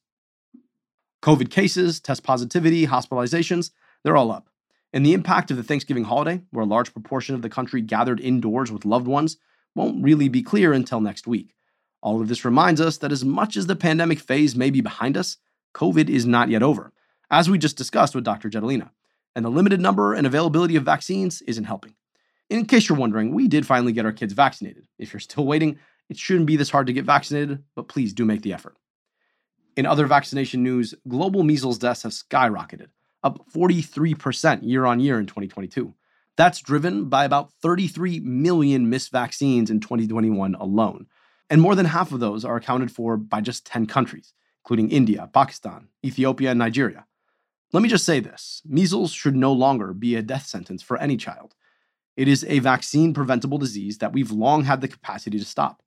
COVID 1.23 1.49
cases, 1.49 1.99
test 1.99 2.23
positivity, 2.23 2.85
hospitalizations, 2.85 3.71
they're 4.03 4.17
all 4.17 4.31
up. 4.31 4.49
And 4.93 5.05
the 5.05 5.13
impact 5.13 5.51
of 5.51 5.57
the 5.57 5.63
Thanksgiving 5.63 6.05
holiday, 6.05 6.41
where 6.51 6.63
a 6.63 6.67
large 6.67 6.93
proportion 6.93 7.35
of 7.35 7.41
the 7.41 7.49
country 7.49 7.81
gathered 7.81 8.19
indoors 8.19 8.71
with 8.71 8.85
loved 8.85 9.07
ones, 9.07 9.37
won't 9.75 10.03
really 10.03 10.29
be 10.29 10.41
clear 10.41 10.71
until 10.71 11.01
next 11.01 11.27
week. 11.27 11.55
All 12.01 12.21
of 12.21 12.27
this 12.27 12.45
reminds 12.45 12.79
us 12.79 12.97
that 12.97 13.11
as 13.11 13.25
much 13.25 13.57
as 13.57 13.67
the 13.67 13.75
pandemic 13.75 14.19
phase 14.19 14.55
may 14.55 14.69
be 14.69 14.81
behind 14.81 15.17
us, 15.17 15.37
COVID 15.73 16.09
is 16.09 16.25
not 16.25 16.49
yet 16.49 16.63
over, 16.63 16.91
as 17.29 17.49
we 17.49 17.57
just 17.57 17.77
discussed 17.77 18.15
with 18.15 18.23
Dr. 18.23 18.49
Jetelina, 18.49 18.91
and 19.35 19.43
the 19.43 19.49
limited 19.49 19.81
number 19.81 20.13
and 20.13 20.25
availability 20.25 20.75
of 20.75 20.83
vaccines 20.83 21.41
isn't 21.43 21.65
helping. 21.65 21.95
In 22.49 22.65
case 22.65 22.87
you're 22.87 22.97
wondering, 22.97 23.33
we 23.33 23.47
did 23.47 23.65
finally 23.65 23.91
get 23.91 24.05
our 24.05 24.13
kids 24.13 24.33
vaccinated. 24.33 24.87
If 24.97 25.11
you're 25.11 25.19
still 25.19 25.45
waiting, 25.45 25.79
it 26.09 26.17
shouldn't 26.17 26.45
be 26.45 26.55
this 26.55 26.69
hard 26.69 26.87
to 26.87 26.93
get 26.93 27.05
vaccinated, 27.05 27.63
but 27.75 27.89
please 27.89 28.13
do 28.13 28.25
make 28.25 28.41
the 28.41 28.53
effort. 28.53 28.77
In 29.75 29.85
other 29.85 30.07
vaccination 30.07 30.63
news, 30.63 30.95
global 31.07 31.43
measles 31.43 31.77
deaths 31.77 32.03
have 32.03 32.13
skyrocketed, 32.13 32.87
up 33.23 33.45
43% 33.53 34.59
year 34.63 34.85
on 34.85 34.99
year 34.99 35.19
in 35.19 35.25
2022. 35.25 35.93
That's 36.37 36.61
driven 36.61 37.09
by 37.09 37.25
about 37.25 37.51
33 37.61 38.21
million 38.21 38.89
missed 38.89 39.11
vaccines 39.11 39.69
in 39.69 39.79
2021 39.79 40.55
alone. 40.55 41.07
And 41.49 41.61
more 41.61 41.75
than 41.75 41.85
half 41.85 42.11
of 42.11 42.19
those 42.19 42.43
are 42.43 42.55
accounted 42.55 42.91
for 42.91 43.17
by 43.17 43.41
just 43.41 43.65
10 43.65 43.85
countries, 43.85 44.33
including 44.63 44.91
India, 44.91 45.29
Pakistan, 45.33 45.87
Ethiopia, 46.03 46.51
and 46.51 46.59
Nigeria. 46.59 47.05
Let 47.73 47.83
me 47.83 47.89
just 47.89 48.05
say 48.05 48.19
this 48.19 48.61
measles 48.65 49.11
should 49.11 49.35
no 49.35 49.51
longer 49.51 49.93
be 49.93 50.15
a 50.15 50.21
death 50.21 50.45
sentence 50.45 50.81
for 50.81 50.97
any 50.97 51.17
child. 51.17 51.55
It 52.15 52.27
is 52.27 52.43
a 52.45 52.59
vaccine 52.59 53.13
preventable 53.13 53.57
disease 53.57 53.99
that 53.99 54.13
we've 54.13 54.31
long 54.31 54.63
had 54.63 54.81
the 54.81 54.87
capacity 54.87 55.37
to 55.37 55.45
stop, 55.45 55.83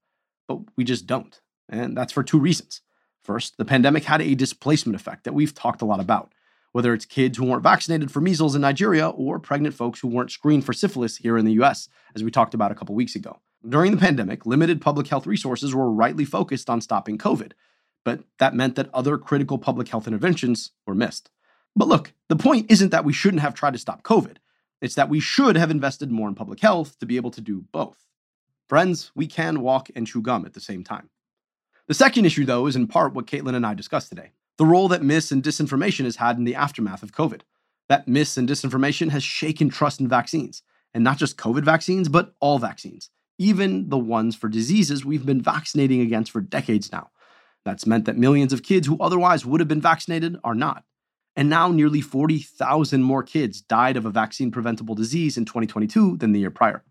but 0.46 0.60
we 0.76 0.84
just 0.84 1.06
don't. 1.06 1.40
And 1.68 1.96
that's 1.96 2.12
for 2.12 2.22
two 2.22 2.38
reasons. 2.38 2.82
First, 3.22 3.56
the 3.58 3.64
pandemic 3.64 4.04
had 4.04 4.22
a 4.22 4.34
displacement 4.34 4.96
effect 4.96 5.24
that 5.24 5.34
we've 5.34 5.54
talked 5.54 5.82
a 5.82 5.84
lot 5.84 6.00
about, 6.00 6.32
whether 6.72 6.94
it's 6.94 7.04
kids 7.04 7.36
who 7.36 7.44
weren't 7.44 7.62
vaccinated 7.62 8.10
for 8.10 8.20
measles 8.20 8.54
in 8.54 8.62
Nigeria 8.62 9.08
or 9.08 9.38
pregnant 9.38 9.74
folks 9.74 10.00
who 10.00 10.08
weren't 10.08 10.30
screened 10.30 10.64
for 10.64 10.72
syphilis 10.72 11.16
here 11.16 11.36
in 11.36 11.44
the 11.44 11.60
US, 11.62 11.88
as 12.14 12.24
we 12.24 12.30
talked 12.30 12.54
about 12.54 12.72
a 12.72 12.74
couple 12.74 12.94
weeks 12.94 13.14
ago. 13.14 13.40
During 13.68 13.92
the 13.92 13.98
pandemic, 13.98 14.46
limited 14.46 14.80
public 14.80 15.06
health 15.08 15.26
resources 15.26 15.74
were 15.74 15.90
rightly 15.90 16.24
focused 16.24 16.70
on 16.70 16.80
stopping 16.80 17.18
COVID, 17.18 17.52
but 18.04 18.20
that 18.38 18.54
meant 18.54 18.76
that 18.76 18.88
other 18.94 19.18
critical 19.18 19.58
public 19.58 19.88
health 19.88 20.06
interventions 20.06 20.70
were 20.86 20.94
missed. 20.94 21.30
But 21.76 21.88
look, 21.88 22.12
the 22.28 22.36
point 22.36 22.70
isn't 22.70 22.90
that 22.90 23.04
we 23.04 23.12
shouldn't 23.12 23.42
have 23.42 23.54
tried 23.54 23.74
to 23.74 23.78
stop 23.78 24.02
COVID. 24.02 24.38
It's 24.80 24.94
that 24.94 25.10
we 25.10 25.20
should 25.20 25.56
have 25.56 25.70
invested 25.70 26.10
more 26.10 26.28
in 26.28 26.34
public 26.34 26.60
health 26.60 26.98
to 27.00 27.06
be 27.06 27.16
able 27.16 27.30
to 27.32 27.42
do 27.42 27.64
both. 27.70 28.06
Friends, 28.66 29.12
we 29.14 29.26
can 29.26 29.60
walk 29.60 29.90
and 29.94 30.06
chew 30.06 30.22
gum 30.22 30.46
at 30.46 30.54
the 30.54 30.60
same 30.60 30.82
time. 30.82 31.10
The 31.86 31.94
second 31.94 32.24
issue, 32.24 32.46
though, 32.46 32.66
is 32.66 32.76
in 32.76 32.86
part 32.86 33.12
what 33.14 33.26
Katelyn 33.26 33.56
and 33.56 33.66
I 33.66 33.74
discussed 33.74 34.08
today 34.08 34.30
the 34.56 34.66
role 34.66 34.88
that 34.88 35.02
mis 35.02 35.32
and 35.32 35.42
disinformation 35.42 36.04
has 36.04 36.16
had 36.16 36.36
in 36.36 36.44
the 36.44 36.54
aftermath 36.54 37.02
of 37.02 37.12
COVID. 37.12 37.40
That 37.88 38.06
mis 38.06 38.36
and 38.36 38.48
disinformation 38.48 39.10
has 39.10 39.22
shaken 39.22 39.70
trust 39.70 40.00
in 40.00 40.08
vaccines, 40.08 40.62
and 40.94 41.02
not 41.02 41.18
just 41.18 41.36
COVID 41.36 41.64
vaccines, 41.64 42.08
but 42.08 42.34
all 42.40 42.58
vaccines, 42.58 43.10
even 43.40 43.88
the 43.88 43.98
ones 43.98 44.36
for 44.36 44.50
diseases 44.50 45.02
we've 45.02 45.24
been 45.24 45.40
vaccinating 45.40 46.02
against 46.02 46.30
for 46.30 46.42
decades 46.42 46.92
now. 46.92 47.08
That's 47.64 47.86
meant 47.86 48.04
that 48.04 48.18
millions 48.18 48.52
of 48.52 48.62
kids 48.62 48.86
who 48.86 48.98
otherwise 49.00 49.46
would 49.46 49.60
have 49.60 49.68
been 49.68 49.80
vaccinated 49.80 50.36
are 50.44 50.54
not. 50.54 50.84
And 51.36 51.48
now 51.48 51.68
nearly 51.68 52.02
40,000 52.02 53.02
more 53.02 53.22
kids 53.22 53.62
died 53.62 53.96
of 53.96 54.04
a 54.04 54.10
vaccine 54.10 54.50
preventable 54.50 54.94
disease 54.94 55.38
in 55.38 55.46
2022 55.46 56.18
than 56.18 56.32
the 56.32 56.40
year 56.40 56.50
prior. 56.50 56.84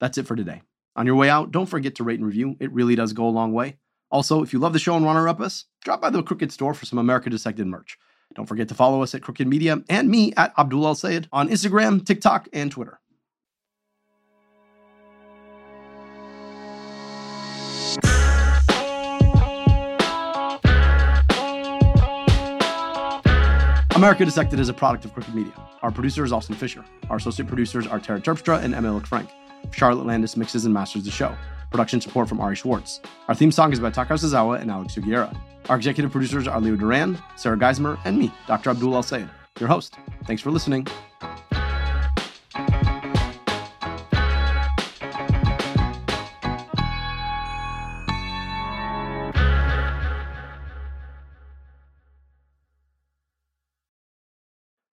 That's 0.00 0.16
it 0.16 0.26
for 0.26 0.34
today. 0.34 0.62
On 0.96 1.04
your 1.04 1.16
way 1.16 1.28
out, 1.28 1.50
don't 1.50 1.66
forget 1.66 1.96
to 1.96 2.04
rate 2.04 2.18
and 2.18 2.26
review. 2.26 2.56
It 2.58 2.72
really 2.72 2.94
does 2.94 3.12
go 3.12 3.26
a 3.26 3.28
long 3.28 3.52
way. 3.52 3.76
Also, 4.10 4.42
if 4.42 4.54
you 4.54 4.58
love 4.58 4.72
the 4.72 4.78
show 4.78 4.96
and 4.96 5.04
want 5.04 5.18
to 5.18 5.22
rep 5.22 5.40
us, 5.40 5.66
drop 5.84 6.00
by 6.00 6.08
the 6.08 6.22
Crooked 6.22 6.52
store 6.52 6.72
for 6.72 6.86
some 6.86 6.98
America 6.98 7.28
Dissected 7.28 7.66
merch. 7.66 7.98
Don't 8.34 8.46
forget 8.46 8.68
to 8.68 8.74
follow 8.74 9.02
us 9.02 9.14
at 9.14 9.20
Crooked 9.20 9.46
Media 9.46 9.82
and 9.90 10.08
me 10.08 10.32
at 10.38 10.54
Abdul 10.56 10.86
El-Sayed 10.86 11.28
on 11.32 11.50
Instagram, 11.50 12.04
TikTok, 12.06 12.48
and 12.54 12.70
Twitter. 12.70 13.00
America 23.98 24.24
Dissected 24.24 24.60
is 24.60 24.68
a 24.68 24.72
product 24.72 25.04
of 25.04 25.12
Crooked 25.12 25.34
Media. 25.34 25.52
Our 25.82 25.90
producer 25.90 26.22
is 26.22 26.32
Austin 26.32 26.54
Fisher. 26.54 26.84
Our 27.10 27.16
associate 27.16 27.48
producers 27.48 27.84
are 27.84 27.98
Tara 27.98 28.20
Terpstra 28.20 28.62
and 28.62 28.72
Emily 28.72 29.00
Frank. 29.00 29.28
Charlotte 29.72 30.06
Landis 30.06 30.36
mixes 30.36 30.64
and 30.64 30.72
masters 30.72 31.02
the 31.02 31.10
show. 31.10 31.34
Production 31.72 32.00
support 32.00 32.28
from 32.28 32.38
Ari 32.38 32.54
Schwartz. 32.54 33.00
Our 33.26 33.34
theme 33.34 33.50
song 33.50 33.72
is 33.72 33.80
by 33.80 33.90
Taka 33.90 34.12
Yasuzawa 34.12 34.60
and 34.60 34.70
Alex 34.70 34.94
Sugiura. 34.94 35.36
Our 35.68 35.74
executive 35.74 36.12
producers 36.12 36.46
are 36.46 36.60
Leo 36.60 36.76
Duran, 36.76 37.18
Sarah 37.34 37.58
Geismer, 37.58 37.98
and 38.04 38.16
me, 38.16 38.32
Dr. 38.46 38.70
Abdul 38.70 38.94
El-Sayed, 38.94 39.28
your 39.58 39.68
host. 39.68 39.96
Thanks 40.26 40.42
for 40.42 40.52
listening. 40.52 40.86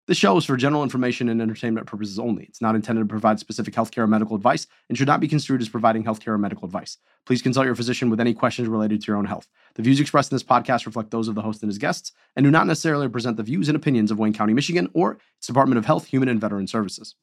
This 0.08 0.18
show 0.18 0.38
is 0.38 0.46
for 0.46 0.56
general 0.56 0.84
information 0.84 1.30
and 1.30 1.42
entertainment 1.42 1.88
purposes 1.88 2.20
only. 2.20 2.44
It's 2.44 2.62
not 2.62 2.76
intended 2.76 3.02
to 3.02 3.08
provide 3.08 3.40
specific 3.40 3.74
healthcare 3.74 4.04
or 4.04 4.08
medical 4.08 4.36
advice 4.36 4.68
and 4.88 4.96
should 4.96 5.08
not 5.08 5.20
be 5.20 5.28
construed 5.28 5.62
as 5.62 5.70
providing 5.70 6.04
healthcare 6.04 6.34
or 6.34 6.38
medical 6.38 6.66
advice. 6.66 7.00
Please 7.26 7.42
consult 7.42 7.66
your 7.66 7.74
physician 7.74 8.12
with 8.12 8.20
any 8.20 8.32
questions 8.32 8.68
related 8.68 9.02
to 9.02 9.08
your 9.08 9.18
own 9.18 9.26
health. 9.26 9.48
The 9.74 9.82
views 9.82 10.00
expressed 10.00 10.32
in 10.32 10.36
this 10.36 10.44
podcast 10.44 10.86
reflect 10.86 11.10
those 11.10 11.28
of 11.28 11.34
the 11.34 11.42
host 11.42 11.64
and 11.64 11.72
his 11.72 11.80
guests 11.80 12.12
and 12.36 12.44
do 12.44 12.52
not 12.52 12.68
necessarily 12.68 13.08
represent 13.08 13.36
the 13.36 13.42
views 13.42 13.68
and 13.68 13.76
opinions 13.76 14.12
of 14.12 14.20
Wayne 14.20 14.32
County, 14.32 14.54
Michigan, 14.54 14.92
or 14.94 15.18
its 15.40 15.48
Department 15.48 15.80
of 15.80 15.86
Health, 15.86 16.06
Human 16.06 16.30
and 16.30 16.40
Veteran 16.40 16.68
Services. 16.68 17.16